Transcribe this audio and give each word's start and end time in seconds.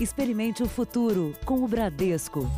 Experimente 0.00 0.62
o 0.62 0.68
futuro 0.68 1.34
com 1.44 1.64
o 1.64 1.66
Bradesco. 1.66 2.48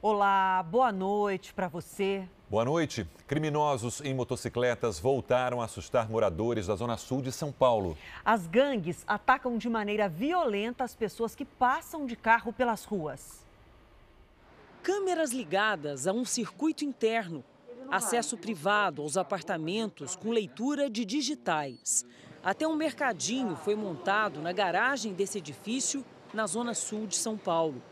Olá, 0.00 0.62
boa 0.62 0.90
noite 0.90 1.52
para 1.52 1.68
você. 1.68 2.26
Boa 2.48 2.64
noite. 2.64 3.06
Criminosos 3.26 4.00
em 4.00 4.14
motocicletas 4.14 4.98
voltaram 4.98 5.60
a 5.60 5.66
assustar 5.66 6.08
moradores 6.08 6.68
da 6.68 6.76
Zona 6.76 6.96
Sul 6.96 7.20
de 7.20 7.30
São 7.30 7.52
Paulo. 7.52 7.94
As 8.24 8.46
gangues 8.46 9.04
atacam 9.06 9.58
de 9.58 9.68
maneira 9.68 10.08
violenta 10.08 10.82
as 10.82 10.94
pessoas 10.94 11.34
que 11.34 11.44
passam 11.44 12.06
de 12.06 12.16
carro 12.16 12.54
pelas 12.54 12.86
ruas. 12.86 13.44
Câmeras 14.82 15.30
ligadas 15.30 16.06
a 16.06 16.12
um 16.14 16.24
circuito 16.24 16.86
interno, 16.86 17.44
acesso 17.90 18.36
privado 18.36 19.02
aos 19.02 19.16
apartamentos 19.16 20.16
com 20.16 20.30
leitura 20.30 20.90
de 20.90 21.04
digitais. 21.04 22.04
Até 22.42 22.66
um 22.66 22.76
mercadinho 22.76 23.56
foi 23.56 23.74
montado 23.74 24.40
na 24.40 24.52
garagem 24.52 25.14
desse 25.14 25.38
edifício, 25.38 26.04
na 26.32 26.46
Zona 26.46 26.74
Sul 26.74 27.06
de 27.06 27.16
São 27.16 27.36
Paulo 27.36 27.82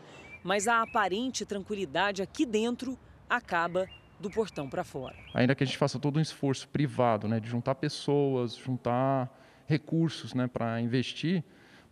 mas 0.43 0.67
a 0.67 0.81
aparente 0.81 1.45
tranquilidade 1.45 2.21
aqui 2.21 2.45
dentro 2.45 2.99
acaba 3.29 3.87
do 4.19 4.29
portão 4.29 4.69
para 4.69 4.83
fora. 4.83 5.15
Ainda 5.33 5.55
que 5.55 5.63
a 5.63 5.65
gente 5.65 5.77
faça 5.77 5.97
todo 5.97 6.17
um 6.17 6.21
esforço 6.21 6.67
privado, 6.67 7.27
né, 7.27 7.39
de 7.39 7.49
juntar 7.49 7.75
pessoas, 7.75 8.55
juntar 8.55 9.31
recursos, 9.65 10.33
né, 10.33 10.47
para 10.47 10.79
investir, 10.81 11.43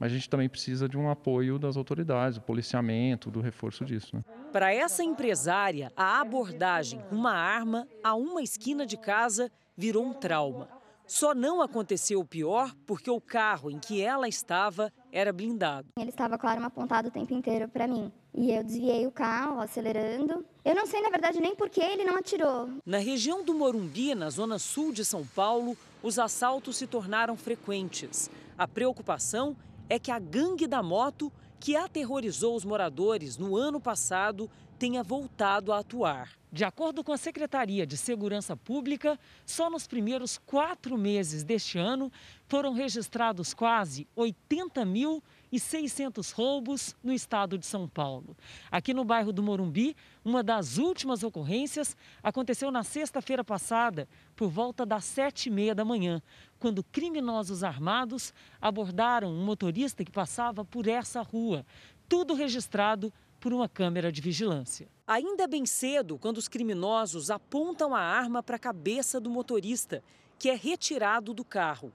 mas 0.02 0.12
a 0.12 0.16
gente 0.16 0.28
também 0.28 0.50
precisa 0.50 0.90
de 0.90 0.98
um 0.98 1.12
apoio 1.12 1.60
das 1.60 1.78
autoridades, 1.78 2.40
do 2.40 2.42
policiamento, 2.42 3.30
do 3.30 3.40
reforço 3.40 3.86
disso. 3.86 4.16
Né? 4.16 4.24
Para 4.52 4.74
essa 4.74 5.04
empresária, 5.04 5.92
a 5.96 6.20
abordagem 6.20 7.00
com 7.08 7.16
uma 7.16 7.34
arma 7.34 7.88
a 8.04 8.16
uma 8.16 8.42
esquina 8.42 8.84
de 8.84 8.98
casa 8.98 9.52
virou 9.78 10.04
um 10.04 10.12
trauma. 10.12 10.68
Só 11.06 11.36
não 11.36 11.62
aconteceu 11.62 12.20
o 12.20 12.26
pior 12.26 12.74
porque 12.88 13.12
o 13.12 13.22
carro 13.22 13.70
em 13.70 13.78
que 13.78 14.02
ela 14.02 14.28
estava 14.28 14.92
era 15.12 15.32
blindado. 15.32 15.90
Ele 16.00 16.10
estava 16.10 16.36
com 16.36 16.48
a 16.48 16.50
arma 16.50 16.66
apontada 16.66 17.10
o 17.10 17.12
tempo 17.12 17.32
inteiro 17.36 17.70
para 17.70 17.88
mim. 17.88 18.12
E 18.34 18.52
eu 18.52 18.64
desviei 18.64 19.06
o 19.06 19.12
carro, 19.12 19.62
acelerando. 19.62 20.44
Eu 20.66 20.74
não 20.74 20.88
sei, 20.88 21.02
na 21.02 21.10
verdade, 21.10 21.40
nem 21.40 21.56
por 21.56 21.70
que 21.70 21.80
ele 21.80 22.04
não 22.04 22.18
atirou. 22.18 22.72
Na 22.84 22.98
região 22.98 23.44
do 23.44 23.54
Morumbi, 23.54 24.16
na 24.16 24.32
zona 24.32 24.58
sul 24.58 24.92
de 24.92 25.06
São 25.06 25.24
Paulo, 25.24 25.78
os 26.02 26.18
assaltos 26.18 26.78
se 26.78 26.88
tornaram 26.88 27.38
frequentes. 27.38 28.32
A 28.58 28.68
preocupação 28.68 29.56
é 29.92 30.00
que 30.00 30.10
a 30.10 30.18
gangue 30.18 30.68
da 30.68 30.82
moto, 30.82 31.30
que 31.60 31.76
aterrorizou 31.76 32.56
os 32.56 32.64
moradores 32.64 33.38
no 33.38 33.58
ano 33.58 33.78
passado, 33.78 34.50
tenha 34.80 35.04
voltado 35.04 35.74
a 35.74 35.80
atuar. 35.80 36.41
De 36.54 36.66
acordo 36.66 37.02
com 37.02 37.14
a 37.14 37.18
Secretaria 37.18 37.88
de 37.88 37.96
Segurança 37.96 38.58
Pública, 38.58 39.18
só 39.46 39.70
nos 39.70 39.88
primeiros 39.88 40.38
quatro 40.38 40.98
meses 40.98 41.46
deste 41.46 41.78
ano 41.78 42.12
foram 42.46 42.74
registrados 42.74 43.54
quase 43.54 44.06
80 44.18 44.84
mil 44.84 45.24
e 45.50 45.58
600 45.58 46.32
roubos 46.32 46.94
no 47.02 47.14
estado 47.14 47.58
de 47.58 47.66
São 47.66 47.88
Paulo. 47.88 48.36
Aqui 48.70 48.94
no 48.94 49.06
bairro 49.06 49.32
do 49.32 49.42
Morumbi, 49.42 49.96
uma 50.26 50.44
das 50.44 50.78
últimas 50.78 51.24
ocorrências 51.24 51.96
aconteceu 52.22 52.70
na 52.70 52.84
sexta-feira 52.84 53.46
passada, 53.46 54.06
por 54.36 54.50
volta 54.50 54.86
das 54.86 55.06
sete 55.06 55.48
e 55.48 55.50
meia 55.50 55.74
da 55.74 55.86
manhã, 55.86 56.22
quando 56.60 56.84
criminosos 56.84 57.64
armados 57.64 58.34
abordaram 58.60 59.30
um 59.30 59.46
motorista 59.46 60.04
que 60.04 60.12
passava 60.12 60.66
por 60.66 60.86
essa 60.86 61.22
rua. 61.22 61.66
Tudo 62.10 62.34
registrado 62.34 63.14
por 63.42 63.52
uma 63.52 63.68
câmera 63.68 64.12
de 64.12 64.22
vigilância. 64.22 64.88
Ainda 65.08 65.48
bem 65.48 65.66
cedo, 65.66 66.18
quando 66.20 66.38
os 66.38 66.48
criminosos 66.48 67.32
apontam 67.32 67.96
a 67.96 68.00
arma 68.00 68.44
para 68.44 68.56
a 68.56 68.60
cabeça 68.60 69.20
do 69.20 69.32
motorista, 69.32 70.04
que 70.38 70.48
é 70.48 70.56
retirado 70.56 71.34
do 71.34 71.44
carro. 71.44 71.92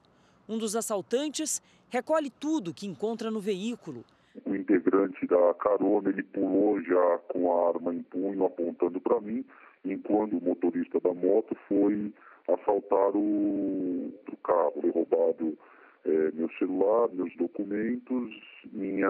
Um 0.48 0.58
dos 0.58 0.74
assaltantes 0.74 1.62
recolhe 1.88 2.30
tudo 2.30 2.74
que 2.74 2.86
encontra 2.86 3.30
no 3.30 3.40
veículo. 3.40 4.04
O 4.44 4.54
integrante 4.54 5.24
da 5.26 5.54
carona, 5.54 6.10
ele 6.10 6.24
pulou 6.24 6.82
já 6.82 7.18
com 7.28 7.50
a 7.50 7.68
arma 7.68 7.94
em 7.94 8.02
punho 8.02 8.44
apontando 8.44 9.00
para 9.00 9.20
mim, 9.20 9.44
enquanto 9.84 10.36
o 10.36 10.42
motorista 10.42 11.00
da 11.00 11.14
moto 11.14 11.56
foi 11.68 12.12
assaltar 12.48 13.16
o, 13.16 14.12
o 14.30 14.36
carro, 14.42 14.74
foi 14.80 14.90
roubado 14.90 15.56
é, 16.04 16.30
meu 16.32 16.50
celular, 16.58 17.08
meus 17.12 17.34
documentos, 17.36 18.34
minha 18.72 19.08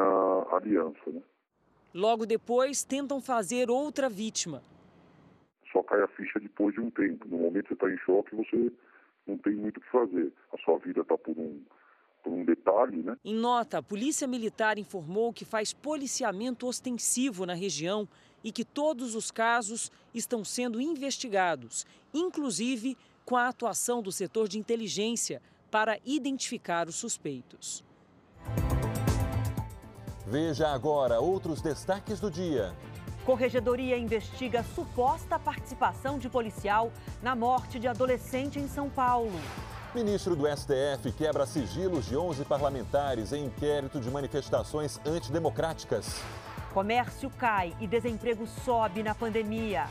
aliança. 0.52 1.10
Né? 1.10 1.22
Logo 1.96 2.26
depois, 2.26 2.84
tentam 2.84 3.22
fazer 3.22 3.70
outra 3.70 4.06
vítima. 4.10 4.62
Só 5.72 5.82
cai 5.82 6.02
a 6.02 6.08
ficha 6.08 6.38
depois 6.38 6.74
de 6.74 6.80
um 6.82 6.90
tempo. 6.90 7.26
No 7.26 7.38
momento 7.38 7.62
que 7.62 7.68
você 7.68 7.74
está 7.74 7.90
em 7.90 7.96
choque, 8.04 8.36
você 8.36 8.70
não 9.26 9.38
tem 9.38 9.54
muito 9.54 9.78
o 9.78 9.80
que 9.80 9.90
fazer. 9.90 10.30
A 10.52 10.58
sua 10.58 10.78
vida 10.78 11.00
está 11.00 11.16
por 11.16 11.38
um, 11.38 11.58
por 12.22 12.34
um 12.34 12.44
detalhe, 12.44 13.02
né? 13.02 13.16
Em 13.24 13.34
nota, 13.34 13.78
a 13.78 13.82
Polícia 13.82 14.26
Militar 14.26 14.76
informou 14.76 15.32
que 15.32 15.46
faz 15.46 15.72
policiamento 15.72 16.66
ostensivo 16.66 17.46
na 17.46 17.54
região 17.54 18.06
e 18.44 18.52
que 18.52 18.62
todos 18.62 19.14
os 19.14 19.30
casos 19.30 19.90
estão 20.12 20.44
sendo 20.44 20.78
investigados, 20.78 21.86
inclusive 22.12 22.94
com 23.24 23.38
a 23.38 23.48
atuação 23.48 24.02
do 24.02 24.12
setor 24.12 24.48
de 24.48 24.58
inteligência 24.58 25.40
para 25.70 25.98
identificar 26.04 26.88
os 26.88 26.96
suspeitos. 26.96 27.85
Veja 30.26 30.68
agora 30.68 31.20
outros 31.20 31.62
destaques 31.62 32.18
do 32.18 32.28
dia. 32.28 32.72
Corregedoria 33.24 33.96
investiga 33.96 34.64
suposta 34.74 35.38
participação 35.38 36.18
de 36.18 36.28
policial 36.28 36.90
na 37.22 37.36
morte 37.36 37.78
de 37.78 37.86
adolescente 37.86 38.58
em 38.58 38.66
São 38.66 38.90
Paulo. 38.90 39.40
Ministro 39.94 40.34
do 40.34 40.44
STF 40.48 41.12
quebra 41.16 41.46
sigilos 41.46 42.06
de 42.06 42.16
11 42.16 42.44
parlamentares 42.44 43.32
em 43.32 43.44
inquérito 43.44 44.00
de 44.00 44.10
manifestações 44.10 44.98
antidemocráticas. 45.06 46.20
Comércio 46.74 47.30
cai 47.30 47.74
e 47.80 47.86
desemprego 47.86 48.48
sobe 48.64 49.04
na 49.04 49.14
pandemia. 49.14 49.86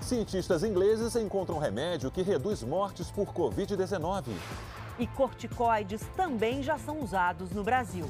Cientistas 0.00 0.64
ingleses 0.64 1.14
encontram 1.14 1.58
remédio 1.58 2.10
que 2.10 2.22
reduz 2.22 2.64
mortes 2.64 3.08
por 3.08 3.32
Covid-19. 3.32 4.32
E 4.98 5.06
corticoides 5.06 6.02
também 6.16 6.60
já 6.60 6.76
são 6.76 7.00
usados 7.00 7.52
no 7.52 7.62
Brasil. 7.62 8.08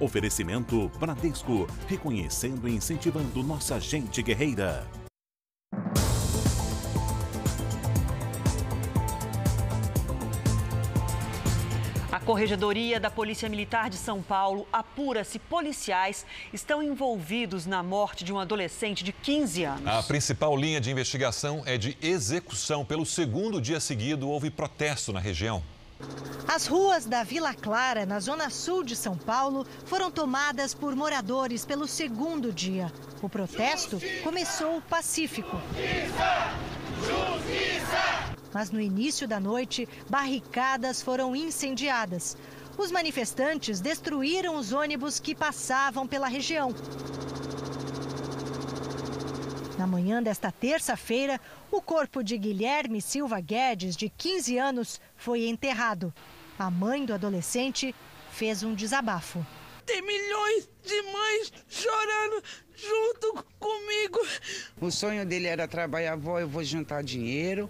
Oferecimento 0.00 0.90
Bradesco, 0.98 1.68
reconhecendo 1.86 2.68
e 2.68 2.74
incentivando 2.74 3.42
nossa 3.42 3.78
gente 3.78 4.22
guerreira. 4.22 4.86
A 12.10 12.20
Corregedoria 12.20 12.98
da 12.98 13.10
Polícia 13.10 13.48
Militar 13.48 13.90
de 13.90 13.96
São 13.96 14.22
Paulo 14.22 14.66
apura 14.72 15.24
se 15.24 15.38
policiais 15.38 16.24
estão 16.52 16.82
envolvidos 16.82 17.66
na 17.66 17.82
morte 17.82 18.24
de 18.24 18.32
um 18.32 18.38
adolescente 18.38 19.04
de 19.04 19.12
15 19.12 19.64
anos. 19.64 19.86
A 19.86 20.02
principal 20.02 20.56
linha 20.56 20.80
de 20.80 20.90
investigação 20.90 21.62
é 21.66 21.76
de 21.76 21.96
execução. 22.00 22.84
Pelo 22.84 23.04
segundo 23.04 23.60
dia 23.60 23.78
seguido, 23.78 24.28
houve 24.28 24.50
protesto 24.50 25.12
na 25.12 25.20
região. 25.20 25.62
As 26.46 26.66
ruas 26.66 27.06
da 27.06 27.24
Vila 27.24 27.54
Clara, 27.54 28.04
na 28.04 28.20
zona 28.20 28.50
sul 28.50 28.84
de 28.84 28.94
São 28.94 29.16
Paulo, 29.16 29.66
foram 29.86 30.10
tomadas 30.10 30.74
por 30.74 30.94
moradores 30.94 31.64
pelo 31.64 31.86
segundo 31.86 32.52
dia. 32.52 32.92
O 33.22 33.28
protesto 33.28 33.98
começou 34.22 34.80
pacífico. 34.82 35.56
Justiça! 35.74 36.54
Justiça! 37.00 38.34
Mas 38.52 38.70
no 38.70 38.80
início 38.80 39.26
da 39.26 39.40
noite, 39.40 39.88
barricadas 40.08 41.02
foram 41.02 41.34
incendiadas. 41.34 42.36
Os 42.76 42.90
manifestantes 42.90 43.80
destruíram 43.80 44.56
os 44.56 44.72
ônibus 44.72 45.18
que 45.18 45.34
passavam 45.34 46.06
pela 46.06 46.28
região. 46.28 46.74
Na 49.78 49.88
manhã 49.88 50.22
desta 50.22 50.52
terça-feira, 50.52 51.40
o 51.70 51.82
corpo 51.82 52.22
de 52.22 52.38
Guilherme 52.38 53.02
Silva 53.02 53.40
Guedes, 53.40 53.96
de 53.96 54.08
15 54.08 54.56
anos, 54.56 55.00
foi 55.16 55.46
enterrado. 55.48 56.14
A 56.56 56.70
mãe 56.70 57.04
do 57.04 57.12
adolescente 57.12 57.92
fez 58.30 58.62
um 58.62 58.72
desabafo. 58.72 59.44
Tem 59.84 60.00
milhões 60.00 60.68
de 60.82 61.02
mães 61.02 61.52
chorando 61.68 62.42
junto 62.76 63.44
comigo. 63.58 64.20
O 64.80 64.92
sonho 64.92 65.26
dele 65.26 65.48
era 65.48 65.66
trabalhar, 65.66 66.16
vou, 66.16 66.38
eu 66.38 66.48
vou 66.48 66.62
juntar 66.62 67.02
dinheiro, 67.02 67.68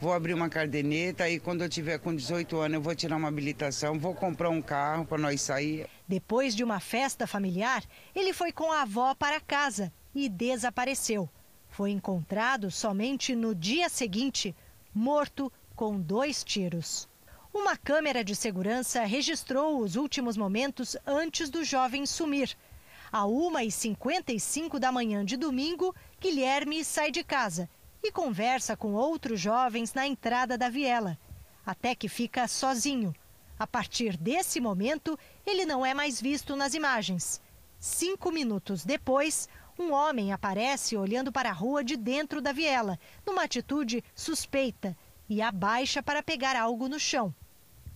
vou 0.00 0.12
abrir 0.14 0.32
uma 0.32 0.48
cardeneta 0.48 1.28
e 1.28 1.38
quando 1.38 1.62
eu 1.62 1.68
tiver 1.68 1.98
com 1.98 2.16
18 2.16 2.58
anos 2.60 2.74
eu 2.76 2.82
vou 2.82 2.94
tirar 2.94 3.16
uma 3.16 3.28
habilitação, 3.28 3.98
vou 3.98 4.14
comprar 4.14 4.48
um 4.48 4.62
carro 4.62 5.04
para 5.04 5.18
nós 5.18 5.42
sair. 5.42 5.86
Depois 6.08 6.56
de 6.56 6.64
uma 6.64 6.80
festa 6.80 7.26
familiar, 7.26 7.84
ele 8.14 8.32
foi 8.32 8.52
com 8.52 8.72
a 8.72 8.82
avó 8.82 9.14
para 9.14 9.38
casa 9.38 9.92
e 10.14 10.30
desapareceu. 10.30 11.28
Foi 11.72 11.90
encontrado 11.90 12.70
somente 12.70 13.34
no 13.34 13.54
dia 13.54 13.88
seguinte, 13.88 14.54
morto 14.94 15.50
com 15.74 15.98
dois 15.98 16.44
tiros. 16.44 17.08
Uma 17.50 17.78
câmera 17.78 18.22
de 18.22 18.36
segurança 18.36 19.04
registrou 19.04 19.80
os 19.80 19.96
últimos 19.96 20.36
momentos 20.36 20.98
antes 21.06 21.48
do 21.48 21.64
jovem 21.64 22.04
sumir. 22.04 22.54
À 23.10 23.22
1h55 23.22 24.78
da 24.78 24.92
manhã 24.92 25.24
de 25.24 25.34
domingo, 25.34 25.94
Guilherme 26.20 26.84
sai 26.84 27.10
de 27.10 27.24
casa 27.24 27.70
e 28.02 28.12
conversa 28.12 28.76
com 28.76 28.92
outros 28.92 29.40
jovens 29.40 29.94
na 29.94 30.06
entrada 30.06 30.58
da 30.58 30.68
viela, 30.68 31.18
até 31.64 31.94
que 31.94 32.06
fica 32.06 32.46
sozinho. 32.46 33.14
A 33.58 33.66
partir 33.66 34.18
desse 34.18 34.60
momento, 34.60 35.18
ele 35.46 35.64
não 35.64 35.86
é 35.86 35.94
mais 35.94 36.20
visto 36.20 36.54
nas 36.54 36.74
imagens. 36.74 37.40
Cinco 37.80 38.30
minutos 38.30 38.84
depois, 38.84 39.48
um 39.78 39.92
homem 39.92 40.32
aparece 40.32 40.96
olhando 40.96 41.32
para 41.32 41.50
a 41.50 41.52
rua 41.52 41.82
de 41.82 41.96
dentro 41.96 42.40
da 42.40 42.52
viela, 42.52 42.98
numa 43.26 43.44
atitude 43.44 44.04
suspeita, 44.14 44.96
e 45.28 45.40
abaixa 45.40 46.02
para 46.02 46.22
pegar 46.22 46.56
algo 46.56 46.88
no 46.88 46.98
chão. 46.98 47.34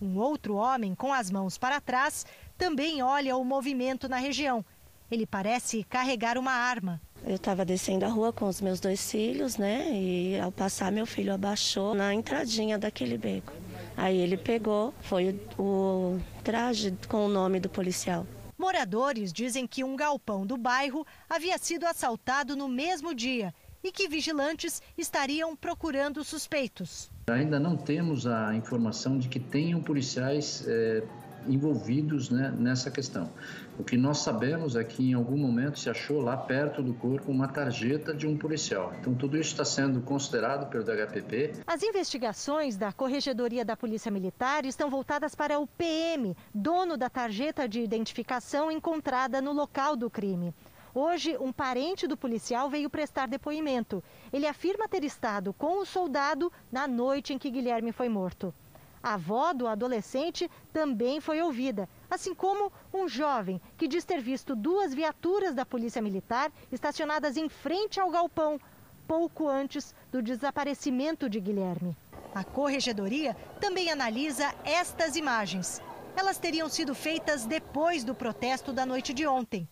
Um 0.01 0.17
outro 0.17 0.55
homem, 0.55 0.93
com 0.93 1.11
as 1.13 1.29
mãos 1.31 1.57
para 1.57 1.81
trás, 1.81 2.25
também 2.57 3.01
olha 3.01 3.35
o 3.35 3.43
movimento 3.43 4.07
na 4.07 4.17
região. 4.17 4.63
Ele 5.09 5.25
parece 5.25 5.83
carregar 5.83 6.37
uma 6.37 6.51
arma. 6.51 7.01
Eu 7.25 7.35
estava 7.35 7.65
descendo 7.65 8.05
a 8.05 8.09
rua 8.09 8.31
com 8.31 8.47
os 8.47 8.61
meus 8.61 8.79
dois 8.79 9.09
filhos, 9.09 9.57
né? 9.57 9.89
E 9.91 10.39
ao 10.39 10.51
passar, 10.51 10.91
meu 10.91 11.05
filho 11.05 11.33
abaixou 11.33 11.93
na 11.93 12.13
entradinha 12.13 12.77
daquele 12.77 13.17
beco. 13.17 13.53
Aí 13.95 14.17
ele 14.17 14.37
pegou, 14.37 14.93
foi 15.01 15.39
o, 15.57 16.19
traje 16.43 16.93
com 17.07 17.25
o 17.25 17.29
nome 17.29 17.59
do 17.59 17.69
policial. 17.69 18.27
Moradores 18.57 19.31
dizem 19.31 19.67
que 19.67 19.83
um 19.83 19.95
galpão 19.95 20.45
do 20.45 20.57
bairro 20.57 21.05
havia 21.29 21.57
sido 21.57 21.85
assaltado 21.85 22.55
no 22.55 22.67
mesmo 22.67 23.13
dia 23.13 23.53
e 23.83 23.91
que 23.91 24.07
vigilantes 24.07 24.81
estariam 24.97 25.55
procurando 25.55 26.23
suspeitos. 26.23 27.11
Ainda 27.29 27.59
não 27.59 27.77
temos 27.77 28.25
a 28.25 28.55
informação 28.55 29.19
de 29.19 29.29
que 29.29 29.39
tenham 29.39 29.81
policiais 29.81 30.65
é, 30.67 31.03
envolvidos 31.47 32.29
né, 32.29 32.51
nessa 32.57 32.89
questão. 32.89 33.31
O 33.79 33.83
que 33.83 33.95
nós 33.95 34.19
sabemos 34.19 34.75
é 34.75 34.83
que 34.83 35.11
em 35.11 35.13
algum 35.13 35.37
momento 35.37 35.77
se 35.77 35.87
achou 35.87 36.19
lá 36.19 36.35
perto 36.35 36.81
do 36.81 36.95
corpo 36.95 37.31
uma 37.31 37.47
tarjeta 37.47 38.11
de 38.11 38.25
um 38.25 38.35
policial. 38.35 38.91
Então 38.99 39.13
tudo 39.13 39.37
isso 39.37 39.51
está 39.51 39.63
sendo 39.63 40.01
considerado 40.01 40.67
pelo 40.67 40.83
DHPP. 40.83 41.53
As 41.65 41.83
investigações 41.83 42.75
da 42.75 42.91
Corregedoria 42.91 43.63
da 43.63 43.77
Polícia 43.77 44.09
Militar 44.09 44.65
estão 44.65 44.89
voltadas 44.89 45.35
para 45.35 45.59
o 45.59 45.67
PM, 45.67 46.35
dono 46.53 46.97
da 46.97 47.07
tarjeta 47.07 47.67
de 47.67 47.79
identificação 47.79 48.71
encontrada 48.71 49.39
no 49.41 49.53
local 49.53 49.95
do 49.95 50.09
crime. 50.09 50.53
Hoje, 50.99 51.37
um 51.39 51.53
parente 51.53 52.07
do 52.07 52.17
policial 52.17 52.71
veio 52.71 52.89
prestar 52.89 53.27
depoimento. 53.27 54.03
Ele 54.33 54.47
afirma 54.47 54.87
ter 54.87 55.03
estado 55.03 55.53
com 55.53 55.79
o 55.79 55.85
soldado 55.85 56.51
na 56.71 56.87
noite 56.87 57.31
em 57.31 57.37
que 57.37 57.51
Guilherme 57.51 57.91
foi 57.91 58.09
morto. 58.09 58.51
A 59.01 59.13
avó 59.13 59.53
do 59.53 59.67
adolescente 59.67 60.49
também 60.73 61.21
foi 61.21 61.41
ouvida, 61.41 61.87
assim 62.09 62.33
como 62.33 62.71
um 62.93 63.07
jovem 63.07 63.61
que 63.77 63.87
diz 63.87 64.03
ter 64.03 64.21
visto 64.21 64.55
duas 64.55 64.93
viaturas 64.93 65.53
da 65.53 65.65
Polícia 65.65 66.01
Militar 66.01 66.51
estacionadas 66.71 67.37
em 67.37 67.47
frente 67.47 67.99
ao 67.99 68.09
galpão, 68.09 68.59
pouco 69.07 69.47
antes 69.47 69.93
do 70.11 70.21
desaparecimento 70.21 71.29
de 71.29 71.39
Guilherme. 71.39 71.95
A 72.35 72.43
corregedoria 72.43 73.35
também 73.61 73.89
analisa 73.89 74.53
estas 74.63 75.15
imagens. 75.15 75.81
Elas 76.15 76.37
teriam 76.37 76.67
sido 76.67 76.93
feitas 76.93 77.45
depois 77.45 78.03
do 78.03 78.13
protesto 78.13 78.73
da 78.73 78.85
noite 78.85 79.13
de 79.13 79.25
ontem. 79.25 79.67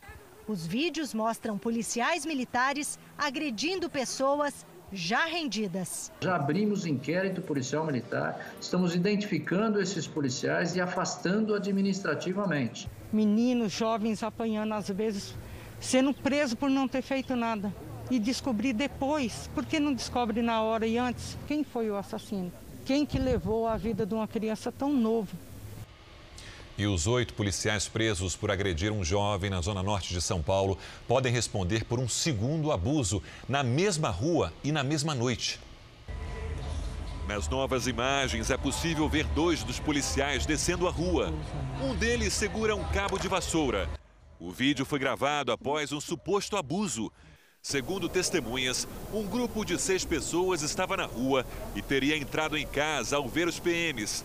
Os 0.47 0.65
vídeos 0.65 1.13
mostram 1.13 1.57
policiais 1.57 2.25
militares 2.25 2.99
agredindo 3.17 3.89
pessoas 3.89 4.65
já 4.91 5.25
rendidas. 5.25 6.11
Já 6.21 6.35
abrimos 6.35 6.85
inquérito 6.85 7.41
policial 7.41 7.85
militar, 7.85 8.53
estamos 8.59 8.95
identificando 8.95 9.81
esses 9.81 10.07
policiais 10.07 10.75
e 10.75 10.81
afastando 10.81 11.53
administrativamente. 11.55 12.89
Meninos, 13.11 13.71
jovens 13.71 14.23
apanhando 14.23 14.73
às 14.73 14.89
vezes, 14.89 15.35
sendo 15.79 16.13
preso 16.13 16.55
por 16.55 16.69
não 16.69 16.87
ter 16.87 17.01
feito 17.01 17.35
nada. 17.35 17.73
E 18.09 18.19
descobrir 18.19 18.73
depois, 18.73 19.49
porque 19.55 19.79
não 19.79 19.91
descobre 19.91 20.41
na 20.41 20.61
hora 20.61 20.85
e 20.85 20.97
antes, 20.97 21.35
quem 21.47 21.63
foi 21.63 21.89
o 21.89 21.97
assassino? 21.97 22.51
Quem 22.85 23.03
que 23.03 23.17
levou 23.17 23.67
a 23.67 23.77
vida 23.77 24.05
de 24.05 24.13
uma 24.13 24.27
criança 24.27 24.71
tão 24.71 24.93
nova? 24.93 25.35
E 26.77 26.85
os 26.85 27.07
oito 27.07 27.33
policiais 27.33 27.87
presos 27.87 28.35
por 28.35 28.51
agredir 28.51 28.91
um 28.91 29.03
jovem 29.03 29.49
na 29.49 29.61
zona 29.61 29.81
norte 29.81 30.13
de 30.13 30.21
São 30.21 30.41
Paulo 30.41 30.77
podem 31.07 31.31
responder 31.31 31.85
por 31.85 31.99
um 31.99 32.09
segundo 32.09 32.69
abuso 32.69 33.23
na 33.47 33.63
mesma 33.63 34.09
rua 34.09 34.51
e 34.61 34.73
na 34.73 34.83
mesma 34.83 35.15
noite. 35.15 35.57
Nas 37.29 37.47
novas 37.47 37.87
imagens 37.87 38.51
é 38.51 38.57
possível 38.57 39.07
ver 39.07 39.25
dois 39.27 39.63
dos 39.63 39.79
policiais 39.79 40.45
descendo 40.45 40.85
a 40.85 40.91
rua. 40.91 41.33
Um 41.81 41.95
deles 41.95 42.33
segura 42.33 42.75
um 42.75 42.83
cabo 42.91 43.17
de 43.17 43.29
vassoura. 43.29 43.89
O 44.37 44.51
vídeo 44.51 44.85
foi 44.85 44.99
gravado 44.99 45.53
após 45.53 45.93
um 45.93 46.01
suposto 46.01 46.57
abuso. 46.57 47.09
Segundo 47.61 48.09
testemunhas, 48.09 48.85
um 49.13 49.25
grupo 49.25 49.63
de 49.63 49.79
seis 49.79 50.03
pessoas 50.03 50.61
estava 50.61 50.97
na 50.97 51.05
rua 51.05 51.45
e 51.73 51.81
teria 51.81 52.17
entrado 52.17 52.57
em 52.57 52.67
casa 52.67 53.15
ao 53.15 53.27
ver 53.27 53.47
os 53.47 53.59
PMs. 53.59 54.23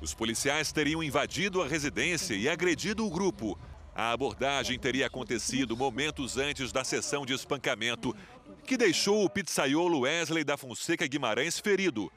Os 0.00 0.14
policiais 0.14 0.70
teriam 0.70 1.02
invadido 1.02 1.60
a 1.60 1.66
residência 1.66 2.34
e 2.34 2.48
agredido 2.48 3.04
o 3.04 3.10
grupo. 3.10 3.58
A 3.94 4.12
abordagem 4.12 4.78
teria 4.78 5.08
acontecido 5.08 5.76
momentos 5.76 6.36
antes 6.36 6.70
da 6.70 6.84
sessão 6.84 7.26
de 7.26 7.32
espancamento, 7.32 8.14
que 8.64 8.76
deixou 8.76 9.24
o 9.24 9.30
pizzaiolo 9.30 10.00
Wesley 10.00 10.44
da 10.44 10.56
Fonseca 10.56 11.06
Guimarães 11.06 11.58
ferido. 11.58 12.12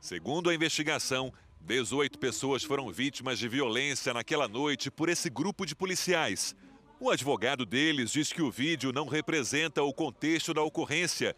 Segundo 0.00 0.48
a 0.48 0.54
investigação, 0.54 1.30
18 1.60 2.18
pessoas 2.18 2.64
foram 2.64 2.90
vítimas 2.90 3.38
de 3.38 3.48
violência 3.48 4.14
naquela 4.14 4.48
noite 4.48 4.90
por 4.90 5.10
esse 5.10 5.28
grupo 5.28 5.66
de 5.66 5.74
policiais. 5.74 6.56
O 6.98 7.10
advogado 7.10 7.66
deles 7.66 8.12
diz 8.12 8.32
que 8.32 8.40
o 8.40 8.50
vídeo 8.50 8.92
não 8.92 9.06
representa 9.06 9.82
o 9.82 9.92
contexto 9.92 10.54
da 10.54 10.62
ocorrência 10.62 11.36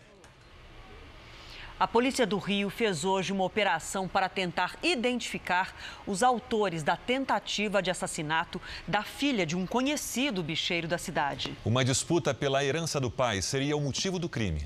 a 1.83 1.87
Polícia 1.89 2.25
do 2.25 2.39
Rio 2.39 2.71
fez 2.71 3.05
hoje 3.05 3.33
uma 3.33 3.43
operação 3.43 4.07
para 4.07 4.29
tentar 4.29 4.77
identificar 4.85 5.75
os 6.07 6.23
autores 6.23 6.85
da 6.85 6.97
tentativa 6.97 7.83
de 7.83 7.91
assassinato 7.91 8.61
da 8.87 9.03
filha 9.03 9.45
de 9.45 9.57
um 9.57 9.67
conhecido 9.67 10.45
bicheiro 10.45 10.87
da 10.87 10.97
cidade. 10.97 11.57
Uma 11.65 11.85
disputa 11.85 12.33
pela 12.33 12.65
herança 12.65 13.01
do 13.01 13.11
pai 13.11 13.43
seria 13.43 13.77
o 13.77 13.81
motivo 13.81 14.21
do 14.21 14.29
crime. 14.29 14.65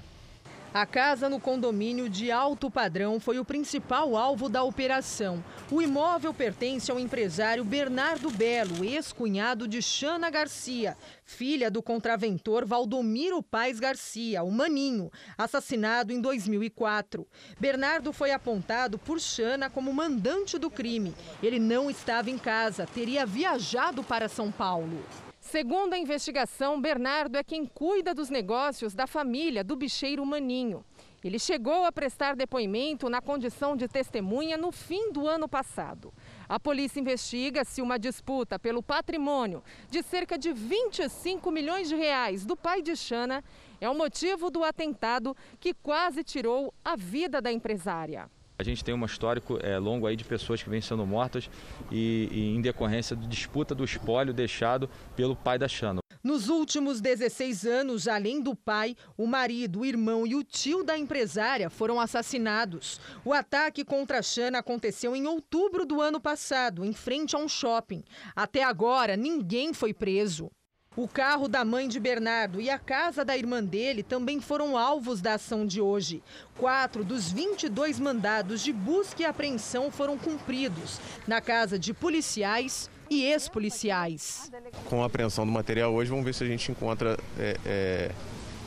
A 0.76 0.84
casa 0.84 1.26
no 1.26 1.40
condomínio 1.40 2.06
de 2.06 2.30
alto 2.30 2.70
padrão 2.70 3.18
foi 3.18 3.38
o 3.38 3.44
principal 3.46 4.14
alvo 4.14 4.46
da 4.46 4.62
operação. 4.62 5.42
O 5.70 5.80
imóvel 5.80 6.34
pertence 6.34 6.90
ao 6.90 7.00
empresário 7.00 7.64
Bernardo 7.64 8.30
Belo, 8.30 8.84
ex-cunhado 8.84 9.66
de 9.66 9.80
Xana 9.80 10.28
Garcia, 10.28 10.94
filha 11.24 11.70
do 11.70 11.82
contraventor 11.82 12.66
Valdomiro 12.66 13.42
Paz 13.42 13.80
Garcia, 13.80 14.42
o 14.42 14.52
Maninho, 14.52 15.10
assassinado 15.38 16.12
em 16.12 16.20
2004. 16.20 17.26
Bernardo 17.58 18.12
foi 18.12 18.30
apontado 18.30 18.98
por 18.98 19.18
Xana 19.18 19.70
como 19.70 19.94
mandante 19.94 20.58
do 20.58 20.70
crime. 20.70 21.14
Ele 21.42 21.58
não 21.58 21.90
estava 21.90 22.28
em 22.28 22.36
casa, 22.36 22.86
teria 22.86 23.24
viajado 23.24 24.04
para 24.04 24.28
São 24.28 24.52
Paulo. 24.52 25.02
Segundo 25.50 25.94
a 25.94 25.98
investigação, 25.98 26.80
Bernardo 26.80 27.38
é 27.38 27.44
quem 27.44 27.64
cuida 27.64 28.12
dos 28.12 28.28
negócios 28.28 28.96
da 28.96 29.06
família 29.06 29.62
do 29.62 29.76
bicheiro 29.76 30.26
Maninho. 30.26 30.84
Ele 31.22 31.38
chegou 31.38 31.84
a 31.84 31.92
prestar 31.92 32.34
depoimento 32.34 33.08
na 33.08 33.22
condição 33.22 33.76
de 33.76 33.86
testemunha 33.86 34.56
no 34.56 34.72
fim 34.72 35.12
do 35.12 35.28
ano 35.28 35.48
passado. 35.48 36.12
A 36.48 36.58
polícia 36.58 36.98
investiga 36.98 37.64
se 37.64 37.80
uma 37.80 37.96
disputa 37.96 38.58
pelo 38.58 38.82
patrimônio 38.82 39.62
de 39.88 40.02
cerca 40.02 40.36
de 40.36 40.52
25 40.52 41.48
milhões 41.52 41.88
de 41.88 41.94
reais 41.94 42.44
do 42.44 42.56
pai 42.56 42.82
de 42.82 42.96
Xana 42.96 43.42
é 43.80 43.88
o 43.88 43.94
motivo 43.94 44.50
do 44.50 44.64
atentado 44.64 45.36
que 45.60 45.72
quase 45.72 46.24
tirou 46.24 46.74
a 46.84 46.96
vida 46.96 47.40
da 47.40 47.52
empresária. 47.52 48.28
A 48.58 48.62
gente 48.62 48.82
tem 48.82 48.94
um 48.94 49.04
histórico 49.04 49.58
é, 49.62 49.78
longo 49.78 50.06
aí 50.06 50.16
de 50.16 50.24
pessoas 50.24 50.62
que 50.62 50.70
vêm 50.70 50.80
sendo 50.80 51.06
mortas 51.06 51.50
e, 51.90 52.28
e 52.30 52.56
em 52.56 52.60
decorrência 52.60 53.14
de 53.14 53.26
disputa 53.26 53.74
do 53.74 53.84
espólio 53.84 54.32
deixado 54.32 54.88
pelo 55.14 55.36
pai 55.36 55.58
da 55.58 55.68
Xana. 55.68 56.00
Nos 56.26 56.48
últimos 56.48 57.00
16 57.00 57.66
anos, 57.66 58.08
além 58.08 58.40
do 58.40 58.56
pai, 58.56 58.96
o 59.16 59.28
marido, 59.28 59.80
o 59.80 59.84
irmão 59.84 60.26
e 60.26 60.34
o 60.34 60.42
tio 60.42 60.82
da 60.82 60.98
empresária 60.98 61.70
foram 61.70 62.00
assassinados. 62.00 62.98
O 63.24 63.32
ataque 63.32 63.84
contra 63.84 64.18
a 64.18 64.22
Xana 64.22 64.58
aconteceu 64.58 65.14
em 65.14 65.26
outubro 65.26 65.86
do 65.86 66.00
ano 66.00 66.20
passado, 66.20 66.84
em 66.84 66.92
frente 66.92 67.36
a 67.36 67.38
um 67.38 67.48
shopping. 67.48 68.02
Até 68.34 68.64
agora, 68.64 69.16
ninguém 69.16 69.72
foi 69.72 69.94
preso. 69.94 70.50
O 70.96 71.06
carro 71.06 71.46
da 71.46 71.62
mãe 71.62 71.88
de 71.88 72.00
Bernardo 72.00 72.58
e 72.58 72.70
a 72.70 72.78
casa 72.78 73.22
da 73.22 73.36
irmã 73.36 73.62
dele 73.62 74.02
também 74.02 74.40
foram 74.40 74.78
alvos 74.78 75.20
da 75.20 75.34
ação 75.34 75.66
de 75.66 75.78
hoje. 75.78 76.22
Quatro 76.56 77.04
dos 77.04 77.30
22 77.30 78.00
mandados 78.00 78.62
de 78.62 78.72
busca 78.72 79.20
e 79.20 79.26
apreensão 79.26 79.90
foram 79.90 80.16
cumpridos 80.16 80.98
na 81.28 81.38
casa 81.42 81.78
de 81.78 81.92
policiais 81.92 82.88
e 83.10 83.24
ex-policiais. 83.24 84.50
Com 84.86 85.02
a 85.02 85.06
apreensão 85.06 85.44
do 85.44 85.52
material 85.52 85.92
hoje, 85.92 86.08
vamos 86.08 86.24
ver 86.24 86.32
se 86.32 86.42
a 86.42 86.46
gente 86.46 86.72
encontra 86.72 87.18
é, 87.38 87.56
é, 87.66 88.10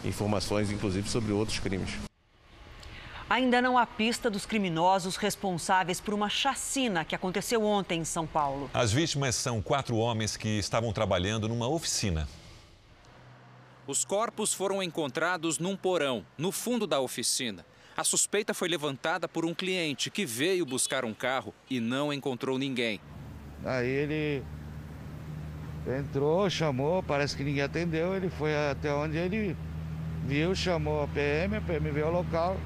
informações, 0.05 0.69
inclusive, 0.71 1.09
sobre 1.09 1.31
outros 1.31 1.57
crimes. 1.57 2.09
Ainda 3.29 3.62
não 3.62 3.77
há 3.77 3.86
pista 3.86 4.27
dos 4.27 4.43
criminosos 4.43 5.15
responsáveis 5.15 6.01
por 6.01 6.15
uma 6.15 6.29
chacina 6.29 7.05
que 7.05 7.13
aconteceu 7.13 7.63
ontem 7.63 8.00
em 8.00 8.03
São 8.03 8.25
Paulo. 8.25 8.71
As 8.74 8.91
vítimas 8.91 9.36
são 9.36 9.62
quatro 9.62 9.95
homens 9.98 10.36
que 10.36 10.57
estavam 10.57 10.91
trabalhando 10.91 11.48
numa 11.48 11.67
oficina. 11.67 12.27
Os 13.86 14.03
corpos 14.03 14.51
foram 14.51 14.81
encontrados 14.81 15.59
num 15.59 15.75
porão, 15.75 16.25
no 16.39 16.51
fundo 16.51 16.88
da 16.88 17.00
oficina. 17.00 17.63
A 17.95 18.03
suspeita 18.03 18.51
foi 18.51 18.67
levantada 18.67 19.27
por 19.27 19.45
um 19.45 19.53
cliente 19.53 20.09
que 20.09 20.25
veio 20.25 20.65
buscar 20.65 21.05
um 21.05 21.13
carro 21.13 21.53
e 21.69 21.79
não 21.79 22.12
encontrou 22.12 22.57
ninguém. 22.57 23.00
Aí 23.63 23.88
ele 23.88 24.43
entrou, 26.00 26.50
chamou, 26.50 27.03
parece 27.03 27.38
que 27.38 27.43
ninguém 27.43 27.62
atendeu. 27.62 28.15
Ele 28.15 28.29
foi 28.31 28.55
até 28.71 28.91
onde 28.91 29.17
ele 29.17 29.55
viu, 30.25 30.55
chamou 30.55 31.03
a 31.03 31.07
PM, 31.07 31.57
a 31.57 31.62
PM 31.62 31.91
veio 31.91 32.07
ao 32.07 32.13
local. 32.13 32.57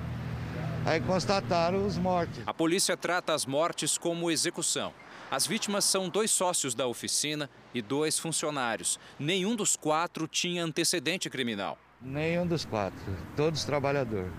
Aí 0.85 0.99
constataram 0.99 1.85
os 1.85 1.97
mortos. 1.97 2.41
A 2.45 2.53
polícia 2.53 2.97
trata 2.97 3.33
as 3.33 3.45
mortes 3.45 3.97
como 3.97 4.29
execução. 4.29 4.93
As 5.31 5.47
vítimas 5.47 5.85
são 5.85 6.09
dois 6.09 6.29
sócios 6.29 6.75
da 6.75 6.85
oficina 6.85 7.49
e 7.73 7.81
dois 7.81 8.19
funcionários. 8.19 8.99
Nenhum 9.17 9.55
dos 9.55 9.77
quatro 9.77 10.27
tinha 10.27 10.63
antecedente 10.63 11.29
criminal. 11.29 11.77
Nenhum 12.01 12.45
dos 12.45 12.65
quatro, 12.65 12.99
todos 13.33 13.63
trabalhadores. 13.63 14.31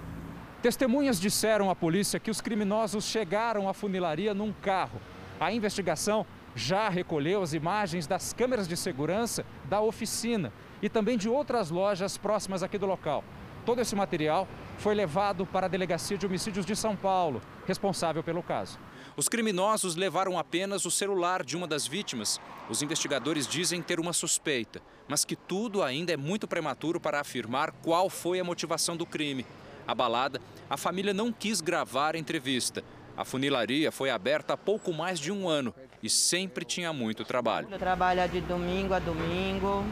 Testemunhas 0.61 1.19
disseram 1.19 1.71
à 1.71 1.75
polícia 1.75 2.21
que 2.21 2.31
os 2.31 2.43
criminosos 2.43 3.07
chegaram 3.07 3.67
à 3.67 3.73
funilaria 3.73 4.35
num 4.35 4.53
carro. 4.53 5.01
A 5.41 5.51
investigação 5.51 6.27
já 6.55 6.91
recolheu 6.91 7.43
as 7.43 7.55
imagens 7.55 8.07
das 8.07 8.35
câmeras 8.35 8.69
de 8.69 8.77
segurança 8.77 9.47
da 9.65 9.81
oficina 9.81 10.53
e 10.83 10.91
também 10.91 11.17
de 11.17 11.29
outras 11.29 11.71
lojas 11.71 12.19
próximas 12.19 12.63
aqui 12.63 12.77
do 12.77 12.87
local. 12.87 13.25
Todo 13.65 13.81
esse 13.81 13.97
material 13.97 14.47
foi 14.79 14.95
levado 14.95 15.47
para 15.47 15.67
a 15.67 15.69
Delegacia 15.69 16.19
de 16.19 16.27
Homicídios 16.27 16.67
de 16.67 16.77
São 16.77 16.95
Paulo, 16.95 17.41
responsável 17.67 18.23
pelo 18.23 18.43
caso. 18.43 18.79
Os 19.17 19.29
criminosos 19.29 19.97
levaram 19.97 20.39
apenas 20.39 20.85
o 20.85 20.91
celular 20.91 21.43
de 21.43 21.57
uma 21.57 21.67
das 21.67 21.87
vítimas. 21.87 22.41
Os 22.69 22.83
investigadores 22.83 23.47
dizem 23.47 23.81
ter 23.81 23.99
uma 23.99 24.13
suspeita, 24.13 24.83
mas 25.09 25.25
que 25.25 25.35
tudo 25.35 25.83
ainda 25.83 26.13
é 26.13 26.17
muito 26.17 26.47
prematuro 26.47 27.01
para 27.01 27.21
afirmar 27.21 27.73
qual 27.83 28.11
foi 28.11 28.39
a 28.39 28.45
motivação 28.45 28.97
do 28.97 29.07
crime. 29.07 29.47
Abalada, 29.87 30.41
a 30.69 30.77
família 30.77 31.15
não 31.15 31.33
quis 31.33 31.61
gravar 31.61 32.17
a 32.17 32.19
entrevista. 32.19 32.83
A 33.17 33.25
funilaria 33.25 33.93
foi 33.93 34.11
aberta 34.11 34.55
há 34.55 34.57
pouco 34.57 34.93
mais 34.93 35.21
de 35.21 35.31
um 35.31 35.49
ano 35.49 35.73
e 36.03 36.11
sempre 36.11 36.65
tinha 36.65 36.93
muito 36.93 37.25
trabalho. 37.25 37.69
Trabalha 37.79 38.27
de 38.27 38.41
domingo 38.41 38.93
a 38.93 38.99
domingo 38.99 39.85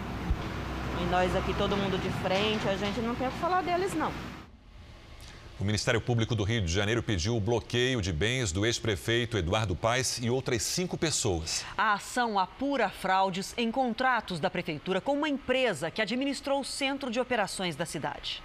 e 1.02 1.06
nós 1.10 1.34
aqui, 1.34 1.52
todo 1.54 1.76
mundo 1.76 1.98
de 1.98 2.10
frente, 2.22 2.68
a 2.68 2.76
gente 2.76 3.00
não 3.00 3.14
quer 3.14 3.30
falar 3.32 3.62
deles, 3.62 3.92
não. 3.94 4.12
O 5.58 5.64
Ministério 5.64 6.00
Público 6.00 6.34
do 6.34 6.44
Rio 6.44 6.62
de 6.62 6.72
Janeiro 6.72 7.02
pediu 7.02 7.36
o 7.36 7.40
bloqueio 7.40 8.00
de 8.00 8.12
bens 8.12 8.50
do 8.50 8.64
ex-prefeito 8.64 9.36
Eduardo 9.36 9.76
Paes 9.76 10.18
e 10.20 10.28
outras 10.28 10.62
cinco 10.62 10.96
pessoas. 10.96 11.64
A 11.76 11.94
ação 11.94 12.38
apura 12.38 12.88
fraudes 12.88 13.54
em 13.56 13.70
contratos 13.70 14.40
da 14.40 14.50
prefeitura 14.50 15.00
com 15.00 15.12
uma 15.12 15.28
empresa 15.28 15.90
que 15.90 16.02
administrou 16.02 16.60
o 16.60 16.64
centro 16.64 17.10
de 17.10 17.20
operações 17.20 17.76
da 17.76 17.86
cidade. 17.86 18.42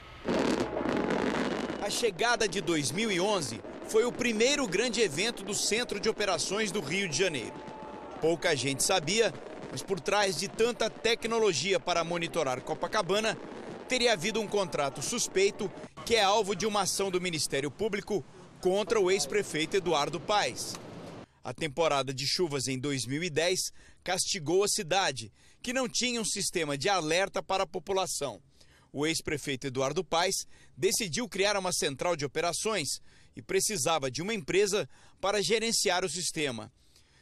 A 1.81 1.89
chegada 1.89 2.47
de 2.47 2.61
2011 2.61 3.61
foi 3.87 4.03
o 4.03 4.11
primeiro 4.11 4.67
grande 4.67 5.01
evento 5.01 5.43
do 5.43 5.53
Centro 5.53 5.99
de 5.99 6.09
Operações 6.09 6.71
do 6.71 6.81
Rio 6.81 7.07
de 7.07 7.17
Janeiro. 7.17 7.53
Pouca 8.19 8.55
gente 8.55 8.83
sabia, 8.83 9.33
mas 9.77 9.83
por 9.83 9.99
trás 9.99 10.35
de 10.37 10.47
tanta 10.47 10.89
tecnologia 10.89 11.79
para 11.79 12.03
monitorar 12.03 12.61
Copacabana, 12.61 13.37
teria 13.87 14.13
havido 14.13 14.41
um 14.41 14.47
contrato 14.47 15.03
suspeito 15.03 15.71
que 16.03 16.15
é 16.15 16.23
alvo 16.23 16.55
de 16.55 16.65
uma 16.65 16.81
ação 16.81 17.11
do 17.11 17.21
Ministério 17.21 17.69
Público 17.69 18.25
contra 18.59 18.99
o 18.99 19.11
ex-prefeito 19.11 19.77
Eduardo 19.77 20.19
Paes. 20.19 20.73
A 21.43 21.53
temporada 21.53 22.11
de 22.11 22.25
chuvas 22.25 22.67
em 22.67 22.79
2010 22.79 23.71
castigou 24.03 24.63
a 24.63 24.67
cidade, 24.67 25.31
que 25.61 25.71
não 25.71 25.87
tinha 25.87 26.19
um 26.19 26.25
sistema 26.25 26.75
de 26.75 26.89
alerta 26.89 27.43
para 27.43 27.61
a 27.61 27.67
população. 27.67 28.41
O 28.91 29.05
ex-prefeito 29.05 29.67
Eduardo 29.67 30.03
Paes 30.03 30.47
decidiu 30.75 31.29
criar 31.29 31.55
uma 31.55 31.71
central 31.71 32.15
de 32.15 32.25
operações 32.25 32.99
e 33.35 33.43
precisava 33.43 34.09
de 34.09 34.23
uma 34.23 34.33
empresa 34.33 34.89
para 35.21 35.39
gerenciar 35.39 36.03
o 36.03 36.09
sistema. 36.09 36.73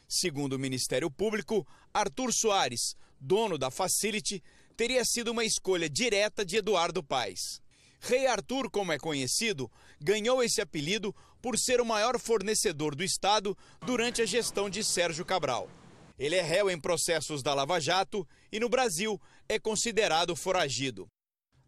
Segundo 0.07 0.53
o 0.53 0.59
Ministério 0.59 1.09
Público, 1.09 1.67
Arthur 1.93 2.31
Soares, 2.33 2.95
dono 3.19 3.57
da 3.57 3.71
Facility, 3.71 4.41
teria 4.77 5.03
sido 5.03 5.31
uma 5.31 5.43
escolha 5.43 5.89
direta 5.89 6.45
de 6.45 6.57
Eduardo 6.57 7.03
Paes. 7.03 7.61
Rei 7.99 8.27
Arthur, 8.27 8.69
como 8.69 8.91
é 8.91 8.99
conhecido, 8.99 9.71
ganhou 9.99 10.43
esse 10.43 10.61
apelido 10.61 11.15
por 11.41 11.57
ser 11.57 11.81
o 11.81 11.85
maior 11.85 12.19
fornecedor 12.19 12.95
do 12.95 13.03
Estado 13.03 13.57
durante 13.85 14.21
a 14.21 14.25
gestão 14.25 14.69
de 14.69 14.83
Sérgio 14.83 15.25
Cabral. 15.25 15.69
Ele 16.17 16.35
é 16.35 16.41
réu 16.41 16.69
em 16.69 16.79
processos 16.79 17.41
da 17.41 17.53
Lava 17.53 17.79
Jato 17.79 18.27
e, 18.51 18.59
no 18.59 18.69
Brasil, 18.69 19.19
é 19.49 19.59
considerado 19.59 20.35
foragido. 20.35 21.07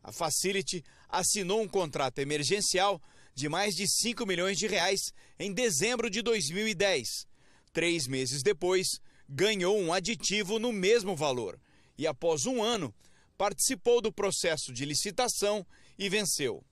A 0.04 0.12
Facility 0.12 0.84
assinou 1.10 1.62
um 1.62 1.68
contrato 1.68 2.20
emergencial 2.20 3.02
de 3.34 3.50
mais 3.50 3.76
de 3.76 3.88
5 3.88 4.26
milhões 4.26 4.58
de 4.58 4.68
reais 4.68 5.12
em 5.38 5.52
dezembro 5.52 6.10
de 6.10 6.22
2010. 6.22 7.28
Três 7.78 8.08
meses 8.08 8.42
depois, 8.42 9.00
ganhou 9.30 9.80
um 9.80 9.94
aditivo 9.94 10.58
no 10.58 10.74
mesmo 10.74 11.16
valor 11.16 11.60
e, 11.96 12.08
após 12.08 12.48
um 12.48 12.64
ano, 12.64 12.92
participou 13.38 14.02
do 14.02 14.12
processo 14.12 14.74
de 14.74 14.84
licitação 14.84 15.64
e 15.96 16.10
venceu. 16.10 16.66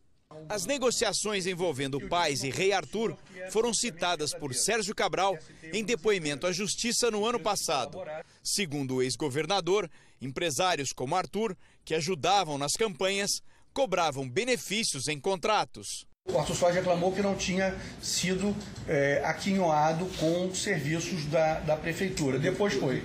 As 0.49 0.65
negociações 0.65 1.45
envolvendo 1.45 2.01
Paz 2.09 2.41
e 2.41 2.49
Rei 2.49 2.73
Arthur 2.73 3.15
foram 3.51 3.71
citadas 3.71 4.33
por 4.33 4.55
Sérgio 4.55 4.95
Cabral 4.95 5.37
em 5.71 5.83
depoimento 5.83 6.47
à 6.47 6.51
Justiça 6.51 7.11
no 7.11 7.23
ano 7.23 7.39
passado. 7.39 7.99
Segundo 8.43 8.95
o 8.95 9.03
ex-governador, 9.03 9.87
empresários 10.19 10.91
como 10.91 11.15
Arthur, 11.15 11.55
que 11.85 11.93
ajudavam 11.93 12.57
nas 12.57 12.73
campanhas, 12.73 13.43
cobravam 13.71 14.27
benefícios 14.27 15.07
em 15.07 15.19
contratos. 15.19 16.07
O 16.35 16.39
Arthur 16.39 16.55
Soares 16.55 16.75
reclamou 16.75 17.13
que 17.13 17.21
não 17.21 17.33
tinha 17.33 17.79
sido 18.01 18.53
é, 18.89 19.21
aquinhoado 19.23 20.05
com 20.19 20.53
serviços 20.53 21.25
da, 21.27 21.61
da 21.61 21.77
prefeitura. 21.77 22.37
Depois 22.37 22.73
foi. 22.73 23.01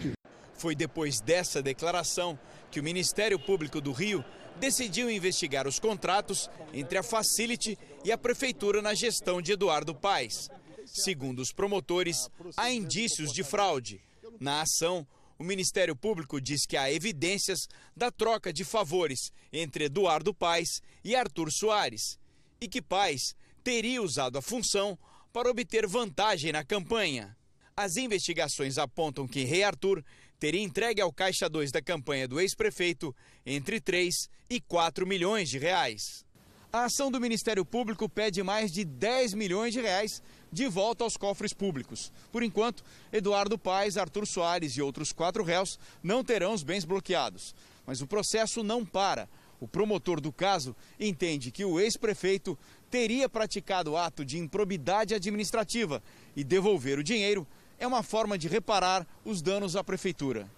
Foi 0.55 0.75
depois 0.75 1.21
dessa 1.21 1.63
declaração 1.63 2.37
que 2.73 2.81
o 2.81 2.83
Ministério 2.83 3.39
Público 3.39 3.81
do 3.81 3.93
Rio 3.93 4.25
decidiu 4.59 5.09
investigar 5.09 5.69
os 5.69 5.79
contratos 5.79 6.51
entre 6.75 6.99
a 6.99 7.03
Facility 7.05 7.79
e 8.05 8.11
a 8.11 8.19
prefeitura 8.19 8.83
na 8.83 8.95
gestão 8.95 9.41
de 9.41 9.53
Eduardo 9.53 9.95
Paes. 9.95 10.49
Segundo 10.85 11.39
os 11.39 11.53
promotores, 11.53 12.29
há 12.57 12.71
indícios 12.71 13.33
de 13.33 13.45
fraude. 13.45 14.01
Na 14.41 14.63
ação, 14.63 15.07
o 15.39 15.45
Ministério 15.45 15.95
Público 15.95 16.41
diz 16.41 16.67
que 16.67 16.77
há 16.77 16.91
evidências 16.91 17.69
da 17.97 18.11
troca 18.11 18.53
de 18.53 18.65
favores 18.65 19.31
entre 19.53 19.85
Eduardo 19.85 20.35
Paes 20.35 20.83
e 21.05 21.15
Arthur 21.15 21.53
Soares 21.53 22.19
e 22.61 22.69
que 22.69 22.83
Paz 22.83 23.35
teria 23.65 24.03
usado 24.03 24.37
a 24.37 24.43
função 24.43 24.99
para 25.33 25.49
obter 25.49 25.87
vantagem 25.87 26.53
na 26.53 26.63
campanha. 26.63 27.35
As 27.75 27.97
investigações 27.97 28.77
apontam 28.77 29.27
que 29.27 29.45
Rei 29.45 29.63
Arthur 29.63 30.05
teria 30.39 30.61
entregue 30.61 31.01
ao 31.01 31.13
Caixa 31.13 31.49
2 31.49 31.73
da 31.73 31.81
campanha 31.81 32.29
do 32.29 32.39
ex-prefeito 32.39 33.17
entre 33.47 33.81
3 33.81 34.29
e 34.51 34.61
4 34.61 35.07
milhões 35.07 35.49
de 35.49 35.59
reais. 35.59 36.25
A 36.71 36.85
ação 36.85 37.11
do 37.11 37.21
Ministério 37.21 37.65
Público 37.65 38.09
pede 38.09 38.43
mais 38.43 38.71
de 38.71 38.85
10 38.85 39.33
milhões 39.35 39.73
de 39.73 39.81
reais 39.81 40.23
de 40.53 40.69
volta 40.69 41.03
aos 41.03 41.17
cofres 41.17 41.55
públicos. 41.55 42.13
Por 42.31 42.43
enquanto, 42.43 42.85
Eduardo 43.11 43.59
Paes, 43.59 43.97
Arthur 43.97 44.27
Soares 44.27 44.77
e 44.77 44.83
outros 44.83 45.13
quatro 45.13 45.43
réus 45.43 45.79
não 46.03 46.23
terão 46.23 46.53
os 46.53 46.63
bens 46.63 46.85
bloqueados. 46.85 47.55
Mas 47.87 48.03
o 48.03 48.07
processo 48.07 48.63
não 48.63 48.85
para. 48.85 49.29
O 49.61 49.69
promotor 49.69 50.21
do 50.21 50.33
caso 50.33 50.75
entende 50.99 51.51
que 51.51 51.65
o 51.65 51.79
ex-prefeito 51.79 52.59
teria 52.91 53.29
praticado 53.29 53.97
ato 53.97 54.25
de 54.25 54.39
improbidade 54.39 55.15
administrativa 55.15 56.03
e 56.35 56.43
devolver 56.43 56.99
o 56.99 57.05
dinheiro 57.05 57.47
é 57.79 57.87
uma 57.87 58.03
forma 58.03 58.39
de 58.39 58.49
reparar 58.49 59.07
os 59.25 59.43
danos 59.43 59.77
à 59.77 59.85
prefeitura. 59.85 60.49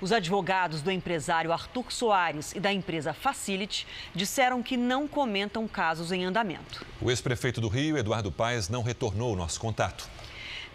Os 0.00 0.12
advogados 0.12 0.80
do 0.80 0.90
empresário 0.90 1.52
Arthur 1.52 1.92
Soares 1.92 2.54
e 2.54 2.60
da 2.60 2.72
empresa 2.72 3.12
Facility 3.12 3.86
disseram 4.14 4.62
que 4.62 4.76
não 4.76 5.06
comentam 5.06 5.68
casos 5.68 6.10
em 6.10 6.24
andamento. 6.24 6.86
O 7.02 7.10
ex-prefeito 7.10 7.60
do 7.60 7.68
Rio, 7.68 7.98
Eduardo 7.98 8.32
Paes, 8.32 8.70
não 8.70 8.82
retornou 8.82 9.34
o 9.34 9.36
nosso 9.36 9.60
contato. 9.60 10.08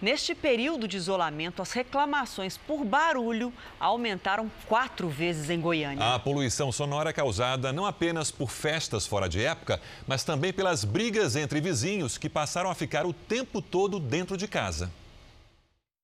Neste 0.01 0.35
período 0.35 0.87
de 0.87 0.97
isolamento, 0.97 1.61
as 1.61 1.71
reclamações 1.71 2.57
por 2.57 2.83
barulho 2.83 3.51
aumentaram 3.79 4.51
quatro 4.67 5.07
vezes 5.07 5.49
em 5.49 5.59
Goiânia. 5.59 6.13
A 6.13 6.19
poluição 6.19 6.71
sonora 6.71 7.11
é 7.11 7.13
causada 7.13 7.71
não 7.71 7.85
apenas 7.85 8.29
por 8.29 8.51
festas 8.51 9.07
fora 9.07 9.29
de 9.29 9.41
época, 9.41 9.79
mas 10.05 10.23
também 10.23 10.51
pelas 10.51 10.83
brigas 10.83 11.35
entre 11.35 11.61
vizinhos 11.61 12.17
que 12.17 12.29
passaram 12.29 12.69
a 12.69 12.75
ficar 12.75 13.05
o 13.05 13.13
tempo 13.13 13.61
todo 13.61 13.99
dentro 13.99 14.35
de 14.35 14.47
casa. 14.47 14.91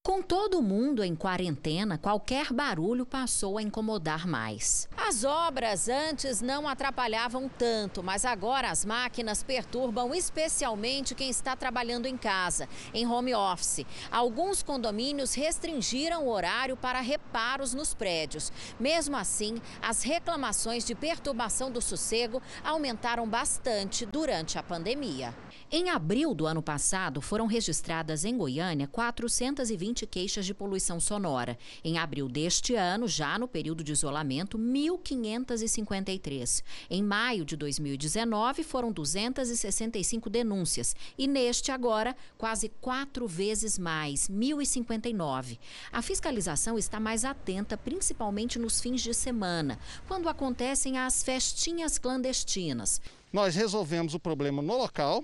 Com 0.03 0.19
todo 0.19 0.63
mundo 0.63 1.03
em 1.03 1.15
quarentena, 1.15 1.95
qualquer 1.95 2.51
barulho 2.51 3.05
passou 3.05 3.59
a 3.59 3.61
incomodar 3.61 4.25
mais. 4.25 4.89
As 4.97 5.23
obras 5.23 5.87
antes 5.87 6.41
não 6.41 6.67
atrapalhavam 6.67 7.47
tanto, 7.47 8.01
mas 8.01 8.25
agora 8.25 8.71
as 8.71 8.83
máquinas 8.83 9.43
perturbam 9.43 10.11
especialmente 10.15 11.13
quem 11.13 11.29
está 11.29 11.55
trabalhando 11.55 12.07
em 12.07 12.17
casa, 12.17 12.67
em 12.95 13.05
home 13.05 13.35
office. 13.35 13.85
Alguns 14.11 14.63
condomínios 14.63 15.35
restringiram 15.35 16.25
o 16.25 16.31
horário 16.31 16.75
para 16.75 16.99
reparos 16.99 17.75
nos 17.75 17.93
prédios. 17.93 18.51
Mesmo 18.79 19.15
assim, 19.15 19.61
as 19.83 20.01
reclamações 20.01 20.83
de 20.83 20.95
perturbação 20.95 21.69
do 21.69 21.79
sossego 21.79 22.41
aumentaram 22.63 23.27
bastante 23.29 24.03
durante 24.03 24.57
a 24.57 24.63
pandemia. 24.63 25.31
Em 25.73 25.89
abril 25.89 26.33
do 26.33 26.45
ano 26.45 26.61
passado, 26.61 27.21
foram 27.21 27.45
registradas 27.45 28.25
em 28.25 28.35
Goiânia 28.35 28.87
420 28.87 30.05
queixas 30.05 30.45
de 30.45 30.53
poluição 30.53 30.99
sonora. 30.99 31.57
Em 31.81 31.97
abril 31.97 32.27
deste 32.27 32.75
ano, 32.75 33.07
já 33.07 33.39
no 33.39 33.47
período 33.47 33.81
de 33.81 33.93
isolamento, 33.93 34.59
1.553. 34.59 36.61
Em 36.89 37.01
maio 37.01 37.45
de 37.45 37.55
2019, 37.55 38.63
foram 38.63 38.91
265 38.91 40.29
denúncias. 40.29 40.93
E 41.17 41.25
neste 41.25 41.71
agora, 41.71 42.17
quase 42.37 42.67
quatro 42.81 43.25
vezes 43.25 43.79
mais, 43.79 44.27
1.059. 44.27 45.57
A 45.89 46.01
fiscalização 46.01 46.77
está 46.77 46.99
mais 46.99 47.23
atenta, 47.23 47.77
principalmente 47.77 48.59
nos 48.59 48.81
fins 48.81 48.99
de 48.99 49.13
semana, 49.13 49.79
quando 50.05 50.27
acontecem 50.27 50.97
as 50.97 51.23
festinhas 51.23 51.97
clandestinas. 51.97 52.99
Nós 53.31 53.55
resolvemos 53.55 54.13
o 54.13 54.19
problema 54.19 54.61
no 54.61 54.77
local 54.77 55.23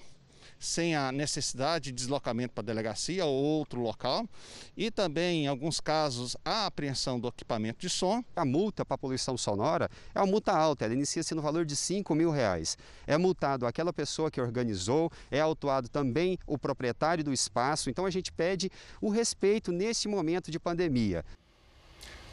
sem 0.59 0.95
a 0.95 1.11
necessidade 1.11 1.85
de 1.85 1.91
deslocamento 1.91 2.53
para 2.53 2.61
a 2.61 2.65
delegacia 2.65 3.25
ou 3.25 3.33
outro 3.33 3.81
local. 3.81 4.27
E 4.75 4.89
também, 4.89 5.45
em 5.45 5.47
alguns 5.47 5.79
casos, 5.79 6.35
a 6.43 6.65
apreensão 6.65 7.19
do 7.19 7.27
equipamento 7.27 7.79
de 7.79 7.89
som. 7.89 8.23
A 8.35 8.45
multa 8.45 8.85
para 8.85 8.97
poluição 8.97 9.37
sonora 9.37 9.89
é 10.13 10.19
uma 10.19 10.27
multa 10.27 10.51
alta, 10.51 10.85
ela 10.85 10.93
inicia-se 10.93 11.35
no 11.35 11.41
valor 11.41 11.65
de 11.65 11.75
5 11.75 12.13
mil 12.15 12.31
reais. 12.31 12.77
É 13.05 13.17
multado 13.17 13.65
aquela 13.65 13.93
pessoa 13.93 14.31
que 14.31 14.41
organizou, 14.41 15.11
é 15.29 15.39
autuado 15.39 15.89
também 15.89 16.37
o 16.45 16.57
proprietário 16.57 17.23
do 17.23 17.33
espaço. 17.33 17.89
Então 17.89 18.05
a 18.05 18.09
gente 18.09 18.31
pede 18.31 18.71
o 19.01 19.09
respeito 19.09 19.71
nesse 19.71 20.07
momento 20.07 20.51
de 20.51 20.59
pandemia. 20.59 21.23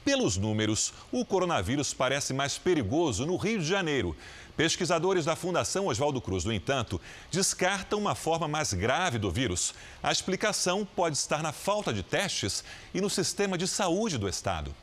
Pelos 0.06 0.38
números, 0.38 0.94
o 1.12 1.26
coronavírus 1.26 1.92
parece 1.92 2.32
mais 2.32 2.60
perigoso 2.60 3.26
no 3.26 3.38
Rio 3.38 3.58
de 3.58 3.66
Janeiro. 3.66 4.16
Pesquisadores 4.56 5.26
da 5.26 5.36
Fundação 5.36 5.88
Oswaldo 5.88 6.22
Cruz, 6.22 6.46
no 6.46 6.54
entanto, 6.54 7.02
descartam 7.32 7.98
uma 7.98 8.14
forma 8.14 8.48
mais 8.48 8.72
grave 8.72 9.18
do 9.18 9.32
vírus. 9.32 9.74
A 10.04 10.12
explicação 10.12 10.88
pode 10.96 11.18
estar 11.18 11.42
na 11.42 11.52
falta 11.52 11.92
de 11.92 12.04
testes 12.04 12.64
e 12.94 13.02
no 13.02 13.10
sistema 13.10 13.58
de 13.58 13.68
saúde 13.68 14.20
do 14.20 14.30
estado. 14.30 14.76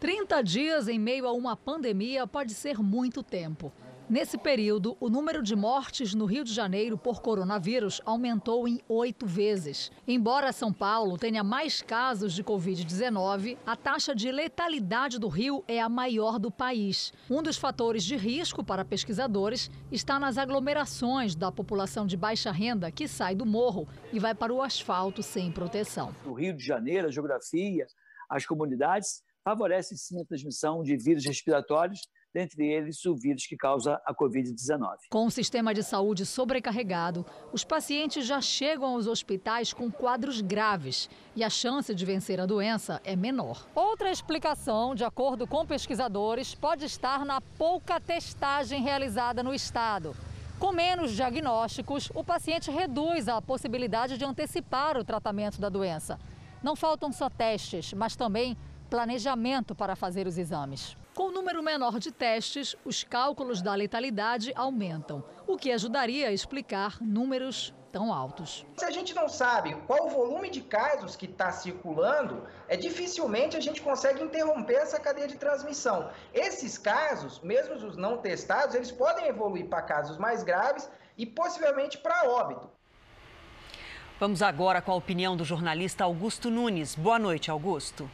30 0.00 0.42
dias 0.42 0.86
em 0.86 0.96
meio 0.96 1.26
a 1.26 1.32
uma 1.32 1.56
pandemia 1.56 2.24
pode 2.24 2.54
ser 2.54 2.78
muito 2.78 3.20
tempo. 3.20 3.72
Nesse 4.08 4.38
período, 4.38 4.96
o 5.00 5.10
número 5.10 5.42
de 5.42 5.56
mortes 5.56 6.14
no 6.14 6.24
Rio 6.24 6.44
de 6.44 6.54
Janeiro 6.54 6.96
por 6.96 7.20
coronavírus 7.20 8.00
aumentou 8.06 8.68
em 8.68 8.80
oito 8.88 9.26
vezes. 9.26 9.90
Embora 10.06 10.52
São 10.52 10.72
Paulo 10.72 11.18
tenha 11.18 11.42
mais 11.42 11.82
casos 11.82 12.32
de 12.32 12.44
Covid-19, 12.44 13.58
a 13.66 13.76
taxa 13.76 14.14
de 14.14 14.30
letalidade 14.30 15.18
do 15.18 15.26
Rio 15.26 15.64
é 15.66 15.80
a 15.80 15.88
maior 15.88 16.38
do 16.38 16.50
país. 16.50 17.12
Um 17.28 17.42
dos 17.42 17.58
fatores 17.58 18.04
de 18.04 18.16
risco 18.16 18.64
para 18.64 18.84
pesquisadores 18.84 19.68
está 19.90 20.18
nas 20.18 20.38
aglomerações 20.38 21.34
da 21.34 21.50
população 21.50 22.06
de 22.06 22.16
baixa 22.16 22.52
renda 22.52 22.90
que 22.92 23.08
sai 23.08 23.34
do 23.34 23.44
morro 23.44 23.86
e 24.12 24.20
vai 24.20 24.34
para 24.34 24.54
o 24.54 24.62
asfalto 24.62 25.24
sem 25.24 25.50
proteção. 25.50 26.14
No 26.24 26.34
Rio 26.34 26.56
de 26.56 26.64
Janeiro, 26.64 27.08
a 27.08 27.10
geografia, 27.10 27.84
as 28.30 28.46
comunidades 28.46 29.22
favorece 29.44 29.96
sim 29.96 30.20
a 30.20 30.24
transmissão 30.24 30.82
de 30.82 30.96
vírus 30.96 31.24
respiratórios, 31.24 32.00
dentre 32.34 32.66
eles 32.66 33.04
o 33.06 33.16
vírus 33.16 33.46
que 33.46 33.56
causa 33.56 34.00
a 34.04 34.14
Covid-19. 34.14 35.08
Com 35.10 35.26
o 35.26 35.30
sistema 35.30 35.72
de 35.72 35.82
saúde 35.82 36.26
sobrecarregado, 36.26 37.24
os 37.52 37.64
pacientes 37.64 38.26
já 38.26 38.40
chegam 38.40 38.94
aos 38.94 39.06
hospitais 39.06 39.72
com 39.72 39.90
quadros 39.90 40.40
graves 40.40 41.08
e 41.34 41.42
a 41.42 41.50
chance 41.50 41.94
de 41.94 42.04
vencer 42.04 42.40
a 42.40 42.46
doença 42.46 43.00
é 43.04 43.16
menor. 43.16 43.66
Outra 43.74 44.10
explicação, 44.10 44.94
de 44.94 45.04
acordo 45.04 45.46
com 45.46 45.66
pesquisadores, 45.66 46.54
pode 46.54 46.84
estar 46.84 47.24
na 47.24 47.40
pouca 47.40 47.98
testagem 47.98 48.82
realizada 48.82 49.42
no 49.42 49.54
estado. 49.54 50.14
Com 50.58 50.72
menos 50.72 51.12
diagnósticos, 51.12 52.10
o 52.14 52.24
paciente 52.24 52.70
reduz 52.70 53.28
a 53.28 53.40
possibilidade 53.40 54.18
de 54.18 54.24
antecipar 54.24 54.98
o 54.98 55.04
tratamento 55.04 55.60
da 55.60 55.68
doença. 55.68 56.18
Não 56.60 56.74
faltam 56.74 57.12
só 57.12 57.30
testes, 57.30 57.92
mas 57.92 58.16
também 58.16 58.56
planejamento 58.88 59.74
para 59.74 59.94
fazer 59.94 60.26
os 60.26 60.38
exames. 60.38 60.96
Com 61.14 61.28
o 61.28 61.32
número 61.32 61.62
menor 61.62 61.98
de 61.98 62.12
testes, 62.12 62.76
os 62.84 63.02
cálculos 63.02 63.60
da 63.60 63.74
letalidade 63.74 64.52
aumentam, 64.54 65.24
o 65.46 65.56
que 65.56 65.72
ajudaria 65.72 66.28
a 66.28 66.32
explicar 66.32 66.98
números 67.00 67.74
tão 67.90 68.12
altos. 68.12 68.64
Se 68.76 68.84
a 68.84 68.90
gente 68.90 69.14
não 69.14 69.28
sabe 69.28 69.74
qual 69.86 70.06
o 70.06 70.10
volume 70.10 70.50
de 70.50 70.60
casos 70.60 71.16
que 71.16 71.26
está 71.26 71.50
circulando, 71.50 72.44
é 72.68 72.76
dificilmente 72.76 73.56
a 73.56 73.60
gente 73.60 73.82
consegue 73.82 74.22
interromper 74.22 74.74
essa 74.74 75.00
cadeia 75.00 75.26
de 75.26 75.36
transmissão. 75.36 76.10
Esses 76.32 76.78
casos, 76.78 77.40
mesmo 77.40 77.74
os 77.74 77.96
não 77.96 78.18
testados, 78.18 78.74
eles 78.74 78.92
podem 78.92 79.26
evoluir 79.26 79.66
para 79.66 79.82
casos 79.82 80.18
mais 80.18 80.42
graves 80.42 80.88
e 81.16 81.26
possivelmente 81.26 81.98
para 81.98 82.28
óbito. 82.28 82.70
Vamos 84.20 84.42
agora 84.42 84.82
com 84.82 84.92
a 84.92 84.96
opinião 84.96 85.36
do 85.36 85.44
jornalista 85.44 86.04
Augusto 86.04 86.50
Nunes. 86.50 86.94
Boa 86.94 87.18
noite, 87.18 87.50
Augusto. 87.50 88.10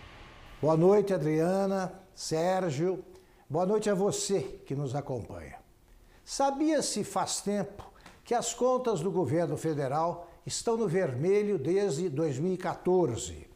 Boa 0.63 0.77
noite, 0.77 1.13
Adriana, 1.13 1.93
Sérgio. 2.15 3.05
Boa 3.51 3.67
noite 3.67 3.91
a 3.91 3.95
você 3.95 4.41
que 4.65 4.75
nos 4.75 4.95
acompanha. 4.95 5.59
Sabia-se 6.25 7.05
faz 7.05 7.41
tempo 7.41 7.85
que 8.25 8.33
as 8.33 8.55
contas 8.55 9.01
do 9.01 9.11
governo 9.11 9.59
federal 9.59 10.31
estão 10.47 10.77
no 10.77 10.89
vermelho 10.89 11.59
desde 11.59 12.09
2014. 12.09 13.47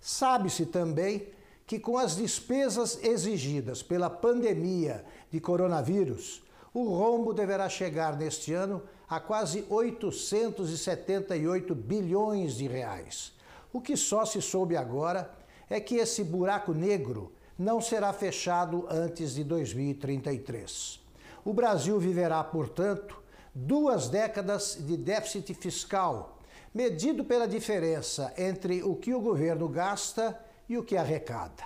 Sabe-se 0.00 0.66
também 0.66 1.28
que, 1.66 1.78
com 1.78 1.98
as 1.98 2.16
despesas 2.16 2.98
exigidas 3.04 3.82
pela 3.82 4.10
pandemia 4.10 5.04
de 5.30 5.38
coronavírus, 5.38 6.42
o 6.72 6.88
rombo 6.88 7.32
deverá 7.32 7.68
chegar 7.68 8.16
neste 8.16 8.54
ano 8.54 8.82
a 9.08 9.20
quase 9.20 9.64
878 9.68 11.74
bilhões 11.74 12.56
de 12.56 12.66
reais. 12.66 13.32
O 13.72 13.80
que 13.80 13.96
só 13.96 14.24
se 14.24 14.42
soube 14.42 14.76
agora 14.76 15.30
é 15.68 15.80
que 15.80 15.96
esse 15.96 16.22
buraco 16.22 16.72
negro 16.72 17.32
não 17.58 17.80
será 17.80 18.12
fechado 18.12 18.86
antes 18.90 19.34
de 19.34 19.42
2033. 19.44 21.00
O 21.44 21.52
Brasil 21.52 21.98
viverá, 21.98 22.42
portanto, 22.44 23.22
duas 23.54 24.08
décadas 24.08 24.76
de 24.80 24.96
déficit 24.96 25.54
fiscal, 25.54 26.38
medido 26.74 27.24
pela 27.24 27.48
diferença 27.48 28.32
entre 28.36 28.82
o 28.82 28.94
que 28.94 29.14
o 29.14 29.20
governo 29.20 29.68
gasta 29.68 30.38
e 30.68 30.76
o 30.76 30.84
que 30.84 30.96
arrecada. 30.96 31.64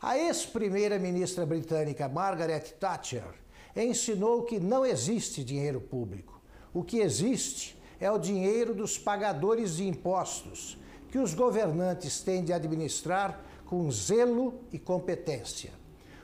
A 0.00 0.16
ex-primeira-ministra 0.16 1.44
britânica 1.44 2.08
Margaret 2.08 2.76
Thatcher 2.78 3.34
ensinou 3.74 4.44
que 4.44 4.60
não 4.60 4.86
existe 4.86 5.42
dinheiro 5.42 5.80
público. 5.80 6.40
O 6.72 6.84
que 6.84 7.00
existe 7.00 7.76
é 7.98 8.08
o 8.10 8.18
dinheiro 8.18 8.74
dos 8.74 8.96
pagadores 8.96 9.76
de 9.76 9.88
impostos 9.88 10.78
que 11.10 11.18
os 11.18 11.34
governantes 11.34 12.20
têm 12.20 12.44
de 12.44 12.52
administrar 12.52 13.40
com 13.64 13.90
zelo 13.90 14.60
e 14.72 14.78
competência. 14.78 15.72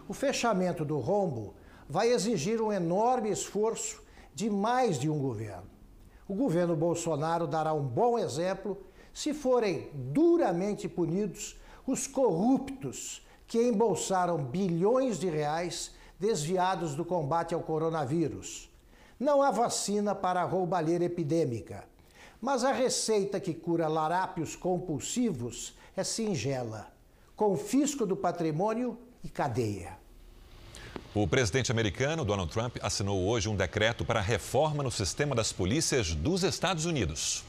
O 0.08 0.14
fechamento 0.14 0.84
do 0.84 0.98
rombo 0.98 1.54
vai 1.88 2.10
exigir 2.10 2.60
um 2.60 2.72
enorme 2.72 3.30
esforço 3.30 4.02
de 4.34 4.50
mais 4.50 4.98
de 4.98 5.08
um 5.08 5.18
governo. 5.18 5.70
O 6.26 6.34
governo 6.34 6.74
Bolsonaro 6.74 7.46
dará 7.46 7.72
um 7.72 7.86
bom 7.86 8.18
exemplo 8.18 8.78
se 9.12 9.32
forem 9.32 9.90
duramente 9.94 10.88
punidos 10.88 11.58
os 11.86 12.06
corruptos 12.06 13.26
que 13.46 13.62
embolsaram 13.62 14.42
bilhões 14.42 15.18
de 15.18 15.28
reais 15.28 15.92
desviados 16.18 16.94
do 16.94 17.04
combate 17.04 17.54
ao 17.54 17.60
coronavírus. 17.60 18.70
Não 19.20 19.42
há 19.42 19.50
vacina 19.50 20.14
para 20.14 20.40
a 20.40 20.44
roubalheira 20.44 21.04
epidêmica 21.04 21.84
Mas 22.44 22.62
a 22.62 22.72
receita 22.72 23.40
que 23.40 23.54
cura 23.54 23.88
larápios 23.88 24.54
compulsivos 24.54 25.72
é 25.96 26.04
singela: 26.04 26.92
confisco 27.34 28.04
do 28.04 28.14
patrimônio 28.14 28.98
e 29.24 29.30
cadeia. 29.30 29.96
O 31.14 31.26
presidente 31.26 31.72
americano 31.72 32.22
Donald 32.22 32.52
Trump 32.52 32.76
assinou 32.82 33.26
hoje 33.26 33.48
um 33.48 33.56
decreto 33.56 34.04
para 34.04 34.20
a 34.20 34.22
reforma 34.22 34.82
no 34.82 34.90
sistema 34.90 35.34
das 35.34 35.54
polícias 35.54 36.14
dos 36.14 36.42
Estados 36.42 36.84
Unidos. 36.84 37.42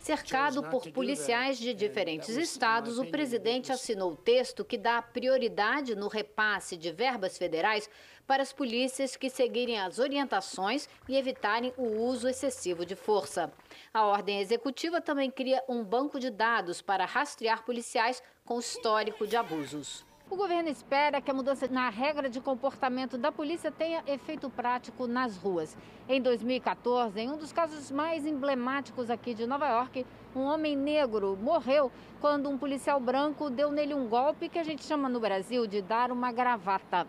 Cercado 0.00 0.64
por 0.64 0.90
policiais 0.90 1.56
de 1.56 1.72
diferentes 1.72 2.30
estados, 2.30 2.98
o 2.98 3.04
presidente 3.04 3.70
assinou 3.70 4.14
o 4.14 4.16
texto 4.16 4.64
que 4.64 4.76
dá 4.76 5.00
prioridade 5.00 5.94
no 5.94 6.08
repasse 6.08 6.76
de 6.76 6.90
verbas 6.90 7.38
federais 7.38 7.88
para 8.30 8.44
as 8.44 8.52
polícias 8.52 9.16
que 9.16 9.28
seguirem 9.28 9.80
as 9.80 9.98
orientações 9.98 10.88
e 11.08 11.16
evitarem 11.16 11.74
o 11.76 11.82
uso 11.82 12.28
excessivo 12.28 12.86
de 12.86 12.94
força. 12.94 13.52
A 13.92 14.04
ordem 14.04 14.38
executiva 14.38 15.00
também 15.00 15.32
cria 15.32 15.60
um 15.68 15.82
banco 15.82 16.20
de 16.20 16.30
dados 16.30 16.80
para 16.80 17.04
rastrear 17.04 17.64
policiais 17.64 18.22
com 18.44 18.60
histórico 18.60 19.26
de 19.26 19.36
abusos. 19.36 20.06
O 20.30 20.36
governo 20.36 20.68
espera 20.68 21.20
que 21.20 21.28
a 21.28 21.34
mudança 21.34 21.66
na 21.66 21.88
regra 21.88 22.30
de 22.30 22.40
comportamento 22.40 23.18
da 23.18 23.32
polícia 23.32 23.72
tenha 23.72 24.04
efeito 24.06 24.48
prático 24.48 25.08
nas 25.08 25.36
ruas. 25.36 25.76
Em 26.08 26.22
2014, 26.22 27.18
em 27.18 27.32
um 27.32 27.36
dos 27.36 27.52
casos 27.52 27.90
mais 27.90 28.24
emblemáticos 28.24 29.10
aqui 29.10 29.34
de 29.34 29.44
Nova 29.44 29.66
York, 29.66 30.06
um 30.36 30.42
homem 30.42 30.76
negro 30.76 31.36
morreu 31.42 31.90
quando 32.20 32.48
um 32.48 32.56
policial 32.56 33.00
branco 33.00 33.50
deu 33.50 33.72
nele 33.72 33.92
um 33.92 34.06
golpe 34.06 34.48
que 34.48 34.60
a 34.60 34.62
gente 34.62 34.84
chama 34.84 35.08
no 35.08 35.18
Brasil 35.18 35.66
de 35.66 35.82
dar 35.82 36.12
uma 36.12 36.30
gravata. 36.30 37.08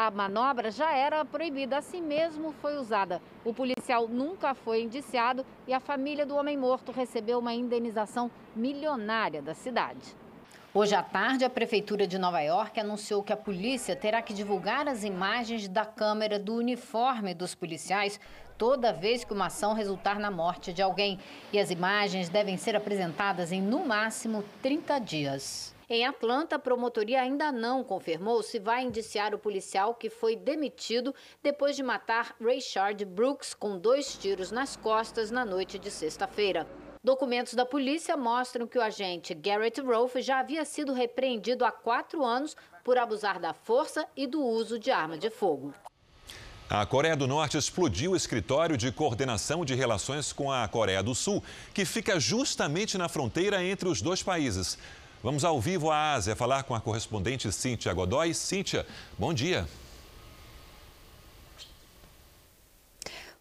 A 0.00 0.12
manobra 0.12 0.70
já 0.70 0.94
era 0.94 1.24
proibida, 1.24 1.78
assim 1.78 2.00
mesmo 2.00 2.52
foi 2.62 2.76
usada. 2.76 3.20
O 3.44 3.52
policial 3.52 4.06
nunca 4.06 4.54
foi 4.54 4.82
indiciado 4.82 5.44
e 5.66 5.74
a 5.74 5.80
família 5.80 6.24
do 6.24 6.36
homem 6.36 6.56
morto 6.56 6.92
recebeu 6.92 7.40
uma 7.40 7.52
indenização 7.52 8.30
milionária 8.54 9.42
da 9.42 9.54
cidade. 9.54 10.14
Hoje 10.72 10.94
à 10.94 11.02
tarde, 11.02 11.44
a 11.44 11.50
Prefeitura 11.50 12.06
de 12.06 12.16
Nova 12.16 12.40
York 12.40 12.78
anunciou 12.78 13.24
que 13.24 13.32
a 13.32 13.36
polícia 13.36 13.96
terá 13.96 14.22
que 14.22 14.32
divulgar 14.32 14.86
as 14.86 15.02
imagens 15.02 15.66
da 15.66 15.84
câmera 15.84 16.38
do 16.38 16.54
uniforme 16.54 17.34
dos 17.34 17.56
policiais 17.56 18.20
toda 18.56 18.92
vez 18.92 19.24
que 19.24 19.32
uma 19.32 19.46
ação 19.46 19.74
resultar 19.74 20.20
na 20.20 20.30
morte 20.30 20.72
de 20.72 20.80
alguém. 20.80 21.18
E 21.52 21.58
as 21.58 21.72
imagens 21.72 22.28
devem 22.28 22.56
ser 22.56 22.76
apresentadas 22.76 23.50
em, 23.50 23.60
no 23.60 23.84
máximo, 23.84 24.44
30 24.62 25.00
dias. 25.00 25.76
Em 25.90 26.04
Atlanta, 26.04 26.56
a 26.56 26.58
promotoria 26.58 27.22
ainda 27.22 27.50
não 27.50 27.82
confirmou 27.82 28.42
se 28.42 28.58
vai 28.58 28.82
indiciar 28.82 29.34
o 29.34 29.38
policial 29.38 29.94
que 29.94 30.10
foi 30.10 30.36
demitido 30.36 31.14
depois 31.42 31.76
de 31.76 31.82
matar 31.82 32.36
Rayshard 32.38 33.06
Brooks 33.06 33.54
com 33.54 33.78
dois 33.78 34.14
tiros 34.18 34.50
nas 34.50 34.76
costas 34.76 35.30
na 35.30 35.46
noite 35.46 35.78
de 35.78 35.90
sexta-feira. 35.90 36.66
Documentos 37.02 37.54
da 37.54 37.64
polícia 37.64 38.18
mostram 38.18 38.66
que 38.66 38.76
o 38.76 38.82
agente 38.82 39.32
Garrett 39.32 39.80
Rolfe 39.80 40.20
já 40.20 40.40
havia 40.40 40.62
sido 40.66 40.92
repreendido 40.92 41.64
há 41.64 41.72
quatro 41.72 42.22
anos 42.22 42.54
por 42.84 42.98
abusar 42.98 43.40
da 43.40 43.54
força 43.54 44.06
e 44.14 44.26
do 44.26 44.44
uso 44.44 44.78
de 44.78 44.90
arma 44.90 45.16
de 45.16 45.30
fogo. 45.30 45.72
A 46.68 46.84
Coreia 46.84 47.16
do 47.16 47.26
Norte 47.26 47.56
explodiu 47.56 48.10
o 48.10 48.16
escritório 48.16 48.76
de 48.76 48.92
coordenação 48.92 49.64
de 49.64 49.74
relações 49.74 50.34
com 50.34 50.52
a 50.52 50.68
Coreia 50.68 51.02
do 51.02 51.14
Sul, 51.14 51.42
que 51.72 51.86
fica 51.86 52.20
justamente 52.20 52.98
na 52.98 53.08
fronteira 53.08 53.64
entre 53.64 53.88
os 53.88 54.02
dois 54.02 54.22
países. 54.22 54.76
Vamos 55.22 55.44
ao 55.44 55.60
vivo 55.60 55.90
à 55.90 56.12
Ásia 56.14 56.36
falar 56.36 56.62
com 56.62 56.76
a 56.76 56.80
correspondente 56.80 57.50
Cíntia 57.50 57.92
Godoy. 57.92 58.32
Cíntia, 58.32 58.86
bom 59.18 59.34
dia. 59.34 59.66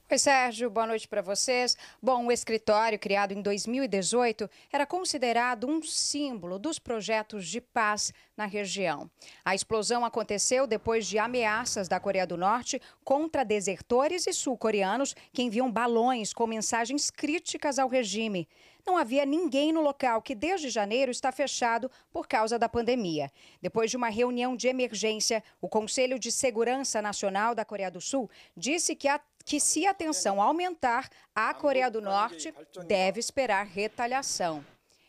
Oi, 0.09 0.17
Sérgio, 0.17 0.69
boa 0.69 0.87
noite 0.87 1.05
para 1.05 1.21
vocês. 1.21 1.75
Bom, 2.01 2.27
o 2.27 2.31
escritório, 2.31 2.97
criado 2.97 3.33
em 3.33 3.41
2018, 3.41 4.49
era 4.71 4.85
considerado 4.85 5.67
um 5.67 5.83
símbolo 5.83 6.57
dos 6.57 6.79
projetos 6.79 7.45
de 7.45 7.59
paz 7.59 8.13
na 8.37 8.45
região. 8.45 9.11
A 9.43 9.53
explosão 9.53 10.05
aconteceu 10.05 10.65
depois 10.65 11.05
de 11.05 11.19
ameaças 11.19 11.89
da 11.89 11.99
Coreia 11.99 12.25
do 12.25 12.37
Norte 12.37 12.81
contra 13.03 13.43
desertores 13.43 14.25
e 14.27 14.31
sul-coreanos 14.31 15.13
que 15.33 15.43
enviam 15.43 15.69
balões 15.69 16.31
com 16.31 16.47
mensagens 16.47 17.11
críticas 17.11 17.77
ao 17.77 17.89
regime. 17.89 18.47
Não 18.85 18.95
havia 18.95 19.25
ninguém 19.25 19.73
no 19.73 19.81
local, 19.81 20.21
que 20.21 20.33
desde 20.33 20.69
janeiro 20.69 21.11
está 21.11 21.29
fechado 21.33 21.91
por 22.13 22.25
causa 22.25 22.57
da 22.57 22.69
pandemia. 22.69 23.29
Depois 23.61 23.91
de 23.91 23.97
uma 23.97 24.07
reunião 24.07 24.55
de 24.55 24.69
emergência, 24.69 25.43
o 25.59 25.67
Conselho 25.67 26.17
de 26.17 26.31
Segurança 26.31 27.01
Nacional 27.01 27.53
da 27.53 27.65
Coreia 27.65 27.91
do 27.91 27.99
Sul 27.99 28.29
disse 28.55 28.95
que 28.95 29.09
a 29.09 29.19
que, 29.47 29.61
se 29.61 29.87
a 29.87 29.93
tensão 29.93 30.41
aumentar, 30.41 31.09
a 31.33 31.53
Coreia 31.53 31.89
do 31.89 32.01
Norte 32.01 32.53
deve 32.85 33.21
esperar 33.21 33.65
retaliação. 33.65 34.63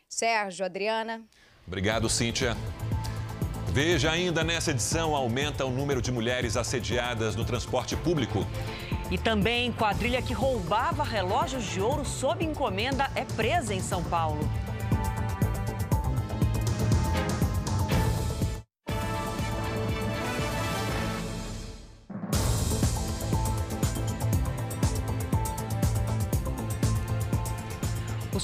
Sérgio, 0.09 0.65
Adriana. 0.65 1.23
Obrigado, 1.67 2.09
Cíntia. 2.09 2.57
Veja 3.73 4.13
ainda 4.13 4.45
nessa 4.45 4.71
edição: 4.71 5.17
aumenta 5.17 5.67
o 5.67 5.71
número 5.71 6.01
de 6.01 6.13
mulheres 6.13 6.57
assediadas 6.57 7.35
no 7.35 7.45
transporte 7.45 7.97
público. 7.97 8.47
E 9.11 9.19
também 9.19 9.73
quadrilha 9.73 10.23
que 10.23 10.33
roubava 10.33 11.03
relógios 11.03 11.65
de 11.65 11.81
ouro 11.81 12.05
sob 12.05 12.45
encomenda 12.45 13.11
é 13.17 13.25
presa 13.25 13.75
em 13.75 13.81
São 13.81 14.05
Paulo. 14.05 14.41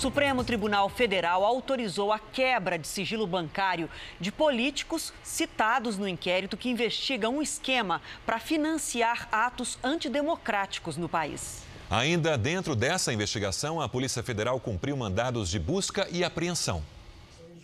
Supremo 0.04 0.44
Tribunal 0.44 0.90
Federal 0.90 1.46
autorizou 1.46 2.12
a 2.12 2.18
quebra 2.18 2.78
de 2.78 2.86
sigilo 2.86 3.26
bancário 3.26 3.88
de 4.20 4.30
políticos 4.30 5.14
citados 5.22 5.96
no 5.96 6.06
inquérito 6.06 6.58
que 6.58 6.68
investiga 6.68 7.30
um 7.30 7.40
esquema 7.40 8.02
para 8.26 8.38
financiar 8.38 9.26
atos 9.32 9.78
antidemocráticos 9.82 10.98
no 10.98 11.08
país. 11.08 11.62
Ainda 11.88 12.36
dentro 12.36 12.76
dessa 12.76 13.14
investigação, 13.14 13.80
a 13.80 13.88
Polícia 13.88 14.22
Federal 14.22 14.60
cumpriu 14.60 14.94
mandados 14.94 15.48
de 15.48 15.58
busca 15.58 16.06
e 16.12 16.22
apreensão. 16.22 16.82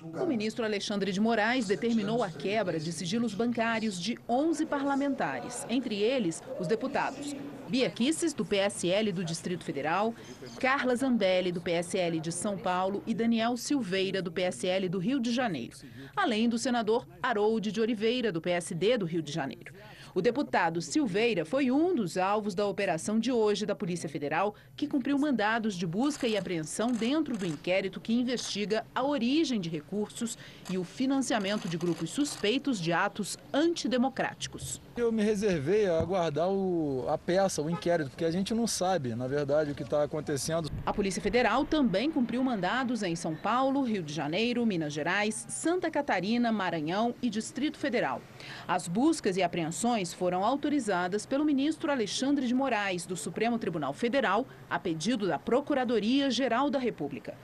O 0.03 0.25
ministro 0.25 0.65
Alexandre 0.65 1.13
de 1.13 1.21
Moraes 1.21 1.67
determinou 1.67 2.23
a 2.23 2.31
quebra 2.31 2.81
de 2.81 2.91
sigilos 2.91 3.35
bancários 3.35 4.01
de 4.01 4.19
11 4.29 4.65
parlamentares, 4.65 5.67
entre 5.69 6.03
eles 6.03 6.43
os 6.59 6.67
deputados 6.67 7.37
Bia 7.71 7.89
Kisses, 7.89 8.35
do 8.35 8.45
PSL 8.45 9.13
do 9.13 9.25
Distrito 9.25 9.63
Federal, 9.63 10.13
Carla 10.59 10.97
Zambelli, 10.97 11.53
do 11.53 11.61
PSL 11.61 12.19
de 12.19 12.33
São 12.33 12.59
Paulo 12.59 13.01
e 13.07 13.15
Daniel 13.15 13.57
Silveira, 13.57 14.21
do 14.21 14.33
PSL 14.33 14.89
do 14.89 14.99
Rio 14.99 15.21
de 15.21 15.31
Janeiro, 15.33 15.77
além 16.17 16.49
do 16.49 16.59
senador 16.59 17.07
Harold 17.23 17.71
de 17.71 17.81
Oliveira, 17.81 18.33
do 18.33 18.41
PSD 18.41 18.99
do 18.99 19.07
Rio 19.07 19.23
de 19.23 19.31
Janeiro. 19.31 19.73
O 20.13 20.21
deputado 20.21 20.83
Silveira 20.83 21.45
foi 21.45 21.71
um 21.71 21.95
dos 21.95 22.17
alvos 22.17 22.53
da 22.53 22.67
operação 22.67 23.21
de 23.21 23.31
hoje 23.31 23.65
da 23.65 23.77
Polícia 23.77 24.09
Federal, 24.09 24.57
que 24.75 24.89
cumpriu 24.89 25.17
mandados 25.17 25.77
de 25.77 25.87
busca 25.87 26.27
e 26.27 26.37
apreensão 26.37 26.91
dentro 26.91 27.37
do 27.37 27.47
inquérito 27.47 28.01
que 28.01 28.13
investiga 28.13 28.85
a 28.93 29.05
origem 29.05 29.61
de 29.61 29.69
recursos 29.69 30.37
e 30.69 30.77
o 30.77 30.83
financiamento 30.83 31.69
de 31.69 31.79
grupos 31.79 32.11
suspeitos 32.11 32.81
de 32.81 32.93
atos 32.93 33.39
antidemocráticos. 33.53 34.81
Eu 34.97 35.13
me 35.13 35.23
reservei 35.23 35.87
a 35.87 36.01
aguardar 36.01 36.51
o, 36.51 37.05
a 37.09 37.17
peça, 37.17 37.63
o 37.63 37.71
inquérito, 37.71 38.11
porque 38.11 38.25
a 38.25 38.31
gente 38.33 38.53
não 38.53 38.67
sabe, 38.67 39.15
na 39.15 39.29
verdade, 39.29 39.71
o 39.71 39.75
que 39.77 39.85
está 39.85 40.03
acontecendo. 40.03 40.69
A 40.85 40.93
Polícia 40.93 41.23
Federal 41.23 41.65
também 41.65 42.11
cumpriu 42.11 42.43
mandados 42.43 43.05
em 43.05 43.15
São 43.15 43.37
Paulo, 43.37 43.83
Rio 43.83 44.03
de 44.03 44.13
Janeiro, 44.13 44.67
Minas 44.67 44.93
Gerais, 44.93 45.47
Santa 45.49 45.89
Catarina, 45.89 46.51
Maranhão 46.51 47.15
e 47.23 47.31
Distrito 47.31 47.79
Federal. 47.79 48.21
As 48.67 48.89
buscas 48.89 49.37
e 49.37 49.43
apreensões 49.43 50.00
foram 50.09 50.43
autorizadas 50.43 51.27
pelo 51.27 51.45
ministro 51.45 51.93
Alexandre 51.93 52.47
de 52.47 52.55
Moraes, 52.55 53.05
do 53.05 53.17
Supremo 53.17 53.59
Tribunal 53.59 53.93
Federal, 53.93 54.47
a 54.69 54.79
pedido 54.79 55.27
da 55.27 55.39
Procuradoria-Geral 55.39 56.71
da 56.71 56.79
República. 56.79 57.37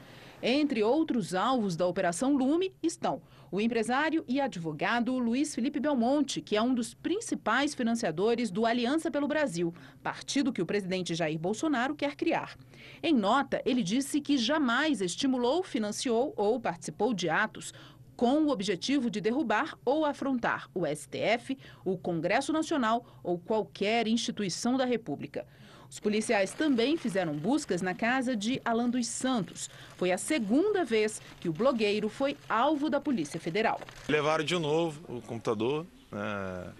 Entre 0.42 0.83
outros 0.83 1.35
alvos 1.35 1.77
da 1.77 1.87
Operação 1.87 2.37
Lume 2.37 2.73
estão 2.83 3.21
o 3.51 3.61
empresário 3.61 4.25
e 4.27 4.40
advogado 4.40 5.16
Luiz 5.19 5.55
Felipe 5.55 5.79
Belmonte, 5.79 6.40
que 6.40 6.57
é 6.57 6.62
um 6.62 6.75
dos 6.75 6.95
principais 6.95 7.75
financiadores 7.75 8.51
do 8.51 8.66
Aliança 8.66 9.11
pelo 9.11 9.29
Brasil, 9.29 9.73
partido 10.03 10.53
que 10.53 10.61
o 10.61 10.66
presidente 10.66 11.14
Jair 11.14 11.38
Bolsonaro 11.38 11.95
quer 11.95 12.16
criar. 12.16 12.57
Em 13.03 13.14
nota, 13.14 13.62
ele 13.64 13.83
disse 13.83 14.21
que 14.21 14.37
jamais 14.37 15.01
estimulou, 15.01 15.62
financiou 15.62 16.35
ou 16.37 16.61
participou 16.61 17.14
de 17.14 17.29
atos 17.29 17.73
com 18.17 18.45
o 18.45 18.51
objetivo 18.51 19.11
de 19.11 19.21
derrubar 19.21 19.77
ou 19.85 20.05
afrontar 20.05 20.69
o 20.75 20.87
STF, 20.87 21.57
o 21.85 21.97
Congresso 21.99 22.53
Nacional 22.53 23.05
ou 23.23 23.39
qualquer 23.39 24.09
instituição 24.09 24.77
da 24.77 24.85
República. 24.85 25.47
Os 25.89 26.01
policiais 26.01 26.53
também 26.53 26.97
fizeram 26.97 27.35
buscas 27.35 27.81
na 27.81 27.95
casa 27.95 28.35
de 28.35 28.61
Alan 28.65 28.91
dos 28.91 29.07
Santos. 29.07 29.71
Foi 29.97 30.11
a 30.11 30.19
segunda 30.19 30.85
vez 30.85 31.21
que 31.41 31.49
o 31.49 31.53
blogueiro 31.53 32.09
foi 32.09 32.37
alvo 32.49 32.91
da 32.91 33.01
Polícia 33.01 33.39
Federal. 33.39 33.81
Levaram 34.09 34.45
de 34.45 34.59
novo 34.59 35.01
o 35.09 35.23
computador, 35.23 35.87
né, 36.11 36.73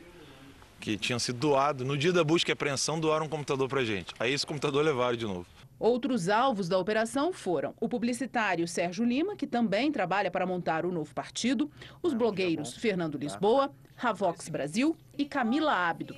que 0.81 0.97
tinha 0.97 1.19
sido 1.19 1.39
doado. 1.39 1.85
No 1.85 1.97
dia 1.97 2.13
da 2.13 2.25
busca 2.25 2.51
e 2.51 2.53
apreensão, 2.53 2.99
doaram 2.99 3.27
um 3.27 3.29
computador 3.29 3.69
para 3.69 3.85
gente. 3.85 4.13
Aí 4.19 4.33
esse 4.33 4.45
computador 4.45 4.85
levaram 4.85 5.17
de 5.17 5.25
novo. 5.25 5.47
Outros 5.79 6.29
alvos 6.31 6.69
da 6.69 6.79
operação 6.79 7.33
foram 7.33 7.75
o 7.79 7.89
publicitário 7.89 8.67
Sérgio 8.67 9.05
Lima, 9.05 9.37
que 9.37 9.47
também 9.47 9.93
trabalha 9.93 10.31
para 10.31 10.47
montar 10.47 10.87
o 10.87 10.93
novo 10.93 11.15
partido, 11.15 11.71
os 12.03 12.15
blogueiros 12.15 12.75
Fernando 12.77 13.19
Lisboa, 13.19 13.71
Ravox 13.95 14.49
Brasil 14.49 14.97
e 15.19 15.27
Camila 15.27 15.73
Ábido. 15.73 16.17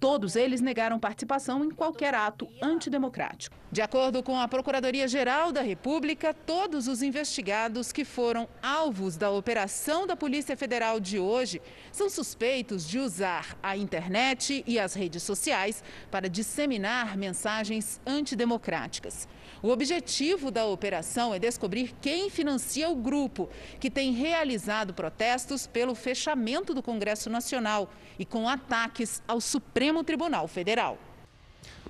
Todos 0.00 0.34
eles 0.34 0.62
negaram 0.62 0.98
participação 0.98 1.62
em 1.62 1.70
qualquer 1.70 2.14
ato 2.14 2.48
antidemocrático. 2.62 3.54
De 3.70 3.82
acordo 3.82 4.22
com 4.22 4.40
a 4.40 4.48
Procuradoria-Geral 4.48 5.52
da 5.52 5.60
República, 5.60 6.32
todos 6.32 6.88
os 6.88 7.02
investigados 7.02 7.92
que 7.92 8.02
foram 8.02 8.48
alvos 8.62 9.18
da 9.18 9.30
operação 9.30 10.06
da 10.06 10.16
Polícia 10.16 10.56
Federal 10.56 10.98
de 10.98 11.18
hoje 11.18 11.60
são 11.92 12.08
suspeitos 12.08 12.88
de 12.88 12.98
usar 12.98 13.58
a 13.62 13.76
internet 13.76 14.64
e 14.66 14.78
as 14.78 14.94
redes 14.94 15.22
sociais 15.22 15.84
para 16.10 16.30
disseminar 16.30 17.16
mensagens 17.16 18.00
antidemocráticas. 18.06 19.28
O 19.62 19.68
objetivo 19.68 20.50
da 20.50 20.64
operação 20.64 21.34
é 21.34 21.38
descobrir 21.38 21.94
quem 22.00 22.30
financia 22.30 22.88
o 22.88 22.96
grupo 22.96 23.50
que 23.78 23.90
tem 23.90 24.12
realizado 24.12 24.94
protestos 24.94 25.66
pelo 25.66 25.94
fechamento 25.94 26.72
do 26.72 26.82
Congresso 26.82 27.28
Nacional 27.28 27.90
e 28.18 28.24
com 28.24 28.48
ataques 28.48 29.22
ao 29.28 29.40
Supremo 29.40 29.89
Tribunal 30.04 30.46
Federal. 30.48 30.96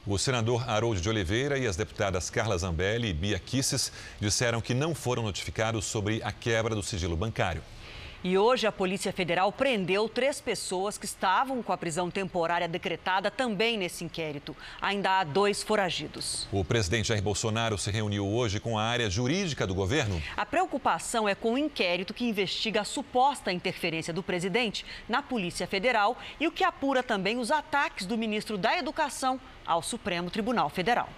O 0.06 0.18
senador 0.18 0.68
Harold 0.68 1.00
de 1.00 1.08
Oliveira 1.08 1.58
e 1.58 1.66
as 1.66 1.76
deputadas 1.76 2.30
Carla 2.30 2.56
Zambelli 2.56 3.08
e 3.08 3.12
Bia 3.12 3.38
Kisses 3.38 3.92
disseram 4.18 4.60
que 4.60 4.72
não 4.72 4.94
foram 4.94 5.22
notificados 5.22 5.84
sobre 5.84 6.22
a 6.22 6.32
quebra 6.32 6.74
do 6.74 6.82
sigilo 6.82 7.16
bancário. 7.16 7.62
E 8.22 8.36
hoje 8.36 8.66
a 8.66 8.72
Polícia 8.72 9.14
Federal 9.14 9.50
prendeu 9.50 10.06
três 10.06 10.42
pessoas 10.42 10.98
que 10.98 11.06
estavam 11.06 11.62
com 11.62 11.72
a 11.72 11.76
prisão 11.78 12.10
temporária 12.10 12.68
decretada 12.68 13.30
também 13.30 13.78
nesse 13.78 14.04
inquérito. 14.04 14.54
Ainda 14.78 15.20
há 15.20 15.24
dois 15.24 15.62
foragidos. 15.62 16.46
O 16.52 16.62
presidente 16.62 17.08
Jair 17.08 17.22
Bolsonaro 17.22 17.78
se 17.78 17.90
reuniu 17.90 18.28
hoje 18.28 18.60
com 18.60 18.78
a 18.78 18.82
área 18.82 19.08
jurídica 19.08 19.66
do 19.66 19.74
governo. 19.74 20.20
A 20.36 20.44
preocupação 20.44 21.26
é 21.26 21.34
com 21.34 21.54
o 21.54 21.58
inquérito 21.58 22.12
que 22.12 22.26
investiga 22.26 22.82
a 22.82 22.84
suposta 22.84 23.50
interferência 23.50 24.12
do 24.12 24.22
presidente 24.22 24.84
na 25.08 25.22
Polícia 25.22 25.66
Federal 25.66 26.18
e 26.38 26.46
o 26.46 26.52
que 26.52 26.62
apura 26.62 27.02
também 27.02 27.38
os 27.38 27.50
ataques 27.50 28.04
do 28.04 28.18
ministro 28.18 28.58
da 28.58 28.76
Educação 28.76 29.40
ao 29.64 29.80
Supremo 29.80 30.30
Tribunal 30.30 30.68
Federal. 30.68 31.08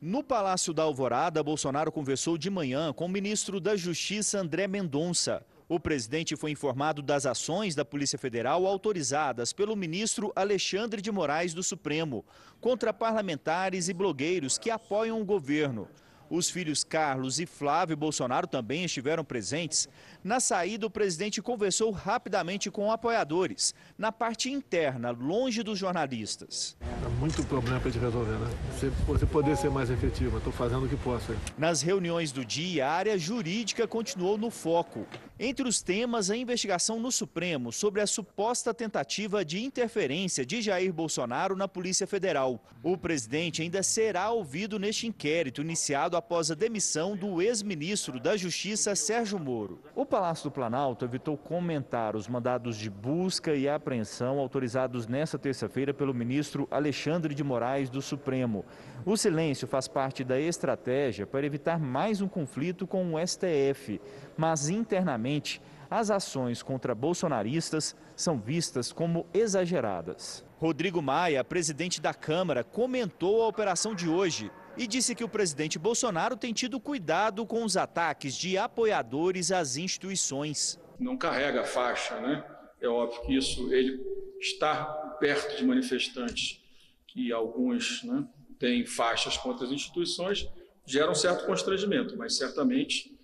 No 0.00 0.22
Palácio 0.22 0.74
da 0.74 0.82
Alvorada, 0.82 1.42
Bolsonaro 1.42 1.90
conversou 1.90 2.36
de 2.36 2.50
manhã 2.50 2.92
com 2.92 3.06
o 3.06 3.08
ministro 3.08 3.58
da 3.58 3.74
Justiça, 3.74 4.38
André 4.38 4.68
Mendonça. 4.68 5.42
O 5.66 5.80
presidente 5.80 6.36
foi 6.36 6.50
informado 6.50 7.00
das 7.00 7.24
ações 7.24 7.74
da 7.74 7.82
Polícia 7.82 8.18
Federal 8.18 8.66
autorizadas 8.66 9.54
pelo 9.54 9.74
ministro 9.74 10.30
Alexandre 10.36 11.00
de 11.00 11.10
Moraes 11.10 11.54
do 11.54 11.62
Supremo 11.62 12.26
contra 12.60 12.92
parlamentares 12.92 13.88
e 13.88 13.94
blogueiros 13.94 14.58
que 14.58 14.70
apoiam 14.70 15.18
o 15.18 15.24
governo. 15.24 15.88
Os 16.28 16.50
filhos 16.50 16.84
Carlos 16.84 17.40
e 17.40 17.46
Flávio 17.46 17.96
Bolsonaro 17.96 18.46
também 18.46 18.84
estiveram 18.84 19.24
presentes. 19.24 19.88
Na 20.26 20.40
saída, 20.40 20.84
o 20.84 20.90
presidente 20.90 21.40
conversou 21.40 21.92
rapidamente 21.92 22.68
com 22.68 22.90
apoiadores, 22.90 23.72
na 23.96 24.10
parte 24.10 24.50
interna, 24.50 25.12
longe 25.12 25.62
dos 25.62 25.78
jornalistas. 25.78 26.76
É 26.80 27.08
muito 27.20 27.44
problema 27.44 27.78
para 27.78 27.92
gente 27.92 28.02
resolver, 28.02 28.32
né? 28.32 28.50
Você, 28.72 28.90
você 29.06 29.24
poder 29.24 29.56
ser 29.56 29.70
mais 29.70 29.88
efetivo, 29.88 30.38
estou 30.38 30.52
fazendo 30.52 30.86
o 30.86 30.88
que 30.88 30.96
posso. 30.96 31.30
Aí. 31.30 31.38
Nas 31.56 31.80
reuniões 31.80 32.32
do 32.32 32.44
dia, 32.44 32.88
a 32.88 32.90
área 32.90 33.16
jurídica 33.16 33.86
continuou 33.86 34.36
no 34.36 34.50
foco. 34.50 35.06
Entre 35.38 35.68
os 35.68 35.80
temas, 35.80 36.28
a 36.30 36.36
investigação 36.36 36.98
no 36.98 37.12
Supremo 37.12 37.70
sobre 37.70 38.00
a 38.00 38.06
suposta 38.06 38.74
tentativa 38.74 39.44
de 39.44 39.62
interferência 39.62 40.44
de 40.44 40.60
Jair 40.60 40.92
Bolsonaro 40.92 41.54
na 41.54 41.68
Polícia 41.68 42.06
Federal. 42.06 42.60
O 42.82 42.96
presidente 42.96 43.62
ainda 43.62 43.82
será 43.82 44.30
ouvido 44.30 44.78
neste 44.78 45.06
inquérito 45.06 45.60
iniciado 45.60 46.16
após 46.16 46.50
a 46.50 46.54
demissão 46.54 47.14
do 47.14 47.40
ex-ministro 47.42 48.18
da 48.18 48.36
Justiça, 48.36 48.96
Sérgio 48.96 49.38
Moro. 49.38 49.78
O 49.94 50.06
Palácio 50.16 50.44
do 50.44 50.50
Planalto 50.50 51.04
evitou 51.04 51.36
comentar 51.36 52.16
os 52.16 52.26
mandados 52.26 52.78
de 52.78 52.88
busca 52.88 53.54
e 53.54 53.68
apreensão 53.68 54.38
autorizados 54.38 55.06
nesta 55.06 55.38
terça-feira 55.38 55.92
pelo 55.92 56.14
ministro 56.14 56.66
Alexandre 56.70 57.34
de 57.34 57.44
Moraes 57.44 57.90
do 57.90 58.00
Supremo. 58.00 58.64
O 59.04 59.14
silêncio 59.14 59.68
faz 59.68 59.86
parte 59.86 60.24
da 60.24 60.40
estratégia 60.40 61.26
para 61.26 61.44
evitar 61.44 61.78
mais 61.78 62.22
um 62.22 62.28
conflito 62.28 62.86
com 62.86 63.12
o 63.12 63.18
STF, 63.26 64.00
mas 64.38 64.70
internamente 64.70 65.60
as 65.90 66.10
ações 66.10 66.62
contra 66.62 66.94
bolsonaristas 66.94 67.94
são 68.16 68.38
vistas 68.38 68.90
como 68.94 69.26
exageradas. 69.34 70.42
Rodrigo 70.58 71.02
Maia, 71.02 71.44
presidente 71.44 72.00
da 72.00 72.14
Câmara, 72.14 72.64
comentou 72.64 73.42
a 73.42 73.48
operação 73.48 73.94
de 73.94 74.08
hoje 74.08 74.50
e 74.76 74.86
disse 74.86 75.14
que 75.14 75.24
o 75.24 75.28
presidente 75.28 75.78
Bolsonaro 75.78 76.36
tem 76.36 76.52
tido 76.52 76.78
cuidado 76.78 77.46
com 77.46 77.64
os 77.64 77.76
ataques 77.76 78.34
de 78.34 78.58
apoiadores 78.58 79.50
às 79.50 79.76
instituições. 79.76 80.78
Não 80.98 81.16
carrega 81.16 81.64
faixa, 81.64 82.20
né? 82.20 82.44
É 82.80 82.88
óbvio 82.88 83.22
que 83.22 83.36
isso, 83.36 83.72
ele 83.72 84.00
estar 84.40 84.84
perto 85.18 85.56
de 85.56 85.64
manifestantes 85.64 86.60
que 87.06 87.32
alguns 87.32 88.02
né, 88.04 88.26
têm 88.58 88.84
faixas 88.84 89.36
contra 89.36 89.64
as 89.64 89.72
instituições 89.72 90.46
gera 90.84 91.10
um 91.10 91.14
certo 91.14 91.46
constrangimento, 91.46 92.16
mas 92.16 92.36
certamente 92.36 93.16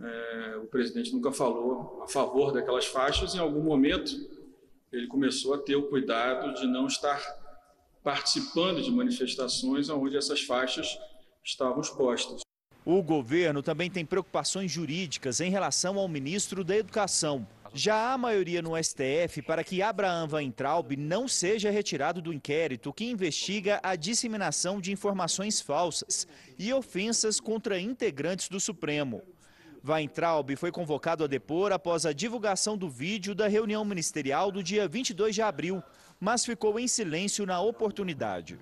é, 0.00 0.56
o 0.62 0.66
presidente 0.66 1.12
nunca 1.12 1.32
falou 1.32 2.02
a 2.02 2.08
favor 2.08 2.52
daquelas 2.52 2.86
faixas. 2.86 3.34
Em 3.34 3.38
algum 3.38 3.62
momento, 3.62 4.12
ele 4.92 5.06
começou 5.06 5.54
a 5.54 5.58
ter 5.58 5.76
o 5.76 5.88
cuidado 5.88 6.52
de 6.54 6.66
não 6.66 6.86
estar 6.86 7.18
participando 8.06 8.80
de 8.80 8.88
manifestações 8.88 9.90
onde 9.90 10.16
essas 10.16 10.40
faixas 10.40 10.96
estavam 11.44 11.80
expostas. 11.80 12.42
O 12.84 13.02
governo 13.02 13.64
também 13.64 13.90
tem 13.90 14.06
preocupações 14.06 14.70
jurídicas 14.70 15.40
em 15.40 15.50
relação 15.50 15.98
ao 15.98 16.06
ministro 16.06 16.62
da 16.62 16.76
Educação. 16.76 17.44
Já 17.74 18.12
há 18.12 18.16
maioria 18.16 18.62
no 18.62 18.80
STF 18.80 19.42
para 19.42 19.64
que 19.64 19.82
Abraham 19.82 20.28
Weintraub 20.30 20.96
não 20.96 21.26
seja 21.26 21.68
retirado 21.68 22.22
do 22.22 22.32
inquérito 22.32 22.92
que 22.92 23.10
investiga 23.10 23.80
a 23.82 23.96
disseminação 23.96 24.80
de 24.80 24.92
informações 24.92 25.60
falsas 25.60 26.28
e 26.56 26.72
ofensas 26.72 27.40
contra 27.40 27.80
integrantes 27.80 28.48
do 28.48 28.60
Supremo. 28.60 29.20
Weintraub 29.86 30.56
foi 30.56 30.72
convocado 30.72 31.22
a 31.22 31.26
depor 31.26 31.72
após 31.72 32.04
a 32.04 32.12
divulgação 32.12 32.76
do 32.76 32.88
vídeo 32.88 33.34
da 33.34 33.46
reunião 33.46 33.84
ministerial 33.84 34.50
do 34.50 34.62
dia 34.62 34.88
22 34.88 35.34
de 35.34 35.42
abril, 35.42 35.82
mas 36.18 36.44
ficou 36.44 36.78
em 36.78 36.88
silêncio 36.88 37.46
na 37.46 37.60
oportunidade. 37.60 38.58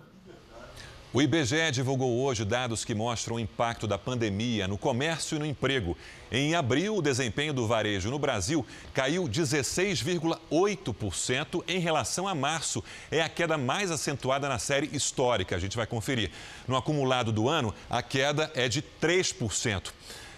O 1.15 1.23
IBGE 1.23 1.71
divulgou 1.71 2.21
hoje 2.25 2.45
dados 2.45 2.85
que 2.85 2.93
mostram 2.93 3.37
o 3.37 3.41
impacto 3.41 3.87
da 3.87 3.97
pandemia 3.97 4.67
no 4.67 4.77
comércio 4.77 5.37
e 5.37 5.39
no 5.39 5.47
emprego. 5.47 5.97
Em 6.29 6.57
abril, 6.57 6.97
o 6.97 7.03
desempenho 7.03 7.55
do 7.55 7.69
varejo 7.69 8.11
no 8.11 8.19
Brasil 8.19 8.67
caiu 8.93 9.29
16,8% 9.29 11.63
em 11.69 11.79
relação 11.79 12.27
a 12.27 12.35
março. 12.35 12.83
É 13.13 13.23
a 13.23 13.29
queda 13.29 13.57
mais 13.57 13.93
acentuada 13.93 14.49
na 14.49 14.59
série 14.59 14.91
histórica. 14.93 15.55
A 15.55 15.61
gente 15.61 15.77
vai 15.77 15.87
conferir. 15.87 16.33
No 16.67 16.77
acumulado 16.77 17.31
do 17.31 17.49
ano, 17.49 17.73
a 17.89 18.03
queda 18.03 18.51
é 18.53 18.69
de 18.69 18.83
3%. 18.83 19.93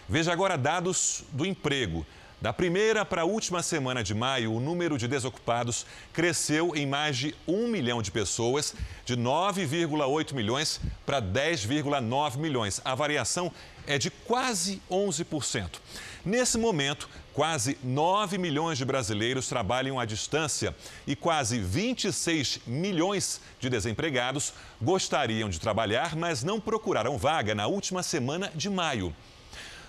Veja 0.09 0.33
agora 0.33 0.57
dados 0.57 1.25
do 1.33 1.45
emprego. 1.45 2.07
Da 2.41 2.53
primeira 2.53 3.05
para 3.05 3.23
a 3.23 3.25
última 3.25 3.61
semana 3.61 4.05
de 4.05 4.15
maio, 4.15 4.53
o 4.53 4.61
número 4.61 4.97
de 4.97 5.09
desocupados 5.09 5.85
cresceu 6.13 6.77
em 6.77 6.87
mais 6.87 7.17
de 7.17 7.35
1 7.49 7.67
milhão 7.67 8.01
de 8.01 8.13
pessoas, 8.13 8.73
de 9.05 9.17
9,8 9.17 10.33
milhões 10.33 10.81
para 11.05 11.21
10,9 11.21 12.37
milhões. 12.37 12.81
A 12.85 12.95
variação 12.95 13.51
é 13.85 13.99
de 13.99 14.09
quase 14.11 14.81
11%. 14.89 15.81
Nesse 16.25 16.57
momento, 16.57 17.09
quase 17.33 17.77
9 17.83 18.39
milhões 18.39 18.79
de 18.79 18.85
brasileiros 18.85 19.49
trabalham 19.49 19.99
à 19.99 20.05
distância 20.05 20.73
e 21.05 21.17
quase 21.17 21.59
26 21.59 22.61
milhões 22.65 23.41
de 23.59 23.69
desempregados 23.69 24.53
gostariam 24.81 25.49
de 25.49 25.59
trabalhar, 25.59 26.15
mas 26.15 26.45
não 26.45 26.61
procuraram 26.61 27.19
vaga 27.19 27.57
na 27.57 27.67
última 27.67 28.05
semana 28.05 28.53
de 28.55 28.71
maio. 28.71 29.13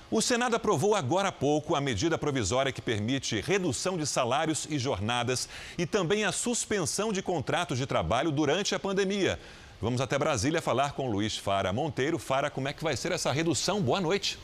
O 0.09 0.21
Senado 0.21 0.55
aprovou 0.55 0.95
agora 0.95 1.27
há 1.27 1.31
pouco 1.33 1.75
a 1.75 1.81
medida 1.81 2.17
provisória 2.17 2.71
que 2.71 2.81
permite 2.81 3.41
redução 3.41 3.97
de 3.97 4.07
salários 4.07 4.65
e 4.69 4.79
jornadas 4.79 5.49
e 5.77 5.85
também 5.85 6.23
a 6.23 6.31
suspensão 6.31 7.11
de 7.11 7.21
contratos 7.21 7.77
de 7.77 7.85
trabalho 7.85 8.31
durante 8.31 8.73
a 8.73 8.79
pandemia. 8.79 9.37
Vamos 9.81 9.99
até 9.99 10.17
Brasília 10.17 10.61
falar 10.61 10.93
com 10.93 11.11
Luiz 11.11 11.37
Fara 11.37 11.73
Monteiro. 11.73 12.17
Fara, 12.17 12.49
como 12.49 12.69
é 12.69 12.73
que 12.73 12.85
vai 12.85 12.95
ser 12.95 13.11
essa 13.11 13.33
redução? 13.33 13.81
Boa 13.81 13.99
noite. 13.99 14.39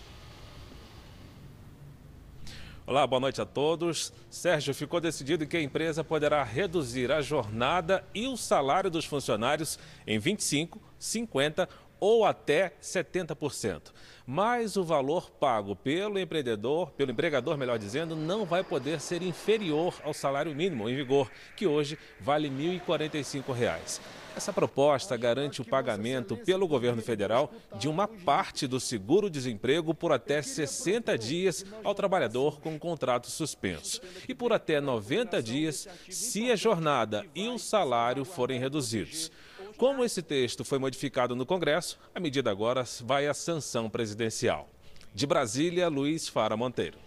Olá, 2.86 3.08
boa 3.08 3.22
noite 3.22 3.40
a 3.40 3.46
todos. 3.46 4.12
Sérgio, 4.30 4.74
ficou 4.74 5.00
decidido 5.00 5.48
que 5.48 5.56
a 5.56 5.62
empresa 5.62 6.04
poderá 6.04 6.44
reduzir 6.44 7.10
a 7.10 7.22
jornada 7.22 8.04
e 8.14 8.28
o 8.28 8.36
salário 8.36 8.92
dos 8.92 9.06
funcionários 9.06 9.80
em 10.06 10.20
25, 10.20 10.82
50 11.00 11.70
ou 12.04 12.26
até 12.26 12.74
70%. 12.82 13.94
Mas 14.28 14.76
o 14.76 14.84
valor 14.84 15.32
pago 15.32 15.74
pelo 15.74 16.20
empreendedor, 16.20 16.92
pelo 16.92 17.12
empregador, 17.12 17.58
melhor 17.58 17.80
dizendo, 17.80 18.14
não 18.14 18.44
vai 18.44 18.62
poder 18.62 19.00
ser 19.00 19.22
inferior 19.22 19.96
ao 20.04 20.14
salário 20.14 20.54
mínimo 20.54 20.90
em 20.90 20.96
vigor, 20.98 21.32
que 21.56 21.66
hoje 21.66 21.98
vale 22.20 22.50
R$ 22.50 22.82
1.045. 22.86 24.02
Essa 24.36 24.52
proposta 24.52 25.16
garante 25.16 25.62
o 25.62 25.66
pagamento 25.66 26.36
pelo 26.36 26.68
governo 26.68 27.02
federal 27.02 27.54
de 27.78 27.88
uma 27.88 28.06
parte 28.06 28.68
do 28.68 28.82
seguro-desemprego 28.82 29.94
por 29.94 30.12
até 30.12 30.42
60 30.42 31.18
dias 31.18 31.64
ao 31.86 31.96
trabalhador 31.96 32.60
com 32.60 32.78
contrato 32.78 33.30
suspenso 33.30 34.02
e 34.28 34.34
por 34.34 34.52
até 34.52 34.82
90 34.82 35.42
dias 35.42 35.88
se 36.10 36.52
a 36.52 36.56
jornada 36.56 37.26
e 37.34 37.48
o 37.48 37.58
salário 37.58 38.26
forem 38.26 38.60
reduzidos. 38.60 39.32
Como 39.78 40.04
esse 40.04 40.22
texto 40.22 40.64
foi 40.64 40.78
modificado 40.78 41.36
no 41.36 41.46
Congresso, 41.46 42.00
a 42.14 42.20
medida 42.20 42.52
agora 42.52 42.84
vai 43.02 43.28
à 43.28 43.34
sanção 43.34 43.90
presidencial. 43.90 44.70
De 45.14 45.26
Brasília, 45.26 45.90
Luiz 45.90 46.28
Fara 46.28 46.56
Monteiro. 46.56 46.98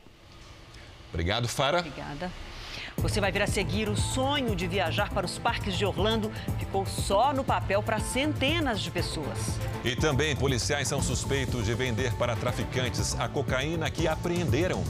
Obrigado, 1.11 1.49
Fara. 1.49 1.79
Obrigada. 1.79 2.31
Você 2.99 3.21
vai 3.21 3.31
ver 3.31 3.43
a 3.43 3.47
seguir 3.47 3.89
o 3.89 3.97
sonho 3.97 4.57
de 4.57 4.67
viajar 4.67 5.11
para 5.13 5.27
os 5.27 5.39
parques 5.39 5.77
de 5.77 5.85
Orlando 5.85 6.31
ficou 6.59 6.87
só 6.87 7.33
no 7.33 7.45
papel 7.45 7.83
para 7.83 8.01
centenas 8.01 8.81
de 8.81 8.91
pessoas. 8.91 9.59
E 9.85 9.95
também 9.95 10.35
policiais 10.35 10.89
são 10.89 11.03
suspeitos 11.03 11.67
de 11.67 11.75
vender 11.75 12.13
para 12.15 12.35
traficantes 12.35 13.15
a 13.21 13.29
cocaína 13.29 13.91
que 13.91 14.09
apreenderam. 14.09 14.83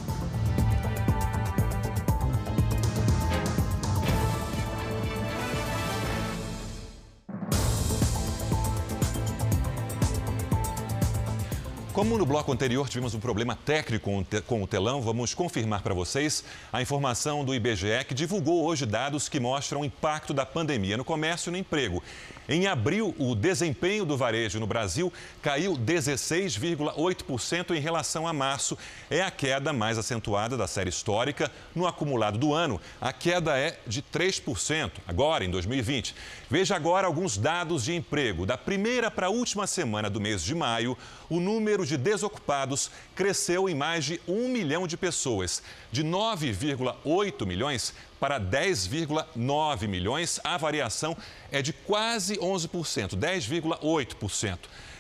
Como 11.97 12.19
no 12.19 12.27
bloco 12.27 12.53
anterior 12.53 12.91
tivemos 12.91 13.15
um 13.15 13.19
problema 13.19 13.57
técnico 13.57 14.11
com 14.47 14.63
o 14.63 14.67
telão, 14.67 15.01
vamos 15.01 15.33
confirmar 15.33 15.81
para 15.81 15.95
vocês 15.95 16.45
a 16.71 16.83
informação 16.83 17.43
do 17.43 17.55
IBGE 17.55 18.05
que 18.07 18.13
divulgou 18.13 18.67
hoje 18.67 18.85
dados 18.85 19.31
que 19.31 19.41
mostram 19.41 19.81
o 19.81 19.85
impacto 19.87 20.35
da 20.35 20.45
pandemia 20.45 20.99
no 20.99 21.07
comércio 21.07 21.49
e 21.49 21.53
no 21.53 21.57
emprego. 21.57 22.03
Em 22.49 22.69
abril, 22.69 23.13
o 23.19 23.35
desempenho 23.35 24.05
do 24.05 24.17
varejo 24.17 24.61
no 24.61 24.69
Brasil 24.69 25.13
caiu 25.43 25.77
16,8% 25.77 27.75
em 27.75 27.81
relação 27.81 28.29
a 28.29 28.33
março. 28.33 28.79
É 29.11 29.21
a 29.21 29.33
queda 29.33 29.73
mais 29.73 29.99
acentuada 29.99 30.57
da 30.57 30.69
série 30.69 30.91
histórica. 30.91 31.51
No 31.75 31.89
acumulado 31.89 32.39
do 32.39 32.55
ano, 32.55 32.81
a 33.01 33.13
queda 33.13 33.59
é 33.59 33.81
de 33.85 34.01
3%, 34.01 34.93
agora 35.09 35.45
em 35.45 35.51
2020. 35.51 36.15
Veja 36.49 36.77
agora 36.77 37.09
alguns 37.09 37.37
dados 37.37 37.85
de 37.85 37.95
emprego. 37.95 38.47
Da 38.47 38.57
primeira 38.57 39.11
para 39.11 39.27
a 39.27 39.31
última 39.31 39.67
semana 39.67 40.09
do 40.09 40.21
mês 40.21 40.45
de 40.45 40.55
maio, 40.55 40.97
o 41.29 41.41
número 41.41 41.85
de 41.85 41.97
desocupados 41.97 42.93
cresceu 43.17 43.69
em 43.69 43.75
mais 43.75 44.05
de 44.05 44.21
1 44.29 44.49
milhão 44.49 44.87
de 44.87 44.97
pessoas. 44.97 45.63
De 45.91 46.05
9,8 46.05 47.45
milhões 47.45 47.93
para 48.19 48.41
10,9 48.41 49.87
milhões, 49.87 50.41
a 50.43 50.57
variação 50.57 51.17
é 51.51 51.61
de 51.61 51.73
quase 51.73 52.37
11%, 52.37 53.17
10,8%. 53.17 54.59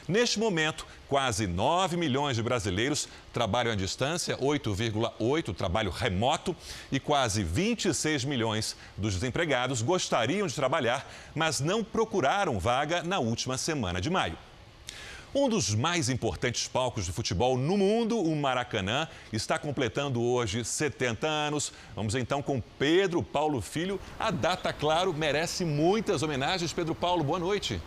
Neste 0.09 0.39
momento, 0.39 0.87
quase 1.09 1.49
9 1.49 1.97
milhões 1.97 2.37
de 2.37 2.43
brasileiros 2.43 3.09
trabalham 3.33 3.73
à 3.73 3.75
distância, 3.75 4.37
8,8% 4.39 5.53
trabalho 5.53 5.91
remoto, 5.91 6.55
e 6.93 7.01
quase 7.01 7.43
26 7.43 8.25
milhões 8.25 8.77
dos 8.97 9.15
desempregados 9.15 9.83
gostariam 9.83 10.47
de 10.47 10.55
trabalhar, 10.55 11.11
mas 11.35 11.59
não 11.59 11.83
procuraram 11.83 12.61
vaga 12.61 13.03
na 13.03 13.19
última 13.19 13.59
semana 13.59 14.01
de 14.01 14.09
maio. 14.09 14.39
Um 15.35 15.49
dos 15.49 15.75
mais 15.75 16.09
importantes 16.09 16.67
palcos 16.67 17.05
de 17.05 17.13
futebol 17.13 17.59
no 17.59 17.77
mundo, 17.77 18.19
o 18.19 18.35
Maracanã, 18.35 19.07
está 19.33 19.59
completando 19.59 20.23
hoje 20.23 20.65
70 20.65 21.27
anos. 21.27 21.73
Vamos 21.95 22.15
então 22.15 22.41
com 22.41 22.61
Pedro 22.79 23.23
Paulo 23.23 23.61
Filho. 23.61 24.01
A 24.19 24.31
data, 24.31 24.73
claro, 24.73 25.13
merece 25.13 25.65
muitas 25.65 26.23
homenagens. 26.23 26.73
Pedro 26.73 26.95
Paulo, 26.95 27.23
boa 27.23 27.39
noite. 27.39 27.81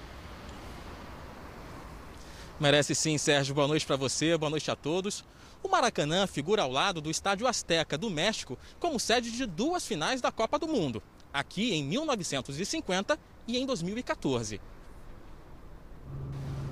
Merece 2.59 2.93
sim, 2.93 3.17
Sérgio. 3.17 3.55
Boa 3.55 3.67
noite 3.67 3.85
para 3.85 3.95
você, 3.95 4.37
boa 4.37 4.49
noite 4.49 4.69
a 4.69 4.75
todos. 4.75 5.23
O 5.63 5.69
Maracanã 5.69 6.27
figura 6.27 6.61
ao 6.61 6.71
lado 6.71 7.01
do 7.01 7.09
Estádio 7.09 7.47
Azteca 7.47 7.97
do 7.97 8.09
México 8.09 8.57
como 8.79 8.99
sede 8.99 9.31
de 9.31 9.45
duas 9.45 9.87
finais 9.87 10.21
da 10.21 10.31
Copa 10.31 10.59
do 10.59 10.67
Mundo, 10.67 11.01
aqui 11.33 11.73
em 11.73 11.83
1950 11.83 13.19
e 13.47 13.57
em 13.57 13.65
2014. 13.65 14.61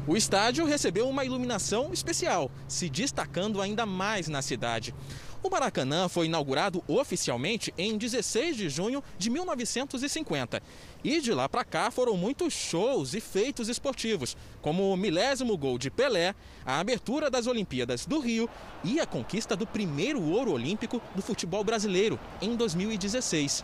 O 0.08 0.16
estádio 0.16 0.66
recebeu 0.66 1.10
uma 1.10 1.26
iluminação 1.26 1.92
especial, 1.92 2.50
se 2.66 2.90
destacando 2.90 3.62
ainda 3.62 3.86
mais 3.86 4.30
na 4.30 4.42
cidade. 4.42 4.96
O 5.44 5.50
Maracanã 5.50 6.08
foi 6.08 6.28
inaugurado 6.28 6.82
oficialmente 6.88 7.74
em 7.78 7.98
16 7.98 8.56
de 8.56 8.70
junho 8.70 9.04
de 9.18 9.30
1950. 9.30 10.64
E 11.04 11.20
de 11.20 11.34
lá 11.34 11.50
para 11.50 11.66
cá 11.66 11.92
foram 11.92 12.16
muitos 12.16 12.54
shows 12.54 13.14
e 13.16 13.20
feitos 13.20 13.68
esportivos, 13.68 14.38
como 14.62 14.94
o 14.94 14.96
milésimo 14.96 15.58
gol 15.58 15.78
de 15.78 15.92
Pelé, 15.92 16.34
a 16.66 16.80
abertura 16.80 17.30
das 17.30 17.46
Olimpíadas 17.46 18.06
do 18.06 18.20
Rio 18.20 18.50
e 18.86 19.02
a 19.02 19.06
conquista 19.06 19.58
do 19.58 19.68
primeiro 19.68 20.24
ouro 20.24 20.54
olímpico 20.54 21.02
do 21.16 21.22
futebol 21.22 21.66
brasileiro 21.66 22.18
em 22.42 22.56
2016. 22.56 23.62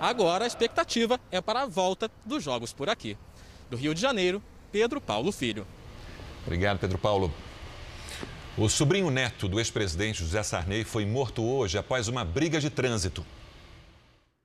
Agora 0.00 0.42
a 0.42 0.48
expectativa 0.48 1.20
é 1.30 1.40
para 1.40 1.62
a 1.62 1.66
volta 1.66 2.10
dos 2.26 2.42
jogos 2.42 2.72
por 2.72 2.90
aqui. 2.90 3.16
Do 3.70 3.76
Rio 3.76 3.94
de 3.94 4.00
Janeiro, 4.00 4.42
Pedro 4.70 5.00
Paulo 5.00 5.32
Filho. 5.32 5.66
Obrigado, 6.44 6.78
Pedro 6.78 6.98
Paulo. 6.98 7.32
O 8.56 8.68
sobrinho 8.68 9.10
neto 9.10 9.48
do 9.48 9.60
ex-presidente 9.60 10.18
José 10.20 10.42
Sarney 10.42 10.82
foi 10.82 11.06
morto 11.06 11.44
hoje 11.44 11.78
após 11.78 12.08
uma 12.08 12.24
briga 12.24 12.60
de 12.60 12.68
trânsito. 12.68 13.24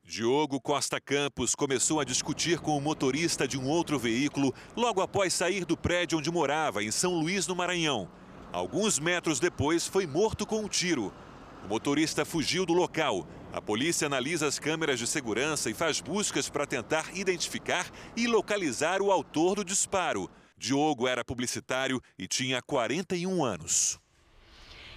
Diogo 0.06 0.60
Costa 0.62 1.00
Campos 1.00 1.56
começou 1.56 2.00
a 2.00 2.04
discutir 2.04 2.60
com 2.60 2.78
o 2.78 2.82
motorista 2.82 3.48
de 3.48 3.58
um 3.58 3.68
outro 3.68 3.98
veículo 3.98 4.54
logo 4.76 5.02
após 5.02 5.34
sair 5.34 5.66
do 5.66 5.76
prédio 5.76 6.20
onde 6.20 6.30
morava, 6.30 6.84
em 6.84 6.92
São 6.92 7.14
Luís, 7.14 7.48
no 7.48 7.56
Maranhão. 7.56 8.08
Alguns 8.52 9.00
metros 9.00 9.40
depois, 9.40 9.88
foi 9.88 10.06
morto 10.06 10.46
com 10.46 10.60
um 10.60 10.68
tiro. 10.68 11.12
O 11.66 11.70
motorista 11.70 12.24
fugiu 12.24 12.66
do 12.66 12.74
local. 12.74 13.26
A 13.54 13.62
polícia 13.62 14.08
analisa 14.08 14.48
as 14.48 14.58
câmeras 14.58 14.98
de 14.98 15.06
segurança 15.06 15.70
e 15.70 15.76
faz 15.76 16.02
buscas 16.02 16.50
para 16.50 16.66
tentar 16.66 17.16
identificar 17.16 17.86
e 18.18 18.26
localizar 18.26 19.00
o 19.00 19.12
autor 19.12 19.58
do 19.58 19.64
disparo. 19.64 20.28
Diogo 20.58 21.08
era 21.08 21.24
publicitário 21.24 22.02
e 22.18 22.28
tinha 22.28 22.64
41 22.64 23.44
anos. 23.44 24.00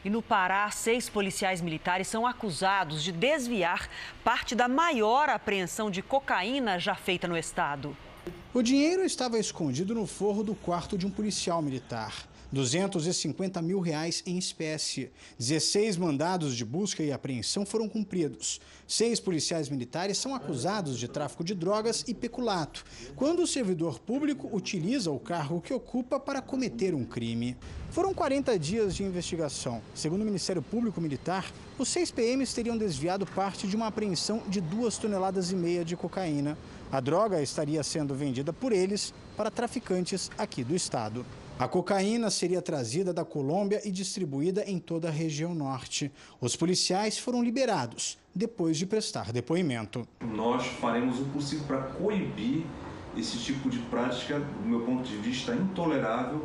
E 0.02 0.08
no 0.08 0.22
Pará, 0.22 0.70
seis 0.70 1.06
policiais 1.06 1.60
militares 1.60 2.08
são 2.08 2.26
acusados 2.26 3.02
de 3.02 3.12
desviar 3.12 3.90
parte 4.24 4.54
da 4.54 4.68
maior 4.68 5.28
apreensão 5.28 5.90
de 5.90 6.00
cocaína 6.00 6.78
já 6.78 6.94
feita 6.94 7.28
no 7.28 7.36
estado. 7.36 7.94
O 8.54 8.62
dinheiro 8.62 9.04
estava 9.04 9.38
escondido 9.38 9.94
no 9.94 10.06
forro 10.06 10.42
do 10.42 10.54
quarto 10.54 10.96
de 10.96 11.06
um 11.06 11.10
policial 11.10 11.60
militar. 11.60 12.14
250 12.52 13.60
mil 13.60 13.80
reais 13.80 14.22
em 14.26 14.38
espécie. 14.38 15.10
16 15.38 15.96
mandados 15.96 16.56
de 16.56 16.64
busca 16.64 17.02
e 17.02 17.12
apreensão 17.12 17.66
foram 17.66 17.88
cumpridos. 17.88 18.60
Seis 18.86 19.18
policiais 19.18 19.68
militares 19.68 20.16
são 20.18 20.34
acusados 20.34 20.98
de 20.98 21.08
tráfico 21.08 21.42
de 21.42 21.54
drogas 21.54 22.04
e 22.06 22.14
peculato, 22.14 22.84
quando 23.16 23.42
o 23.42 23.46
servidor 23.46 23.98
público 23.98 24.48
utiliza 24.52 25.10
o 25.10 25.18
carro 25.18 25.60
que 25.60 25.74
ocupa 25.74 26.20
para 26.20 26.40
cometer 26.40 26.94
um 26.94 27.04
crime. 27.04 27.56
Foram 27.90 28.14
40 28.14 28.58
dias 28.58 28.94
de 28.94 29.02
investigação. 29.02 29.82
Segundo 29.94 30.22
o 30.22 30.24
Ministério 30.24 30.62
Público 30.62 31.00
Militar, 31.00 31.52
os 31.78 31.88
seis 31.88 32.10
PMs 32.10 32.54
teriam 32.54 32.76
desviado 32.76 33.26
parte 33.26 33.66
de 33.66 33.74
uma 33.74 33.88
apreensão 33.88 34.42
de 34.48 34.60
duas 34.60 34.98
toneladas 34.98 35.50
e 35.50 35.56
meia 35.56 35.84
de 35.84 35.96
cocaína. 35.96 36.56
A 36.92 37.00
droga 37.00 37.42
estaria 37.42 37.82
sendo 37.82 38.14
vendida 38.14 38.52
por 38.52 38.72
eles 38.72 39.12
para 39.36 39.50
traficantes 39.50 40.30
aqui 40.38 40.62
do 40.62 40.74
estado. 40.74 41.26
A 41.58 41.66
cocaína 41.66 42.28
seria 42.28 42.60
trazida 42.60 43.14
da 43.14 43.24
Colômbia 43.24 43.80
e 43.82 43.90
distribuída 43.90 44.62
em 44.66 44.78
toda 44.78 45.08
a 45.08 45.10
região 45.10 45.54
norte. 45.54 46.12
Os 46.38 46.54
policiais 46.54 47.18
foram 47.18 47.42
liberados 47.42 48.18
depois 48.34 48.76
de 48.76 48.84
prestar 48.84 49.32
depoimento. 49.32 50.06
Nós 50.20 50.66
faremos 50.66 51.18
o 51.18 51.24
possível 51.24 51.64
para 51.66 51.82
coibir 51.82 52.62
esse 53.16 53.38
tipo 53.38 53.70
de 53.70 53.78
prática, 53.78 54.38
do 54.38 54.68
meu 54.68 54.80
ponto 54.80 55.08
de 55.08 55.16
vista, 55.16 55.54
intolerável 55.54 56.44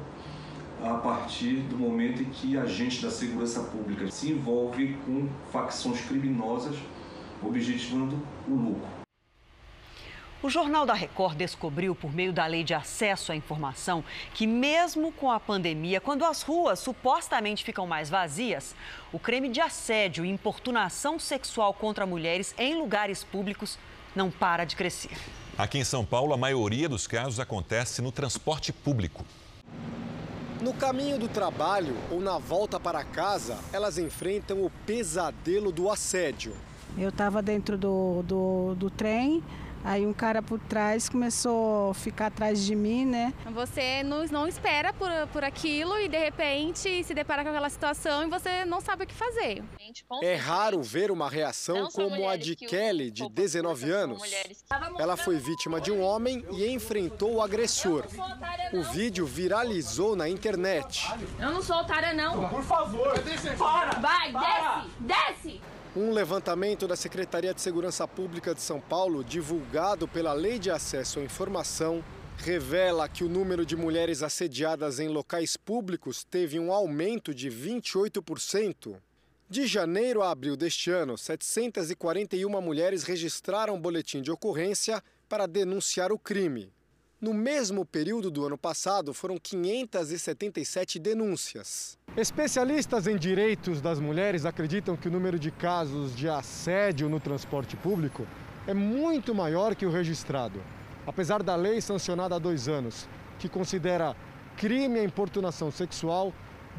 a 0.81 0.93
partir 0.93 1.57
do 1.63 1.77
momento 1.77 2.23
em 2.23 2.29
que 2.29 2.57
agente 2.57 3.01
da 3.01 3.11
segurança 3.11 3.63
pública 3.63 4.09
se 4.09 4.31
envolve 4.31 4.97
com 5.05 5.27
facções 5.51 5.99
criminosas 6.05 6.77
objetivando 7.43 8.17
o 8.47 8.53
lucro. 8.53 9.00
O 10.43 10.49
Jornal 10.49 10.87
da 10.87 10.95
Record 10.95 11.37
descobriu, 11.37 11.93
por 11.93 12.11
meio 12.11 12.33
da 12.33 12.47
Lei 12.47 12.63
de 12.63 12.73
Acesso 12.73 13.31
à 13.31 13.35
Informação, 13.35 14.03
que, 14.33 14.47
mesmo 14.47 15.11
com 15.11 15.29
a 15.29 15.39
pandemia, 15.39 16.01
quando 16.01 16.25
as 16.25 16.41
ruas 16.41 16.79
supostamente 16.79 17.63
ficam 17.63 17.85
mais 17.85 18.09
vazias, 18.09 18.73
o 19.13 19.19
crime 19.19 19.49
de 19.49 19.61
assédio 19.61 20.25
e 20.25 20.29
importunação 20.29 21.19
sexual 21.19 21.75
contra 21.75 22.07
mulheres 22.07 22.55
em 22.57 22.73
lugares 22.73 23.23
públicos 23.23 23.77
não 24.15 24.31
para 24.31 24.65
de 24.65 24.75
crescer. 24.75 25.15
Aqui 25.55 25.77
em 25.77 25.83
São 25.83 26.03
Paulo, 26.03 26.33
a 26.33 26.37
maioria 26.37 26.89
dos 26.89 27.05
casos 27.05 27.39
acontece 27.39 28.01
no 28.01 28.11
transporte 28.11 28.73
público. 28.73 29.23
No 30.59 30.73
caminho 30.73 31.19
do 31.19 31.27
trabalho 31.27 31.95
ou 32.09 32.19
na 32.19 32.39
volta 32.39 32.79
para 32.79 33.03
casa, 33.03 33.59
elas 33.71 33.99
enfrentam 33.99 34.65
o 34.65 34.71
pesadelo 34.87 35.71
do 35.71 35.87
assédio. 35.87 36.55
Eu 36.97 37.09
estava 37.09 37.43
dentro 37.43 37.77
do, 37.77 38.23
do, 38.23 38.75
do 38.75 38.89
trem, 38.89 39.43
Aí 39.83 40.05
um 40.05 40.13
cara 40.13 40.41
por 40.41 40.59
trás 40.59 41.09
começou 41.09 41.91
a 41.91 41.93
ficar 41.93 42.27
atrás 42.27 42.63
de 42.63 42.75
mim, 42.75 43.05
né? 43.05 43.33
Você 43.51 44.03
não, 44.03 44.23
não 44.25 44.47
espera 44.47 44.93
por, 44.93 45.09
por 45.33 45.43
aquilo 45.43 45.97
e 45.99 46.07
de 46.07 46.17
repente 46.17 47.03
se 47.03 47.13
depara 47.13 47.43
com 47.43 47.49
aquela 47.49 47.69
situação 47.69 48.23
e 48.23 48.29
você 48.29 48.65
não 48.65 48.79
sabe 48.81 49.03
o 49.03 49.07
que 49.07 49.13
fazer. 49.13 49.63
É 50.21 50.35
raro 50.35 50.81
ver 50.81 51.11
uma 51.11 51.29
reação 51.29 51.89
como 51.89 52.27
a 52.27 52.35
de 52.35 52.55
Kelly, 52.55 53.11
de 53.11 53.27
19 53.29 53.91
anos. 53.91 54.21
Ela 54.99 55.17
foi 55.17 55.37
vítima 55.37 55.81
de 55.81 55.91
um 55.91 56.01
homem 56.01 56.45
e 56.51 56.67
enfrentou 56.67 57.35
o 57.35 57.41
agressor. 57.41 58.05
O 58.73 58.83
vídeo 58.83 59.25
viralizou 59.25 60.15
na 60.15 60.29
internet. 60.29 61.07
Eu 61.39 61.51
não 61.51 61.61
sou 61.61 61.77
otária, 61.77 62.13
não. 62.13 62.49
Por 62.49 62.63
favor, 62.63 63.13
para! 63.57 63.99
Vai, 63.99 64.31
desce! 64.31 64.89
Desce! 64.99 65.80
Um 65.93 66.11
levantamento 66.11 66.87
da 66.87 66.95
Secretaria 66.95 67.53
de 67.53 67.59
Segurança 67.59 68.07
Pública 68.07 68.55
de 68.55 68.61
São 68.61 68.79
Paulo, 68.79 69.25
divulgado 69.25 70.07
pela 70.07 70.31
Lei 70.31 70.57
de 70.57 70.71
Acesso 70.71 71.19
à 71.19 71.23
Informação, 71.23 72.01
revela 72.37 73.09
que 73.09 73.25
o 73.25 73.29
número 73.29 73.65
de 73.65 73.75
mulheres 73.75 74.23
assediadas 74.23 75.01
em 75.01 75.09
locais 75.09 75.57
públicos 75.57 76.23
teve 76.23 76.57
um 76.57 76.71
aumento 76.71 77.35
de 77.35 77.49
28%. 77.49 78.95
De 79.49 79.67
janeiro 79.67 80.21
a 80.21 80.31
abril 80.31 80.55
deste 80.55 80.89
ano, 80.89 81.17
741 81.17 82.61
mulheres 82.61 83.03
registraram 83.03 83.77
boletim 83.77 84.21
de 84.21 84.31
ocorrência 84.31 85.03
para 85.27 85.45
denunciar 85.45 86.13
o 86.13 86.17
crime. 86.17 86.71
No 87.21 87.35
mesmo 87.35 87.85
período 87.85 88.31
do 88.31 88.47
ano 88.47 88.57
passado, 88.57 89.13
foram 89.13 89.37
577 89.37 90.97
denúncias. 90.97 91.95
Especialistas 92.17 93.05
em 93.05 93.15
direitos 93.15 93.79
das 93.79 93.99
mulheres 93.99 94.43
acreditam 94.43 94.97
que 94.97 95.07
o 95.07 95.11
número 95.11 95.37
de 95.37 95.51
casos 95.51 96.15
de 96.15 96.27
assédio 96.27 97.07
no 97.07 97.19
transporte 97.19 97.77
público 97.77 98.25
é 98.65 98.73
muito 98.73 99.35
maior 99.35 99.75
que 99.75 99.85
o 99.85 99.91
registrado. 99.91 100.63
Apesar 101.05 101.43
da 101.43 101.55
lei 101.55 101.79
sancionada 101.79 102.37
há 102.37 102.39
dois 102.39 102.67
anos, 102.67 103.07
que 103.37 103.47
considera 103.47 104.15
crime 104.57 104.97
a 104.99 105.03
importunação 105.03 105.69
sexual, 105.69 106.33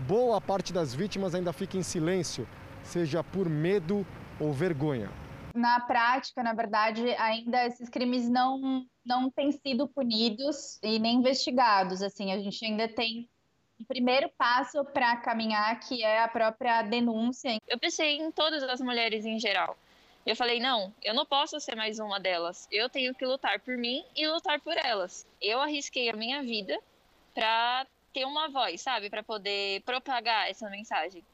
boa 0.08 0.40
parte 0.40 0.72
das 0.72 0.92
vítimas 0.92 1.36
ainda 1.36 1.52
fica 1.52 1.78
em 1.78 1.84
silêncio, 1.84 2.48
seja 2.82 3.22
por 3.22 3.48
medo 3.48 4.04
ou 4.40 4.52
vergonha. 4.52 5.21
Na 5.54 5.80
prática, 5.80 6.42
na 6.42 6.52
verdade, 6.52 7.02
ainda 7.16 7.66
esses 7.66 7.88
crimes 7.88 8.28
não 8.28 8.86
não 9.04 9.28
têm 9.28 9.50
sido 9.50 9.88
punidos 9.88 10.78
e 10.82 10.98
nem 10.98 11.16
investigados. 11.16 12.02
Assim, 12.02 12.32
a 12.32 12.38
gente 12.38 12.64
ainda 12.64 12.88
tem 12.88 13.28
um 13.80 13.84
primeiro 13.84 14.28
passo 14.38 14.84
para 14.84 15.16
caminhar, 15.16 15.78
que 15.80 16.02
é 16.04 16.22
a 16.22 16.28
própria 16.28 16.82
denúncia. 16.82 17.58
Eu 17.66 17.78
pensei 17.78 18.18
em 18.18 18.30
todas 18.30 18.62
as 18.62 18.80
mulheres 18.80 19.24
em 19.24 19.38
geral. 19.38 19.76
Eu 20.24 20.36
falei, 20.36 20.60
não, 20.60 20.94
eu 21.02 21.12
não 21.14 21.26
posso 21.26 21.58
ser 21.58 21.74
mais 21.74 21.98
uma 21.98 22.20
delas. 22.20 22.68
Eu 22.70 22.88
tenho 22.88 23.12
que 23.12 23.26
lutar 23.26 23.58
por 23.58 23.76
mim 23.76 24.04
e 24.14 24.26
lutar 24.28 24.60
por 24.60 24.76
elas. 24.76 25.26
Eu 25.40 25.60
arrisquei 25.60 26.08
a 26.08 26.16
minha 26.16 26.42
vida 26.42 26.78
para 27.34 27.86
ter 28.12 28.24
uma 28.24 28.48
voz, 28.48 28.80
sabe? 28.80 29.10
Para 29.10 29.24
poder 29.24 29.82
propagar 29.82 30.48
essa 30.48 30.70
mensagem. 30.70 31.24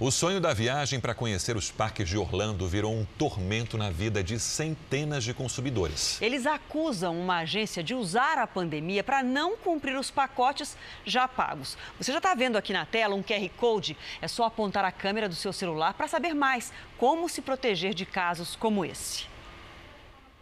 O 0.00 0.10
sonho 0.10 0.40
da 0.40 0.52
viagem 0.52 0.98
para 0.98 1.14
conhecer 1.14 1.56
os 1.56 1.70
parques 1.70 2.08
de 2.08 2.18
Orlando 2.18 2.66
virou 2.66 2.92
um 2.92 3.04
tormento 3.16 3.78
na 3.78 3.90
vida 3.90 4.24
de 4.24 4.40
centenas 4.40 5.22
de 5.22 5.32
consumidores. 5.32 6.20
Eles 6.20 6.46
acusam 6.46 7.16
uma 7.16 7.38
agência 7.38 7.80
de 7.80 7.94
usar 7.94 8.36
a 8.38 8.44
pandemia 8.44 9.04
para 9.04 9.22
não 9.22 9.56
cumprir 9.56 9.96
os 9.96 10.10
pacotes 10.10 10.76
já 11.06 11.28
pagos. 11.28 11.78
Você 11.96 12.10
já 12.10 12.18
está 12.18 12.34
vendo 12.34 12.56
aqui 12.56 12.72
na 12.72 12.84
tela 12.84 13.14
um 13.14 13.22
QR 13.22 13.48
Code? 13.56 13.96
É 14.20 14.26
só 14.26 14.42
apontar 14.42 14.84
a 14.84 14.90
câmera 14.90 15.28
do 15.28 15.36
seu 15.36 15.52
celular 15.52 15.94
para 15.94 16.08
saber 16.08 16.34
mais 16.34 16.72
como 16.98 17.28
se 17.28 17.40
proteger 17.40 17.94
de 17.94 18.04
casos 18.04 18.56
como 18.56 18.84
esse. 18.84 19.26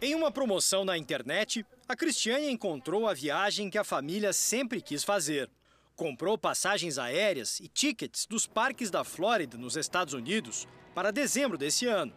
Em 0.01 0.15
uma 0.15 0.31
promoção 0.31 0.83
na 0.83 0.97
internet, 0.97 1.63
a 1.87 1.95
Cristiane 1.95 2.49
encontrou 2.49 3.07
a 3.07 3.13
viagem 3.13 3.69
que 3.69 3.77
a 3.77 3.83
família 3.83 4.33
sempre 4.33 4.81
quis 4.81 5.03
fazer. 5.03 5.47
Comprou 5.95 6.39
passagens 6.39 6.97
aéreas 6.97 7.59
e 7.59 7.67
tickets 7.67 8.25
dos 8.25 8.47
parques 8.47 8.89
da 8.89 9.03
Flórida, 9.03 9.57
nos 9.59 9.77
Estados 9.77 10.15
Unidos, 10.15 10.67
para 10.95 11.11
dezembro 11.11 11.55
desse 11.55 11.85
ano. 11.85 12.11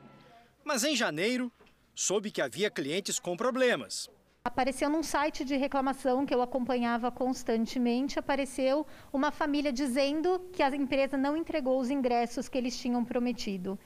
Mas 0.64 0.82
em 0.82 0.96
janeiro, 0.96 1.52
soube 1.94 2.30
que 2.30 2.40
havia 2.40 2.70
clientes 2.70 3.18
com 3.18 3.36
problemas. 3.36 4.08
Apareceu 4.42 4.88
num 4.88 5.02
site 5.02 5.44
de 5.44 5.56
reclamação 5.56 6.24
que 6.24 6.34
eu 6.34 6.40
acompanhava 6.40 7.10
constantemente, 7.10 8.18
apareceu 8.18 8.86
uma 9.12 9.30
família 9.30 9.70
dizendo 9.70 10.38
que 10.52 10.62
a 10.62 10.74
empresa 10.74 11.18
não 11.18 11.36
entregou 11.36 11.78
os 11.78 11.90
ingressos 11.90 12.48
que 12.48 12.56
eles 12.56 12.78
tinham 12.78 13.04
prometido. 13.04 13.78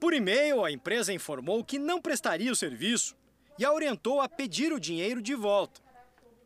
Por 0.00 0.14
e-mail, 0.14 0.64
a 0.64 0.72
empresa 0.72 1.12
informou 1.12 1.62
que 1.62 1.78
não 1.78 2.00
prestaria 2.00 2.50
o 2.50 2.56
serviço 2.56 3.14
e 3.58 3.64
a 3.64 3.72
orientou 3.72 4.22
a 4.22 4.28
pedir 4.28 4.72
o 4.72 4.80
dinheiro 4.80 5.20
de 5.20 5.34
volta. 5.34 5.82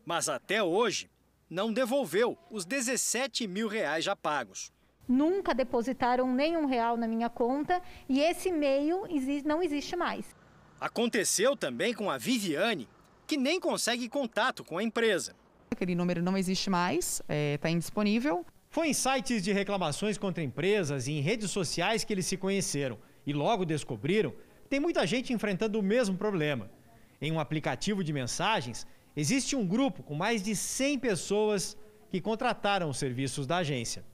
Mas 0.05 0.27
até 0.27 0.61
hoje, 0.61 1.09
não 1.49 1.73
devolveu 1.73 2.37
os 2.51 2.65
17 2.65 3.47
mil 3.47 3.67
reais 3.67 4.05
já 4.05 4.15
pagos. 4.15 4.71
Nunca 5.07 5.55
depositaram 5.55 6.31
nenhum 6.31 6.65
real 6.65 6.95
na 6.95 7.07
minha 7.07 7.29
conta 7.29 7.81
e 8.07 8.19
esse 8.19 8.49
e-mail 8.49 9.03
não 9.43 9.63
existe 9.63 9.95
mais. 9.95 10.35
Aconteceu 10.79 11.57
também 11.57 11.93
com 11.93 12.11
a 12.11 12.17
Viviane, 12.17 12.87
que 13.25 13.35
nem 13.35 13.59
consegue 13.59 14.07
contato 14.07 14.63
com 14.63 14.77
a 14.77 14.83
empresa. 14.83 15.35
Aquele 15.71 15.95
número 15.95 16.21
não 16.21 16.37
existe 16.37 16.69
mais, 16.69 17.19
está 17.21 17.25
é, 17.33 17.57
tá 17.57 17.69
indisponível. 17.69 18.45
Foi 18.69 18.87
em 18.87 18.93
sites 18.93 19.43
de 19.43 19.51
reclamações 19.51 20.17
contra 20.17 20.43
empresas 20.43 21.07
e 21.07 21.13
em 21.13 21.21
redes 21.21 21.49
sociais 21.49 22.03
que 22.03 22.13
eles 22.13 22.27
se 22.27 22.37
conheceram 22.37 22.99
e 23.25 23.33
logo 23.33 23.65
descobriram 23.65 24.31
que 24.63 24.69
tem 24.69 24.79
muita 24.79 25.07
gente 25.07 25.33
enfrentando 25.33 25.79
o 25.79 25.83
mesmo 25.83 26.15
problema. 26.15 26.69
Em 27.19 27.31
um 27.31 27.39
aplicativo 27.39 28.03
de 28.03 28.13
mensagens, 28.13 28.85
Existe 29.15 29.55
um 29.55 29.65
grupo 29.65 30.03
com 30.03 30.15
mais 30.15 30.41
de 30.41 30.55
100 30.55 30.99
pessoas 30.99 31.77
que 32.09 32.21
contrataram 32.21 32.89
os 32.89 32.97
serviços 32.97 33.45
da 33.45 33.57
agência. 33.57 34.05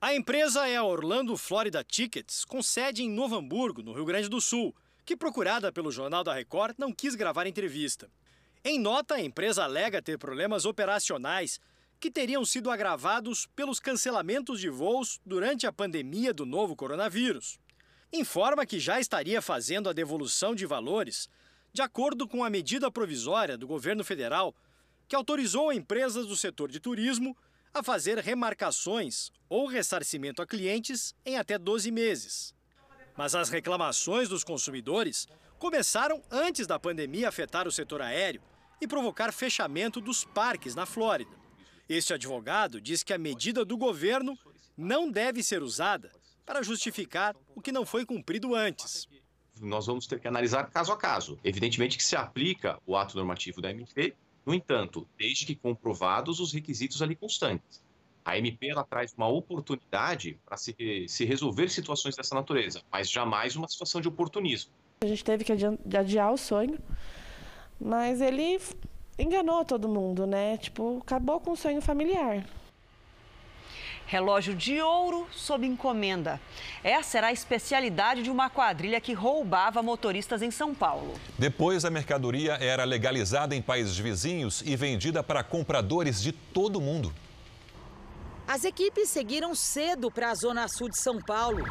A 0.00 0.14
empresa 0.14 0.68
é 0.68 0.76
a 0.76 0.84
Orlando 0.84 1.36
Florida 1.36 1.82
Tickets, 1.82 2.44
com 2.44 2.62
sede 2.62 3.02
em 3.02 3.10
Novo 3.10 3.36
Hamburgo, 3.36 3.82
no 3.82 3.92
Rio 3.92 4.04
Grande 4.04 4.28
do 4.28 4.40
Sul, 4.40 4.74
que, 5.04 5.16
procurada 5.16 5.72
pelo 5.72 5.90
Jornal 5.90 6.22
da 6.22 6.34
Record, 6.34 6.74
não 6.78 6.92
quis 6.92 7.14
gravar 7.14 7.46
entrevista. 7.46 8.10
Em 8.64 8.78
nota, 8.78 9.14
a 9.14 9.20
empresa 9.20 9.64
alega 9.64 10.02
ter 10.02 10.18
problemas 10.18 10.64
operacionais 10.64 11.60
que 12.00 12.10
teriam 12.10 12.44
sido 12.44 12.70
agravados 12.70 13.46
pelos 13.54 13.80
cancelamentos 13.80 14.60
de 14.60 14.68
voos 14.68 15.20
durante 15.24 15.66
a 15.66 15.72
pandemia 15.72 16.34
do 16.34 16.44
novo 16.44 16.76
coronavírus. 16.76 17.58
Informa 18.12 18.66
que 18.66 18.78
já 18.78 19.00
estaria 19.00 19.40
fazendo 19.40 19.88
a 19.88 19.92
devolução 19.92 20.54
de 20.54 20.66
valores 20.66 21.28
de 21.74 21.82
acordo 21.82 22.28
com 22.28 22.44
a 22.44 22.48
medida 22.48 22.88
provisória 22.88 23.58
do 23.58 23.66
governo 23.66 24.04
federal 24.04 24.54
que 25.08 25.16
autorizou 25.16 25.72
empresas 25.72 26.24
do 26.24 26.36
setor 26.36 26.70
de 26.70 26.78
turismo 26.78 27.36
a 27.74 27.82
fazer 27.82 28.16
remarcações 28.18 29.32
ou 29.48 29.66
ressarcimento 29.66 30.40
a 30.40 30.46
clientes 30.46 31.12
em 31.26 31.36
até 31.36 31.58
12 31.58 31.90
meses. 31.90 32.54
Mas 33.16 33.34
as 33.34 33.50
reclamações 33.50 34.28
dos 34.28 34.44
consumidores 34.44 35.26
começaram 35.58 36.22
antes 36.30 36.64
da 36.64 36.78
pandemia 36.78 37.28
afetar 37.28 37.66
o 37.66 37.72
setor 37.72 38.00
aéreo 38.00 38.42
e 38.80 38.86
provocar 38.86 39.32
fechamento 39.32 40.00
dos 40.00 40.24
parques 40.24 40.76
na 40.76 40.86
Flórida. 40.86 41.36
Este 41.88 42.14
advogado 42.14 42.80
diz 42.80 43.02
que 43.02 43.12
a 43.12 43.18
medida 43.18 43.64
do 43.64 43.76
governo 43.76 44.38
não 44.76 45.10
deve 45.10 45.42
ser 45.42 45.60
usada 45.60 46.12
para 46.46 46.62
justificar 46.62 47.34
o 47.52 47.60
que 47.60 47.72
não 47.72 47.84
foi 47.84 48.06
cumprido 48.06 48.54
antes 48.54 49.08
nós 49.60 49.86
vamos 49.86 50.06
ter 50.06 50.20
que 50.20 50.28
analisar 50.28 50.64
caso 50.70 50.92
a 50.92 50.96
caso. 50.96 51.38
Evidentemente 51.44 51.96
que 51.96 52.04
se 52.04 52.16
aplica 52.16 52.78
o 52.86 52.96
ato 52.96 53.16
normativo 53.16 53.60
da 53.60 53.70
MP, 53.70 54.14
no 54.44 54.54
entanto, 54.54 55.08
desde 55.18 55.46
que 55.46 55.54
comprovados 55.54 56.40
os 56.40 56.52
requisitos 56.52 57.00
ali 57.00 57.14
constantes. 57.14 57.82
A 58.24 58.38
MP 58.38 58.68
ela 58.68 58.84
traz 58.84 59.12
uma 59.12 59.28
oportunidade 59.28 60.38
para 60.44 60.56
se, 60.56 60.74
se 61.08 61.24
resolver 61.24 61.68
situações 61.68 62.16
dessa 62.16 62.34
natureza, 62.34 62.82
mas 62.90 63.10
jamais 63.10 63.54
uma 63.54 63.68
situação 63.68 64.00
de 64.00 64.08
oportunismo. 64.08 64.72
A 65.02 65.06
gente 65.06 65.22
teve 65.22 65.44
que 65.44 65.52
adiar 65.96 66.32
o 66.32 66.38
sonho, 66.38 66.78
mas 67.78 68.20
ele 68.20 68.58
enganou 69.18 69.64
todo 69.64 69.88
mundo, 69.88 70.26
né? 70.26 70.56
Tipo, 70.56 70.98
acabou 71.02 71.38
com 71.40 71.52
o 71.52 71.56
sonho 71.56 71.82
familiar. 71.82 72.44
Relógio 74.06 74.54
de 74.54 74.80
ouro 74.80 75.26
sob 75.32 75.66
encomenda. 75.66 76.38
Essa 76.82 77.18
era 77.18 77.26
a 77.28 77.32
especialidade 77.32 78.22
de 78.22 78.30
uma 78.30 78.50
quadrilha 78.50 79.00
que 79.00 79.14
roubava 79.14 79.82
motoristas 79.82 80.42
em 80.42 80.50
São 80.50 80.74
Paulo. 80.74 81.14
Depois, 81.38 81.84
a 81.84 81.90
mercadoria 81.90 82.52
era 82.54 82.84
legalizada 82.84 83.56
em 83.56 83.62
países 83.62 83.96
vizinhos 83.96 84.62
e 84.64 84.76
vendida 84.76 85.22
para 85.22 85.42
compradores 85.42 86.22
de 86.22 86.32
todo 86.32 86.76
o 86.76 86.80
mundo. 86.82 87.12
As 88.46 88.62
equipes 88.64 89.08
seguiram 89.08 89.54
cedo 89.54 90.10
para 90.10 90.30
a 90.30 90.34
zona 90.34 90.68
sul 90.68 90.90
de 90.90 91.00
São 91.00 91.18
Paulo. 91.20 91.64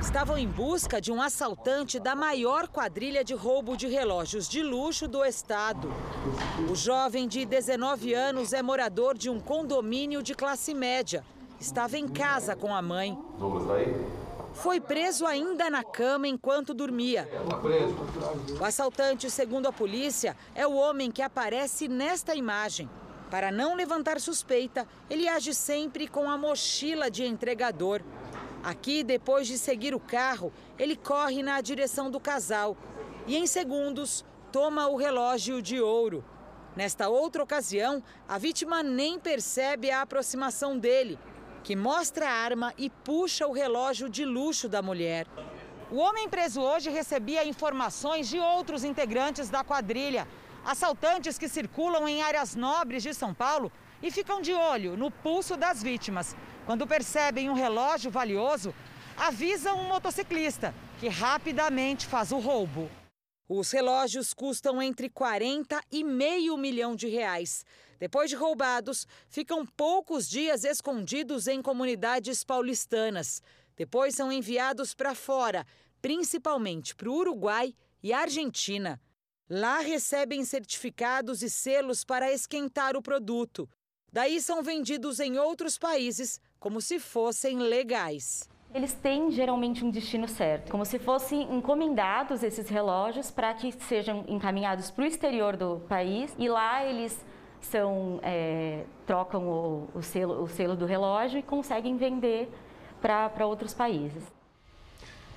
estavam 0.00 0.38
em 0.38 0.46
busca 0.46 1.00
de 1.00 1.10
um 1.10 1.20
assaltante 1.20 1.98
da 1.98 2.14
maior 2.14 2.68
quadrilha 2.68 3.24
de 3.24 3.34
roubo 3.34 3.76
de 3.76 3.88
relógios 3.88 4.48
de 4.48 4.62
luxo 4.62 5.08
do 5.08 5.24
estado. 5.24 5.92
O 6.70 6.76
jovem 6.76 7.26
de 7.26 7.44
19 7.44 8.14
anos 8.14 8.52
é 8.52 8.62
morador 8.62 9.18
de 9.18 9.28
um 9.28 9.40
condomínio 9.40 10.22
de 10.22 10.36
classe 10.36 10.72
média. 10.72 11.24
Estava 11.60 11.98
em 11.98 12.06
casa 12.06 12.54
com 12.54 12.72
a 12.72 12.80
mãe. 12.80 13.18
Foi 14.54 14.80
preso 14.80 15.26
ainda 15.26 15.68
na 15.68 15.82
cama 15.82 16.28
enquanto 16.28 16.72
dormia. 16.72 17.28
O 18.60 18.64
assaltante, 18.64 19.28
segundo 19.28 19.66
a 19.66 19.72
polícia, 19.72 20.36
é 20.54 20.66
o 20.66 20.74
homem 20.74 21.10
que 21.10 21.20
aparece 21.22 21.88
nesta 21.88 22.34
imagem. 22.34 22.88
Para 23.30 23.50
não 23.50 23.74
levantar 23.74 24.20
suspeita, 24.20 24.86
ele 25.10 25.28
age 25.28 25.52
sempre 25.52 26.06
com 26.06 26.30
a 26.30 26.38
mochila 26.38 27.10
de 27.10 27.24
entregador. 27.26 28.02
Aqui, 28.62 29.02
depois 29.02 29.46
de 29.46 29.58
seguir 29.58 29.94
o 29.94 30.00
carro, 30.00 30.52
ele 30.78 30.96
corre 30.96 31.42
na 31.42 31.60
direção 31.60 32.10
do 32.10 32.20
casal 32.20 32.76
e, 33.26 33.36
em 33.36 33.46
segundos, 33.46 34.24
toma 34.50 34.88
o 34.88 34.96
relógio 34.96 35.60
de 35.60 35.80
ouro. 35.80 36.24
Nesta 36.74 37.08
outra 37.08 37.42
ocasião, 37.42 38.02
a 38.28 38.38
vítima 38.38 38.82
nem 38.82 39.18
percebe 39.18 39.90
a 39.90 40.02
aproximação 40.02 40.78
dele, 40.78 41.18
que 41.62 41.76
mostra 41.76 42.28
a 42.28 42.32
arma 42.32 42.72
e 42.78 42.90
puxa 42.90 43.46
o 43.46 43.52
relógio 43.52 44.08
de 44.08 44.24
luxo 44.24 44.68
da 44.68 44.80
mulher. 44.82 45.26
O 45.90 45.96
homem 45.96 46.28
preso 46.28 46.60
hoje 46.60 46.90
recebia 46.90 47.46
informações 47.46 48.28
de 48.28 48.38
outros 48.38 48.84
integrantes 48.84 49.48
da 49.48 49.64
quadrilha, 49.64 50.28
assaltantes 50.64 51.38
que 51.38 51.48
circulam 51.48 52.06
em 52.06 52.22
áreas 52.22 52.54
nobres 52.54 53.02
de 53.02 53.14
São 53.14 53.32
Paulo 53.32 53.72
e 54.02 54.10
ficam 54.10 54.40
de 54.40 54.52
olho 54.52 54.96
no 54.96 55.10
pulso 55.10 55.56
das 55.56 55.82
vítimas. 55.82 56.36
Quando 56.66 56.86
percebem 56.86 57.48
um 57.48 57.54
relógio 57.54 58.10
valioso, 58.10 58.74
avisam 59.16 59.80
um 59.80 59.88
motociclista, 59.88 60.74
que 61.00 61.08
rapidamente 61.08 62.06
faz 62.06 62.32
o 62.32 62.38
roubo. 62.38 62.90
Os 63.48 63.70
relógios 63.70 64.34
custam 64.34 64.82
entre 64.82 65.08
40 65.08 65.80
e 65.90 66.04
meio 66.04 66.56
milhão 66.58 66.94
de 66.94 67.08
reais. 67.08 67.64
Depois 67.98 68.30
de 68.30 68.36
roubados, 68.36 69.06
ficam 69.28 69.66
poucos 69.66 70.28
dias 70.28 70.64
escondidos 70.64 71.46
em 71.46 71.60
comunidades 71.60 72.44
paulistanas. 72.44 73.42
Depois 73.76 74.14
são 74.14 74.30
enviados 74.30 74.94
para 74.94 75.14
fora, 75.14 75.66
principalmente 76.00 76.94
para 76.94 77.10
o 77.10 77.14
Uruguai 77.14 77.74
e 78.02 78.12
Argentina. 78.12 79.00
Lá 79.50 79.80
recebem 79.80 80.44
certificados 80.44 81.42
e 81.42 81.50
selos 81.50 82.04
para 82.04 82.30
esquentar 82.30 82.96
o 82.96 83.02
produto. 83.02 83.68
Daí 84.12 84.40
são 84.40 84.62
vendidos 84.62 85.20
em 85.20 85.38
outros 85.38 85.78
países 85.78 86.40
como 86.58 86.80
se 86.80 86.98
fossem 86.98 87.58
legais. 87.58 88.48
Eles 88.74 88.92
têm 88.92 89.30
geralmente 89.30 89.82
um 89.82 89.90
destino 89.90 90.28
certo, 90.28 90.70
como 90.70 90.84
se 90.84 90.98
fossem 90.98 91.42
encomendados 91.54 92.42
esses 92.42 92.68
relógios 92.68 93.30
para 93.30 93.54
que 93.54 93.72
sejam 93.72 94.24
encaminhados 94.28 94.90
para 94.90 95.04
o 95.04 95.06
exterior 95.06 95.56
do 95.56 95.80
país 95.88 96.34
e 96.38 96.48
lá 96.48 96.84
eles 96.84 97.18
são 97.60 98.20
é, 98.22 98.84
trocam 99.06 99.42
o, 99.46 99.88
o, 99.94 100.02
selo, 100.02 100.42
o 100.42 100.48
selo 100.48 100.76
do 100.76 100.86
relógio 100.86 101.38
e 101.38 101.42
conseguem 101.42 101.96
vender 101.96 102.50
para 103.00 103.46
outros 103.46 103.74
países. 103.74 104.22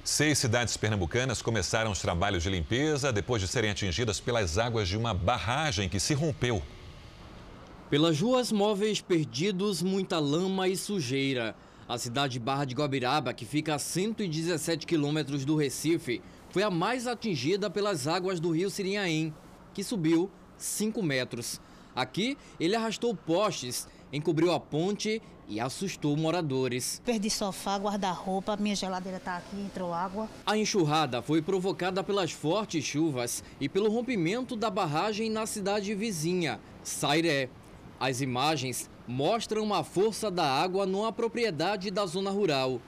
Seis 0.03 0.39
cidades 0.39 0.76
pernambucanas 0.78 1.41
começaram 1.41 1.91
os 1.91 2.01
trabalhos 2.01 2.41
de 2.41 2.49
limpeza 2.49 3.13
depois 3.13 3.41
de 3.41 3.47
serem 3.47 3.69
atingidas 3.69 4.19
pelas 4.19 4.57
águas 4.57 4.88
de 4.88 4.97
uma 4.97 5.13
barragem 5.13 5.88
que 5.88 5.99
se 5.99 6.13
rompeu. 6.13 6.61
Pelas 7.89 8.19
ruas 8.19 8.51
móveis 8.51 8.99
perdidos, 8.99 9.82
muita 9.84 10.17
lama 10.17 10.67
e 10.67 10.76
sujeira. 10.76 11.55
A 11.88 11.97
cidade 11.97 12.34
de 12.34 12.39
Barra 12.39 12.65
de 12.65 12.74
Guabiraba, 12.74 13.34
que 13.34 13.45
fica 13.45 13.76
a 13.76 13.80
117 13.80 14.88
quilômetros 14.88 15.43
do 15.43 15.55
Recife, 15.55 16.22
foi 16.49 16.63
a 16.63 16.69
mais 16.69 17.05
atingida 17.05 17.69
pelas 17.69 18.07
águas 18.07 18.39
do 18.39 18.49
rio 18.49 18.69
Sirinhaém, 18.69 19.34
que 19.74 19.84
subiu 19.84 20.32
5 20.57 21.03
metros. 21.03 21.59
Aqui, 21.95 22.37
ele 22.59 22.75
arrastou 22.75 23.15
postes, 23.15 23.87
encobriu 24.11 24.51
a 24.51 24.59
ponte 24.59 25.21
e 25.47 25.59
assustou 25.59 26.15
moradores. 26.15 27.01
Perdi 27.03 27.29
sofá, 27.29 27.77
guarda-roupa, 27.77 28.55
minha 28.55 28.75
geladeira 28.75 29.17
está 29.17 29.35
aqui, 29.35 29.57
entrou 29.59 29.93
água. 29.93 30.29
A 30.45 30.57
enxurrada 30.57 31.21
foi 31.21 31.41
provocada 31.41 32.01
pelas 32.03 32.31
fortes 32.31 32.85
chuvas 32.85 33.43
e 33.59 33.67
pelo 33.67 33.91
rompimento 33.91 34.55
da 34.55 34.69
barragem 34.69 35.29
na 35.29 35.45
cidade 35.45 35.93
vizinha, 35.93 36.59
Sairé. 36.83 37.49
As 37.99 38.21
imagens 38.21 38.89
mostram 39.07 39.73
a 39.73 39.83
força 39.83 40.31
da 40.31 40.45
água 40.45 40.85
numa 40.85 41.11
propriedade 41.11 41.91
da 41.91 42.05
zona 42.05 42.31
rural. 42.31 42.79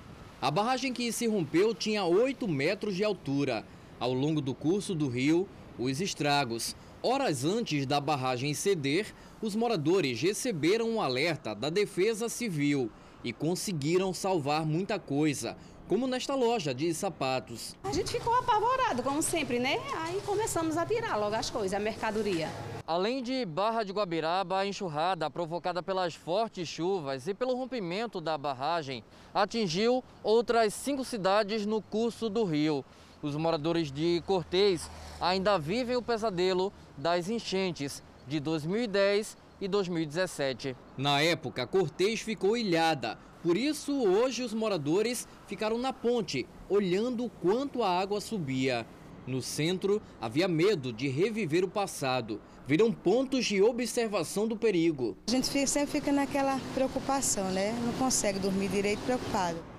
A 0.42 0.50
barragem 0.50 0.94
que 0.94 1.12
se 1.12 1.28
rompeu 1.28 1.76
tinha 1.76 2.04
8 2.04 2.48
metros 2.48 2.96
de 2.96 3.04
altura. 3.04 3.66
Ao 4.00 4.14
longo 4.14 4.42
do 4.42 4.56
curso 4.56 4.96
do 4.96 5.08
rio, 5.08 5.48
os 5.78 6.02
estragos. 6.02 6.76
Horas 7.06 7.44
antes 7.44 7.86
da 7.86 8.00
barragem 8.00 8.54
ceder, 8.54 9.14
os 9.42 9.58
moradores 9.58 10.22
receberam 10.22 10.90
um 10.90 11.02
alerta 11.02 11.54
da 11.54 11.70
Defesa 11.70 12.30
Civil 12.30 12.90
e 13.22 13.34
conseguiram 13.34 14.14
salvar 14.14 14.66
muita 14.66 14.98
coisa, 14.98 15.58
como 15.90 16.08
nesta 16.08 16.34
loja 16.34 16.74
de 16.74 16.94
sapatos. 16.94 17.76
A 17.84 17.92
gente 17.92 18.10
ficou 18.10 18.34
apavorado, 18.34 19.04
como 19.04 19.22
sempre, 19.22 19.60
né? 19.60 19.82
Aí 19.98 20.22
começamos 20.26 20.78
a 20.78 20.86
tirar 20.86 21.18
logo 21.18 21.36
as 21.36 21.50
coisas, 21.50 21.74
a 21.74 21.80
mercadoria. 21.80 22.48
Além 22.88 23.22
de 23.22 23.44
Barra 23.44 23.84
de 23.84 23.92
Guabiraba, 23.92 24.60
a 24.60 24.66
enxurrada 24.66 25.30
provocada 25.30 25.84
pelas 25.84 26.16
fortes 26.16 26.70
chuvas 26.70 27.28
e 27.28 27.34
pelo 27.34 27.54
rompimento 27.54 28.22
da 28.22 28.38
barragem 28.38 29.04
atingiu 29.34 30.02
outras 30.24 30.74
cinco 30.74 31.04
cidades 31.04 31.66
no 31.66 31.82
curso 31.82 32.30
do 32.30 32.46
rio. 32.46 32.86
Os 33.22 33.38
moradores 33.38 33.90
de 33.90 34.22
Cortês 34.26 34.90
ainda 35.20 35.58
vivem 35.58 35.96
o 35.96 36.02
pesadelo 36.02 36.74
das 36.98 37.30
enchentes 37.30 38.04
de 38.28 38.40
2010 38.40 39.38
e 39.60 39.68
2017. 39.68 40.76
Na 40.98 41.22
época, 41.22 41.66
Cortês 41.66 42.22
ficou 42.22 42.58
ilhada. 42.58 43.18
Por 43.42 43.58
isso, 43.58 43.94
hoje 43.94 44.44
os 44.44 44.54
moradores 44.54 45.28
ficaram 45.48 45.78
na 45.78 45.92
ponte, 45.92 46.48
olhando 46.70 47.30
quanto 47.42 47.84
a 47.84 47.90
água 47.90 48.22
subia. 48.22 48.86
No 49.28 49.42
centro, 49.42 50.02
havia 50.20 50.48
medo 50.48 50.92
de 50.94 51.08
reviver 51.08 51.64
o 51.64 51.70
passado 51.70 52.42
viram 52.66 52.92
pontos 52.92 53.46
de 53.46 53.62
observação 53.62 54.48
do 54.48 54.56
perigo. 54.56 55.18
A 55.28 55.32
gente 55.32 55.48
sempre 55.68 55.92
fica 55.92 56.12
naquela 56.12 56.60
preocupação, 56.74 57.52
né? 57.52 57.74
Não 57.86 57.94
consegue 57.94 58.40
dormir 58.40 58.70
direito 58.70 59.02
preocupado. 59.02 59.73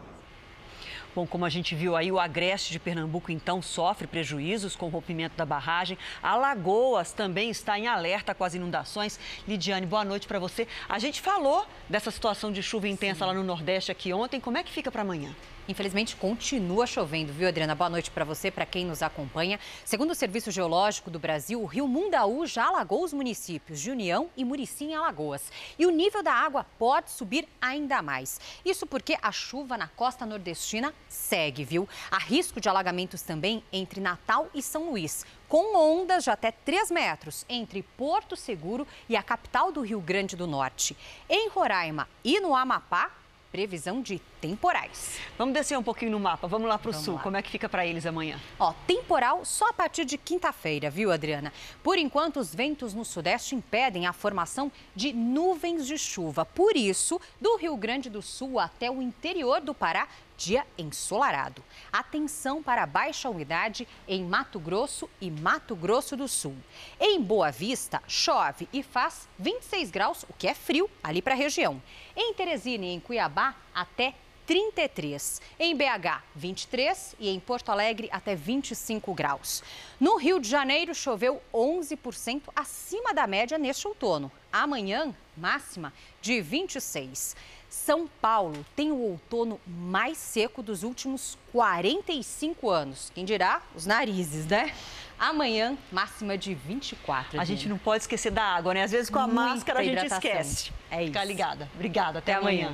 Bom, 1.15 1.27
como 1.27 1.45
a 1.45 1.49
gente 1.49 1.77
viu 1.77 1.95
aí, 1.95 2.11
o 2.11 2.19
Agreste 2.19 2.73
de 2.73 2.81
Pernambuco 2.81 3.31
então 3.31 3.63
sofre 3.63 4.07
prejuízos 4.07 4.75
com 4.75 4.87
o 4.87 4.89
rompimento 4.89 5.37
da 5.37 5.47
barragem. 5.47 5.97
Alagoas 6.21 7.13
também 7.13 7.51
está 7.51 7.79
em 7.79 7.87
alerta 7.87 8.35
com 8.35 8.43
as 8.43 8.55
inundações. 8.55 9.21
Lidiane, 9.47 9.87
boa 9.87 10.05
noite 10.05 10.27
para 10.27 10.41
você. 10.41 10.67
A 10.89 10.99
gente 10.99 11.21
falou 11.21 11.65
dessa 11.89 12.11
situação 12.11 12.51
de 12.51 12.63
chuva 12.65 12.89
intensa 12.89 13.21
Sim. 13.21 13.27
lá 13.27 13.33
no 13.35 13.45
Nordeste 13.45 13.93
aqui 13.93 14.13
ontem. 14.13 14.41
Como 14.41 14.59
é 14.59 14.65
que 14.65 14.73
fica 14.73 14.91
para 14.91 15.03
amanhã? 15.03 15.33
Infelizmente, 15.67 16.15
continua 16.15 16.87
chovendo, 16.87 17.33
viu, 17.33 17.49
Adriana? 17.49 17.75
Boa 17.75 17.89
noite 17.89 18.11
para 18.11 18.23
você, 18.23 18.51
para 18.51 18.67
quem 18.67 18.85
nos 18.85 19.03
acompanha. 19.03 19.59
Segundo 19.83 20.11
o 20.11 20.15
Serviço 20.15 20.51
Geológico 20.51 21.11
do 21.11 21.19
Brasil, 21.19 21.63
o 21.63 21.65
rio 21.65 21.89
Mundaú 21.89 22.47
já 22.47 22.67
alagou 22.67 23.03
os 23.03 23.15
municípios 23.15 23.81
de 23.81 23.91
União 23.91 24.29
e 24.37 24.45
Murici 24.45 24.85
em 24.85 24.95
Alagoas. 24.95 25.51
E 25.79 25.87
o 25.87 25.91
nível 25.91 26.23
da 26.23 26.35
água 26.35 26.67
pode 26.79 27.11
subir 27.11 27.49
ainda 27.63 28.03
mais. 28.03 28.39
Isso 28.63 28.87
porque 28.87 29.17
a 29.23 29.33
chuva 29.33 29.79
na 29.79 29.89
costa 29.89 30.27
nordestina 30.27 30.93
segue, 31.09 31.65
viu? 31.65 31.89
Há 32.11 32.19
risco 32.19 32.61
de 32.61 32.69
alagamentos 32.69 33.23
também 33.23 33.65
entre 33.73 34.03
Natal 34.03 34.51
e 34.55 34.61
São 34.61 34.91
Luís, 34.91 35.25
com 35.49 35.75
ondas 35.79 36.25
de 36.25 36.31
até 36.31 36.51
3 36.51 36.91
metros 36.91 37.47
entre 37.49 37.83
Porto 37.83 38.37
Seguro 38.37 38.87
e 39.09 39.17
a 39.17 39.23
capital 39.23 39.73
do 39.73 39.81
Rio 39.81 40.01
Grande 40.03 40.37
do 40.37 40.47
Norte. 40.47 40.95
Em 41.27 41.49
Roraima 41.49 42.07
e 42.23 42.39
no 42.39 42.55
Amapá, 42.55 43.11
previsão 43.51 44.03
de 44.03 44.21
temporais. 44.45 45.19
Vamos 45.39 45.55
descer 45.55 45.79
um 45.79 45.83
pouquinho 45.83 46.11
no 46.11 46.21
mapa, 46.21 46.47
vamos 46.47 46.69
lá 46.69 46.79
para 46.79 46.91
o 46.91 46.93
sul. 46.93 47.15
Lá. 47.15 47.23
Como 47.23 47.35
é 47.35 47.41
que 47.41 47.51
fica 47.51 47.67
para 47.67 47.87
eles 47.87 48.05
amanhã? 48.05 48.39
Ó, 48.59 48.75
temporal 48.87 49.43
só 49.43 49.71
a 49.71 49.73
partir 49.73 50.05
de 50.05 50.19
quinta-feira, 50.19 50.91
viu, 50.91 51.11
Adriana? 51.11 51.51
Por 51.83 51.97
enquanto, 51.97 52.39
os 52.41 52.55
ventos 52.55 52.93
no 52.93 53.07
sudeste 53.07 53.55
impedem 53.55 54.07
a 54.07 54.13
formação 54.13 54.71
de 54.95 55.15
nuvens 55.15 55.87
de 55.87 55.97
chuva. 55.97 56.45
Por 56.45 56.77
isso, 56.77 57.19
do 57.41 57.57
Rio 57.57 57.75
Grande 57.75 58.11
do 58.11 58.21
Sul 58.21 58.61
até 58.61 58.91
o 58.91 59.01
interior 59.01 59.63
do 59.63 59.73
Pará, 59.73 60.07
dia 60.37 60.67
ensolarado. 60.77 61.63
Atenção 61.93 62.63
para 62.63 62.83
a 62.83 62.87
baixa 62.87 63.31
umidade 63.31 63.89
em 64.07 64.25
Mato 64.25 64.59
Grosso 64.59 65.09
e 65.21 65.31
Mato 65.31 65.75
Grosso 65.75 66.17
do 66.17 66.29
Sul. 66.29 66.57
Em 67.01 67.23
Boa 67.23 67.51
Vista, 67.51 68.03
chove 68.07 68.69
e 68.73 68.83
faz 68.83 69.29
26 69.39 69.91
graus, 69.91 70.25
o 70.29 70.33
que 70.35 70.49
é 70.49 70.55
frio 70.55 70.91
ali 71.03 71.23
para 71.23 71.35
a 71.35 71.37
região. 71.37 71.81
Em 72.17 72.35
Teresina 72.35 72.85
e 72.85 72.91
em 72.91 73.01
Cuiabá, 73.01 73.55
até 73.75 74.15
33. 74.47 75.41
Em 75.59 75.75
BH, 75.77 76.23
23 76.35 77.17
e 77.19 77.29
em 77.31 77.41
Porto 77.41 77.71
Alegre, 77.71 78.09
até 78.13 78.35
25 78.35 79.15
graus. 79.15 79.63
No 79.99 80.17
Rio 80.17 80.39
de 80.39 80.49
Janeiro, 80.49 80.95
choveu 80.95 81.41
11% 81.53 82.43
acima 82.55 83.15
da 83.15 83.27
média 83.27 83.57
neste 83.59 83.87
outono. 83.89 84.31
Amanhã, 84.53 85.15
máxima 85.37 85.93
de 86.21 86.41
26. 86.41 87.35
São 87.69 88.09
Paulo 88.21 88.65
tem 88.77 88.93
o 88.93 88.97
outono 88.99 89.61
mais 89.67 90.17
seco 90.17 90.63
dos 90.63 90.85
últimos 90.85 91.37
45 91.51 92.71
anos. 92.71 93.11
Quem 93.15 93.25
dirá? 93.25 93.61
Os 93.75 93.85
narizes, 93.85 94.47
né? 94.47 94.73
Amanhã, 95.19 95.77
máxima 95.91 96.39
de 96.39 96.55
24. 96.55 97.41
A 97.41 97.45
gente 97.45 97.69
não 97.69 97.79
pode 97.79 98.05
esquecer 98.05 98.31
da 98.31 98.45
água, 98.45 98.75
né? 98.75 98.83
Às 98.85 98.93
vezes 98.93 99.11
com 99.11 99.19
a 99.19 99.27
Muita 99.27 99.41
máscara 99.43 99.81
a 99.81 99.83
gente 99.83 99.93
hidratação. 99.93 100.19
esquece. 100.19 100.73
É 100.91 100.99
isso. 101.03 101.07
Fica 101.07 101.25
ligada. 101.25 101.69
Obrigada. 101.75 102.19
Até, 102.21 102.35
amanhã. 102.35 102.73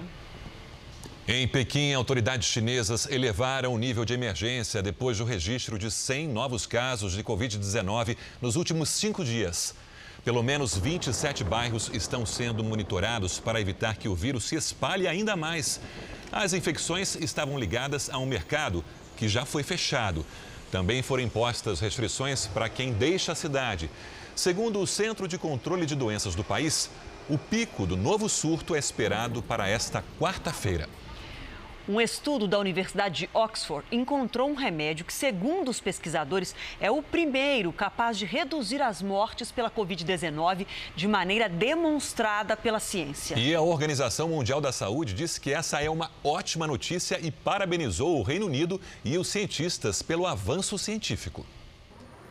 Em 1.32 1.46
Pequim, 1.46 1.94
autoridades 1.94 2.48
chinesas 2.48 3.06
elevaram 3.08 3.72
o 3.72 3.78
nível 3.78 4.04
de 4.04 4.12
emergência 4.12 4.82
depois 4.82 5.18
do 5.18 5.24
registro 5.24 5.78
de 5.78 5.88
100 5.88 6.26
novos 6.26 6.66
casos 6.66 7.12
de 7.12 7.22
Covid-19 7.22 8.16
nos 8.42 8.56
últimos 8.56 8.88
cinco 8.88 9.24
dias. 9.24 9.72
Pelo 10.24 10.42
menos 10.42 10.76
27 10.76 11.44
bairros 11.44 11.88
estão 11.94 12.26
sendo 12.26 12.64
monitorados 12.64 13.38
para 13.38 13.60
evitar 13.60 13.96
que 13.96 14.08
o 14.08 14.14
vírus 14.16 14.42
se 14.42 14.56
espalhe 14.56 15.06
ainda 15.06 15.36
mais. 15.36 15.80
As 16.32 16.52
infecções 16.52 17.14
estavam 17.14 17.56
ligadas 17.56 18.10
a 18.10 18.18
um 18.18 18.26
mercado 18.26 18.84
que 19.16 19.28
já 19.28 19.44
foi 19.44 19.62
fechado. 19.62 20.26
Também 20.72 21.00
foram 21.00 21.22
impostas 21.22 21.78
restrições 21.78 22.48
para 22.48 22.68
quem 22.68 22.92
deixa 22.92 23.30
a 23.30 23.36
cidade. 23.36 23.88
Segundo 24.34 24.80
o 24.80 24.86
Centro 24.86 25.28
de 25.28 25.38
Controle 25.38 25.86
de 25.86 25.94
Doenças 25.94 26.34
do 26.34 26.42
país, 26.42 26.90
o 27.28 27.38
pico 27.38 27.86
do 27.86 27.96
novo 27.96 28.28
surto 28.28 28.74
é 28.74 28.80
esperado 28.80 29.40
para 29.40 29.68
esta 29.68 30.02
quarta-feira. 30.18 30.88
Um 31.90 32.00
estudo 32.00 32.46
da 32.46 32.56
Universidade 32.56 33.26
de 33.26 33.30
Oxford 33.34 33.84
encontrou 33.90 34.48
um 34.48 34.54
remédio 34.54 35.04
que, 35.04 35.12
segundo 35.12 35.70
os 35.70 35.80
pesquisadores, 35.80 36.54
é 36.80 36.88
o 36.88 37.02
primeiro 37.02 37.72
capaz 37.72 38.16
de 38.16 38.24
reduzir 38.24 38.80
as 38.80 39.02
mortes 39.02 39.50
pela 39.50 39.68
Covid-19 39.68 40.68
de 40.94 41.08
maneira 41.08 41.48
demonstrada 41.48 42.56
pela 42.56 42.78
ciência. 42.78 43.36
E 43.36 43.52
a 43.52 43.60
Organização 43.60 44.28
Mundial 44.28 44.60
da 44.60 44.70
Saúde 44.70 45.14
disse 45.14 45.40
que 45.40 45.52
essa 45.52 45.82
é 45.82 45.90
uma 45.90 46.12
ótima 46.22 46.64
notícia 46.64 47.18
e 47.20 47.32
parabenizou 47.32 48.20
o 48.20 48.22
Reino 48.22 48.46
Unido 48.46 48.80
e 49.04 49.18
os 49.18 49.26
cientistas 49.26 50.00
pelo 50.00 50.28
avanço 50.28 50.78
científico. 50.78 51.44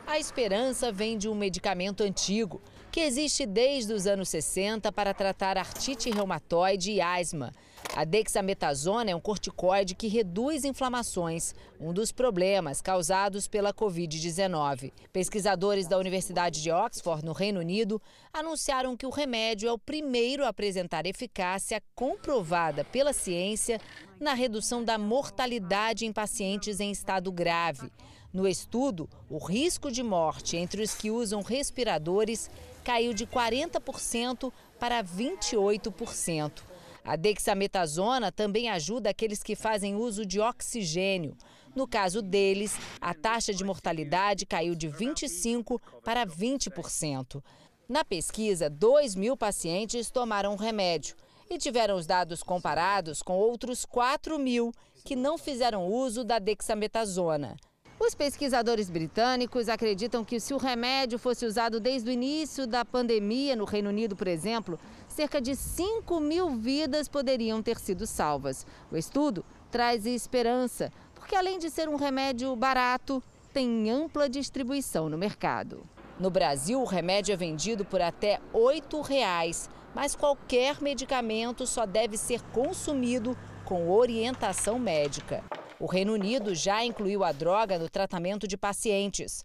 A 0.07 0.17
esperança 0.17 0.89
vem 0.89 1.17
de 1.17 1.27
um 1.27 1.35
medicamento 1.35 2.01
antigo, 2.01 2.61
que 2.89 3.01
existe 3.01 3.45
desde 3.45 3.91
os 3.91 4.07
anos 4.07 4.29
60 4.29 4.89
para 4.93 5.13
tratar 5.13 5.57
artrite 5.57 6.09
reumatoide 6.09 6.91
e 6.91 7.01
asma. 7.01 7.51
A 7.95 8.03
dexametasona 8.05 9.11
é 9.11 9.15
um 9.15 9.19
corticoide 9.19 9.95
que 9.95 10.07
reduz 10.07 10.63
inflamações, 10.63 11.53
um 11.79 11.91
dos 11.91 12.11
problemas 12.11 12.81
causados 12.81 13.47
pela 13.47 13.73
Covid-19. 13.73 14.93
Pesquisadores 15.11 15.87
da 15.87 15.97
Universidade 15.97 16.61
de 16.61 16.71
Oxford, 16.71 17.25
no 17.25 17.33
Reino 17.33 17.59
Unido, 17.59 18.01
anunciaram 18.31 18.95
que 18.95 19.05
o 19.05 19.09
remédio 19.09 19.67
é 19.67 19.71
o 19.71 19.77
primeiro 19.77 20.45
a 20.45 20.49
apresentar 20.49 21.05
eficácia 21.05 21.81
comprovada 21.95 22.85
pela 22.85 23.11
ciência 23.11 23.81
na 24.19 24.33
redução 24.33 24.83
da 24.83 24.97
mortalidade 24.97 26.05
em 26.05 26.13
pacientes 26.13 26.79
em 26.79 26.91
estado 26.91 27.31
grave. 27.31 27.91
No 28.31 28.47
estudo, 28.47 29.09
o 29.29 29.39
risco 29.39 29.91
de 29.91 30.03
morte 30.03 30.55
entre 30.55 30.83
os 30.83 30.93
que 30.93 31.09
usam 31.09 31.41
respiradores 31.41 32.49
caiu 32.83 33.13
de 33.13 33.25
40% 33.25 34.53
para 34.79 35.03
28%. 35.03 36.68
A 37.03 37.15
dexametasona 37.15 38.31
também 38.31 38.69
ajuda 38.69 39.09
aqueles 39.09 39.41
que 39.41 39.55
fazem 39.55 39.95
uso 39.95 40.25
de 40.25 40.39
oxigênio. 40.39 41.35
No 41.75 41.87
caso 41.87 42.21
deles, 42.21 42.75
a 42.99 43.13
taxa 43.13 43.53
de 43.53 43.63
mortalidade 43.63 44.45
caiu 44.45 44.75
de 44.75 44.89
25% 44.89 45.79
para 46.03 46.25
20%. 46.25 47.43
Na 47.87 48.03
pesquisa, 48.03 48.69
2 48.69 49.15
mil 49.15 49.35
pacientes 49.35 50.11
tomaram 50.11 50.53
o 50.53 50.57
remédio 50.57 51.15
e 51.49 51.57
tiveram 51.57 51.95
os 51.95 52.05
dados 52.05 52.43
comparados 52.43 53.23
com 53.23 53.33
outros 53.33 53.85
4 53.85 54.37
mil 54.37 54.71
que 55.03 55.15
não 55.15 55.37
fizeram 55.37 55.87
uso 55.87 56.23
da 56.23 56.37
dexametasona. 56.37 57.55
Os 57.99 58.15
pesquisadores 58.15 58.89
britânicos 58.89 59.67
acreditam 59.67 60.23
que 60.23 60.39
se 60.39 60.53
o 60.53 60.57
remédio 60.57 61.19
fosse 61.19 61.45
usado 61.45 61.79
desde 61.79 62.09
o 62.09 62.13
início 62.13 62.65
da 62.65 62.85
pandemia 62.85 63.57
no 63.57 63.65
Reino 63.65 63.89
Unido, 63.89 64.15
por 64.15 64.27
exemplo, 64.27 64.79
cerca 65.19 65.41
de 65.41 65.53
5 65.53 66.17
mil 66.21 66.51
vidas 66.51 67.09
poderiam 67.09 67.61
ter 67.61 67.77
sido 67.77 68.07
salvas. 68.07 68.65
O 68.89 68.95
estudo 68.95 69.43
traz 69.69 70.05
esperança, 70.05 70.93
porque 71.13 71.35
além 71.35 71.59
de 71.59 71.69
ser 71.69 71.89
um 71.89 71.97
remédio 71.97 72.55
barato, 72.55 73.21
tem 73.51 73.91
ampla 73.91 74.29
distribuição 74.29 75.09
no 75.09 75.17
mercado. 75.17 75.83
No 76.17 76.29
Brasil, 76.29 76.81
o 76.81 76.85
remédio 76.85 77.33
é 77.33 77.35
vendido 77.35 77.83
por 77.83 78.01
até 78.01 78.39
8 78.53 79.01
reais, 79.01 79.69
mas 79.93 80.15
qualquer 80.15 80.81
medicamento 80.81 81.67
só 81.67 81.85
deve 81.85 82.15
ser 82.15 82.41
consumido 82.53 83.37
com 83.65 83.91
orientação 83.91 84.79
médica. 84.79 85.43
O 85.81 85.85
Reino 85.85 86.13
Unido 86.13 86.55
já 86.55 86.85
incluiu 86.85 87.25
a 87.25 87.33
droga 87.33 87.77
no 87.77 87.89
tratamento 87.89 88.47
de 88.47 88.55
pacientes. 88.55 89.43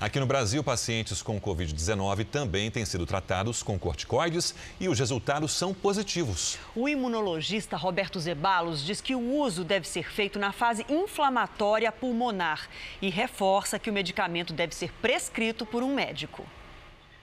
Aqui 0.00 0.18
no 0.18 0.24
Brasil, 0.24 0.64
pacientes 0.64 1.20
com 1.20 1.38
Covid-19 1.38 2.24
também 2.24 2.70
têm 2.70 2.86
sido 2.86 3.04
tratados 3.04 3.62
com 3.62 3.78
corticoides 3.78 4.54
e 4.80 4.88
os 4.88 4.98
resultados 4.98 5.52
são 5.52 5.74
positivos. 5.74 6.58
O 6.74 6.88
imunologista 6.88 7.76
Roberto 7.76 8.18
Zebalos 8.18 8.82
diz 8.82 9.02
que 9.02 9.14
o 9.14 9.20
uso 9.20 9.62
deve 9.62 9.86
ser 9.86 10.10
feito 10.10 10.38
na 10.38 10.52
fase 10.52 10.86
inflamatória 10.88 11.92
pulmonar 11.92 12.66
e 13.02 13.10
reforça 13.10 13.78
que 13.78 13.90
o 13.90 13.92
medicamento 13.92 14.54
deve 14.54 14.74
ser 14.74 14.90
prescrito 15.02 15.66
por 15.66 15.82
um 15.82 15.94
médico. 15.94 16.46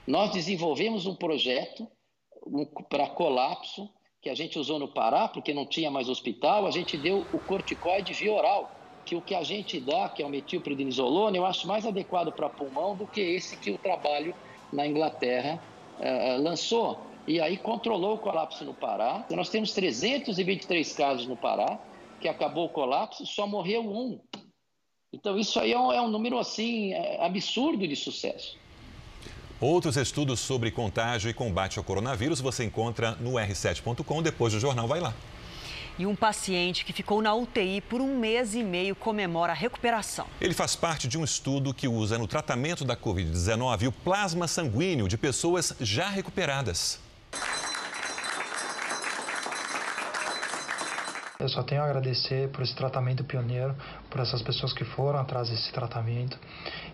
Nós 0.05 0.31
desenvolvemos 0.31 1.07
um 1.07 1.15
projeto 1.15 1.87
para 2.91 3.07
colapso 3.07 3.89
que 4.21 4.29
a 4.29 4.35
gente 4.35 4.59
usou 4.59 4.77
no 4.77 4.87
Pará, 4.87 5.27
porque 5.27 5.51
não 5.51 5.65
tinha 5.65 5.89
mais 5.89 6.07
hospital, 6.07 6.67
a 6.67 6.71
gente 6.71 6.95
deu 6.95 7.25
o 7.33 7.39
corticoide 7.39 8.13
via 8.13 8.31
oral, 8.31 8.71
que 9.07 9.15
o 9.15 9.21
que 9.21 9.33
a 9.33 9.41
gente 9.41 9.79
dá, 9.79 10.09
que 10.09 10.21
é 10.21 10.25
o 10.25 10.29
metilprednisolone, 10.29 11.37
eu 11.37 11.45
acho 11.45 11.65
mais 11.65 11.85
adequado 11.85 12.29
para 12.29 12.49
pulmão 12.49 12.93
do 12.93 13.07
que 13.07 13.21
esse 13.21 13.55
que 13.55 13.71
o 13.71 13.77
trabalho 13.77 14.35
na 14.71 14.85
Inglaterra 14.85 15.63
eh, 15.97 16.37
lançou. 16.37 16.99
E 17.25 17.39
aí 17.39 17.55
controlou 17.55 18.15
o 18.15 18.17
colapso 18.17 18.65
no 18.65 18.73
Pará. 18.73 19.25
Nós 19.31 19.47
temos 19.47 19.71
323 19.71 20.93
casos 20.93 21.25
no 21.25 21.37
Pará, 21.37 21.79
que 22.19 22.27
acabou 22.27 22.65
o 22.65 22.69
colapso, 22.69 23.25
só 23.25 23.47
morreu 23.47 23.81
um. 23.81 24.19
Então 25.13 25.39
isso 25.39 25.57
aí 25.57 25.71
é 25.71 25.79
um, 25.79 25.91
é 25.93 26.01
um 26.01 26.09
número 26.09 26.37
assim 26.37 26.91
é, 26.91 27.25
absurdo 27.25 27.87
de 27.87 27.95
sucesso. 27.95 28.57
Outros 29.59 29.95
estudos 29.95 30.41
sobre 30.41 30.69
contágio 30.69 31.29
e 31.29 31.33
combate 31.33 31.79
ao 31.79 31.83
coronavírus 31.83 32.41
você 32.41 32.65
encontra 32.65 33.11
no 33.13 33.35
r7.com. 33.35 34.21
Depois 34.21 34.51
do 34.51 34.59
jornal, 34.59 34.85
vai 34.85 34.99
lá. 34.99 35.13
E 35.99 36.05
um 36.05 36.15
paciente 36.15 36.85
que 36.85 36.93
ficou 36.93 37.21
na 37.21 37.33
UTI 37.33 37.81
por 37.81 38.01
um 38.01 38.19
mês 38.19 38.53
e 38.53 38.63
meio 38.63 38.95
comemora 38.95 39.51
a 39.51 39.55
recuperação. 39.55 40.27
Ele 40.39 40.53
faz 40.53 40.75
parte 40.75 41.07
de 41.07 41.17
um 41.17 41.23
estudo 41.23 41.73
que 41.73 41.87
usa 41.87 42.17
no 42.17 42.27
tratamento 42.27 42.85
da 42.85 42.95
Covid-19 42.95 43.87
o 43.87 43.91
plasma 43.91 44.47
sanguíneo 44.47 45.07
de 45.07 45.17
pessoas 45.17 45.75
já 45.79 46.07
recuperadas. 46.07 46.99
Eu 51.39 51.49
só 51.49 51.61
tenho 51.61 51.81
a 51.81 51.85
agradecer 51.85 52.49
por 52.49 52.63
esse 52.63 52.75
tratamento 52.75 53.23
pioneiro, 53.23 53.75
por 54.09 54.19
essas 54.19 54.41
pessoas 54.41 54.73
que 54.73 54.83
foram 54.83 55.19
atrás 55.19 55.49
desse 55.49 55.71
tratamento 55.71 56.37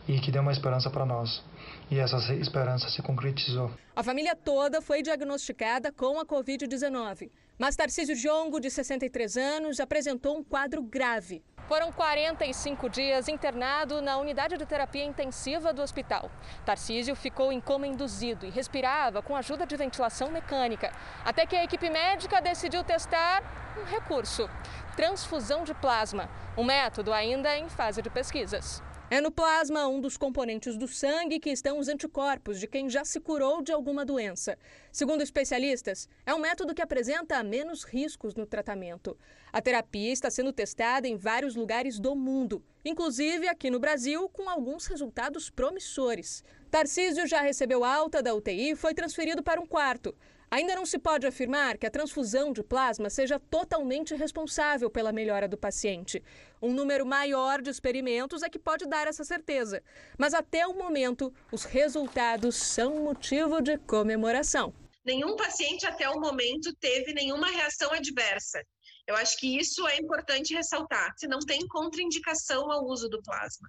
e 0.05 0.19
que 0.19 0.31
deu 0.31 0.41
uma 0.41 0.51
esperança 0.51 0.89
para 0.89 1.05
nós. 1.05 1.41
E 1.89 1.97
essa 1.97 2.17
esperança 2.33 2.89
se 2.89 3.01
concretizou. 3.01 3.71
A 3.95 4.03
família 4.03 4.35
toda 4.35 4.81
foi 4.81 5.01
diagnosticada 5.01 5.91
com 5.91 6.19
a 6.19 6.25
Covid-19. 6.25 7.29
Mas 7.57 7.75
Tarcísio 7.75 8.15
Diongo, 8.15 8.59
de 8.59 8.69
63 8.71 9.37
anos, 9.37 9.79
apresentou 9.79 10.35
um 10.35 10.43
quadro 10.43 10.81
grave. 10.81 11.43
Foram 11.67 11.91
45 11.91 12.89
dias 12.89 13.27
internado 13.27 14.01
na 14.01 14.17
unidade 14.17 14.57
de 14.57 14.65
terapia 14.65 15.05
intensiva 15.05 15.71
do 15.71 15.81
hospital. 15.81 16.31
Tarcísio 16.65 17.15
ficou 17.15 17.51
em 17.51 17.61
coma 17.61 17.85
induzido 17.85 18.47
e 18.47 18.49
respirava 18.49 19.21
com 19.21 19.35
ajuda 19.35 19.67
de 19.67 19.77
ventilação 19.77 20.31
mecânica, 20.31 20.91
até 21.23 21.45
que 21.45 21.55
a 21.55 21.63
equipe 21.63 21.89
médica 21.91 22.41
decidiu 22.41 22.83
testar 22.83 23.43
um 23.79 23.85
recurso: 23.85 24.49
transfusão 24.95 25.63
de 25.63 25.75
plasma, 25.75 26.29
um 26.57 26.63
método 26.63 27.13
ainda 27.13 27.55
em 27.55 27.69
fase 27.69 28.01
de 28.01 28.09
pesquisas. 28.09 28.81
É 29.13 29.21
no 29.21 29.29
plasma 29.29 29.87
um 29.87 30.01
dos 30.01 30.17
componentes 30.17 30.75
do 30.75 30.87
sangue 30.87 31.39
que 31.39 31.51
estão 31.51 31.77
os 31.77 31.87
anticorpos 31.87 32.59
de 32.59 32.65
quem 32.65 32.89
já 32.89 33.05
se 33.05 33.19
curou 33.19 33.61
de 33.61 33.71
alguma 33.71 34.03
doença. 34.03 34.57
Segundo 34.91 35.21
especialistas, 35.21 36.09
é 36.25 36.33
um 36.33 36.39
método 36.39 36.73
que 36.73 36.81
apresenta 36.81 37.43
menos 37.43 37.83
riscos 37.83 38.33
no 38.33 38.47
tratamento. 38.47 39.15
A 39.51 39.61
terapia 39.61 40.11
está 40.11 40.31
sendo 40.31 40.51
testada 40.51 41.07
em 41.07 41.15
vários 41.15 41.55
lugares 41.55 41.99
do 41.99 42.15
mundo, 42.15 42.63
inclusive 42.83 43.47
aqui 43.47 43.69
no 43.69 43.79
Brasil, 43.79 44.27
com 44.29 44.49
alguns 44.49 44.87
resultados 44.87 45.47
promissores. 45.47 46.43
Tarcísio 46.71 47.27
já 47.27 47.39
recebeu 47.39 47.83
alta 47.83 48.19
da 48.19 48.33
UTI 48.33 48.71
e 48.71 48.75
foi 48.75 48.95
transferido 48.95 49.43
para 49.43 49.61
um 49.61 49.67
quarto. 49.67 50.15
Ainda 50.55 50.75
não 50.75 50.85
se 50.85 50.99
pode 50.99 51.25
afirmar 51.25 51.79
que 51.79 51.87
a 51.87 51.89
transfusão 51.89 52.53
de 52.53 52.61
plasma 52.61 53.09
seja 53.09 53.39
totalmente 53.39 54.13
responsável 54.13 54.87
pela 54.87 55.11
melhora 55.11 55.47
do 55.47 55.57
paciente. 55.57 56.23
Um 56.61 56.71
número 56.71 57.07
maior 57.07 57.59
de 57.59 57.71
experimentos 57.71 58.43
é 58.43 58.49
que 58.51 58.59
pode 58.59 58.85
dar 58.85 59.07
essa 59.07 59.23
certeza. 59.23 59.81
Mas 60.15 60.35
até 60.35 60.67
o 60.67 60.75
momento, 60.75 61.33
os 61.51 61.63
resultados 61.63 62.55
são 62.55 63.03
motivo 63.03 63.63
de 63.63 63.79
comemoração. 63.79 64.71
nenhum 65.03 65.35
paciente 65.35 65.87
até 65.87 66.07
o 66.07 66.19
momento 66.19 66.71
teve 66.79 67.15
nenhuma 67.15 67.47
reação 67.47 67.91
adversa. 67.91 68.63
Eu 69.07 69.15
acho 69.15 69.35
que 69.39 69.57
isso 69.57 69.87
é 69.87 69.97
importante 69.97 70.53
ressaltar, 70.53 71.13
se 71.17 71.27
não 71.27 71.39
tem 71.39 71.67
contraindicação 71.67 72.71
ao 72.71 72.85
uso 72.85 73.09
do 73.09 73.19
plasma. 73.23 73.67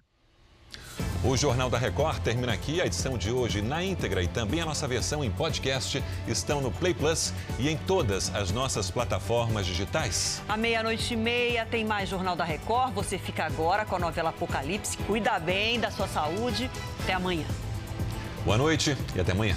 O 1.27 1.39
Jornal 1.39 1.71
da 1.71 1.79
Record 1.79 2.19
termina 2.19 2.53
aqui. 2.53 2.83
A 2.83 2.87
edição 2.87 3.17
de 3.17 3.31
hoje 3.31 3.63
na 3.63 3.83
íntegra 3.83 4.23
e 4.23 4.29
também 4.29 4.61
a 4.61 4.67
nossa 4.67 4.87
versão 4.87 5.25
em 5.25 5.31
podcast 5.31 6.05
estão 6.29 6.61
no 6.61 6.71
Play 6.71 6.93
Plus 6.93 7.33
e 7.59 7.71
em 7.71 7.79
todas 7.79 8.31
as 8.35 8.51
nossas 8.51 8.91
plataformas 8.91 9.65
digitais. 9.65 10.43
À 10.47 10.55
meia-noite 10.55 11.15
e 11.15 11.17
meia 11.17 11.65
tem 11.65 11.83
mais 11.83 12.11
Jornal 12.11 12.37
da 12.37 12.45
Record. 12.45 12.93
Você 12.93 13.17
fica 13.17 13.43
agora 13.47 13.87
com 13.87 13.97
a 13.97 13.99
novela 13.99 14.29
Apocalipse. 14.29 14.99
Cuida 14.99 15.39
bem 15.39 15.81
da 15.81 15.91
sua 15.91 16.07
saúde. 16.07 16.71
Até 17.03 17.15
amanhã. 17.15 17.47
Boa 18.45 18.59
noite 18.59 18.95
e 19.17 19.21
até 19.21 19.33
amanhã. 19.33 19.57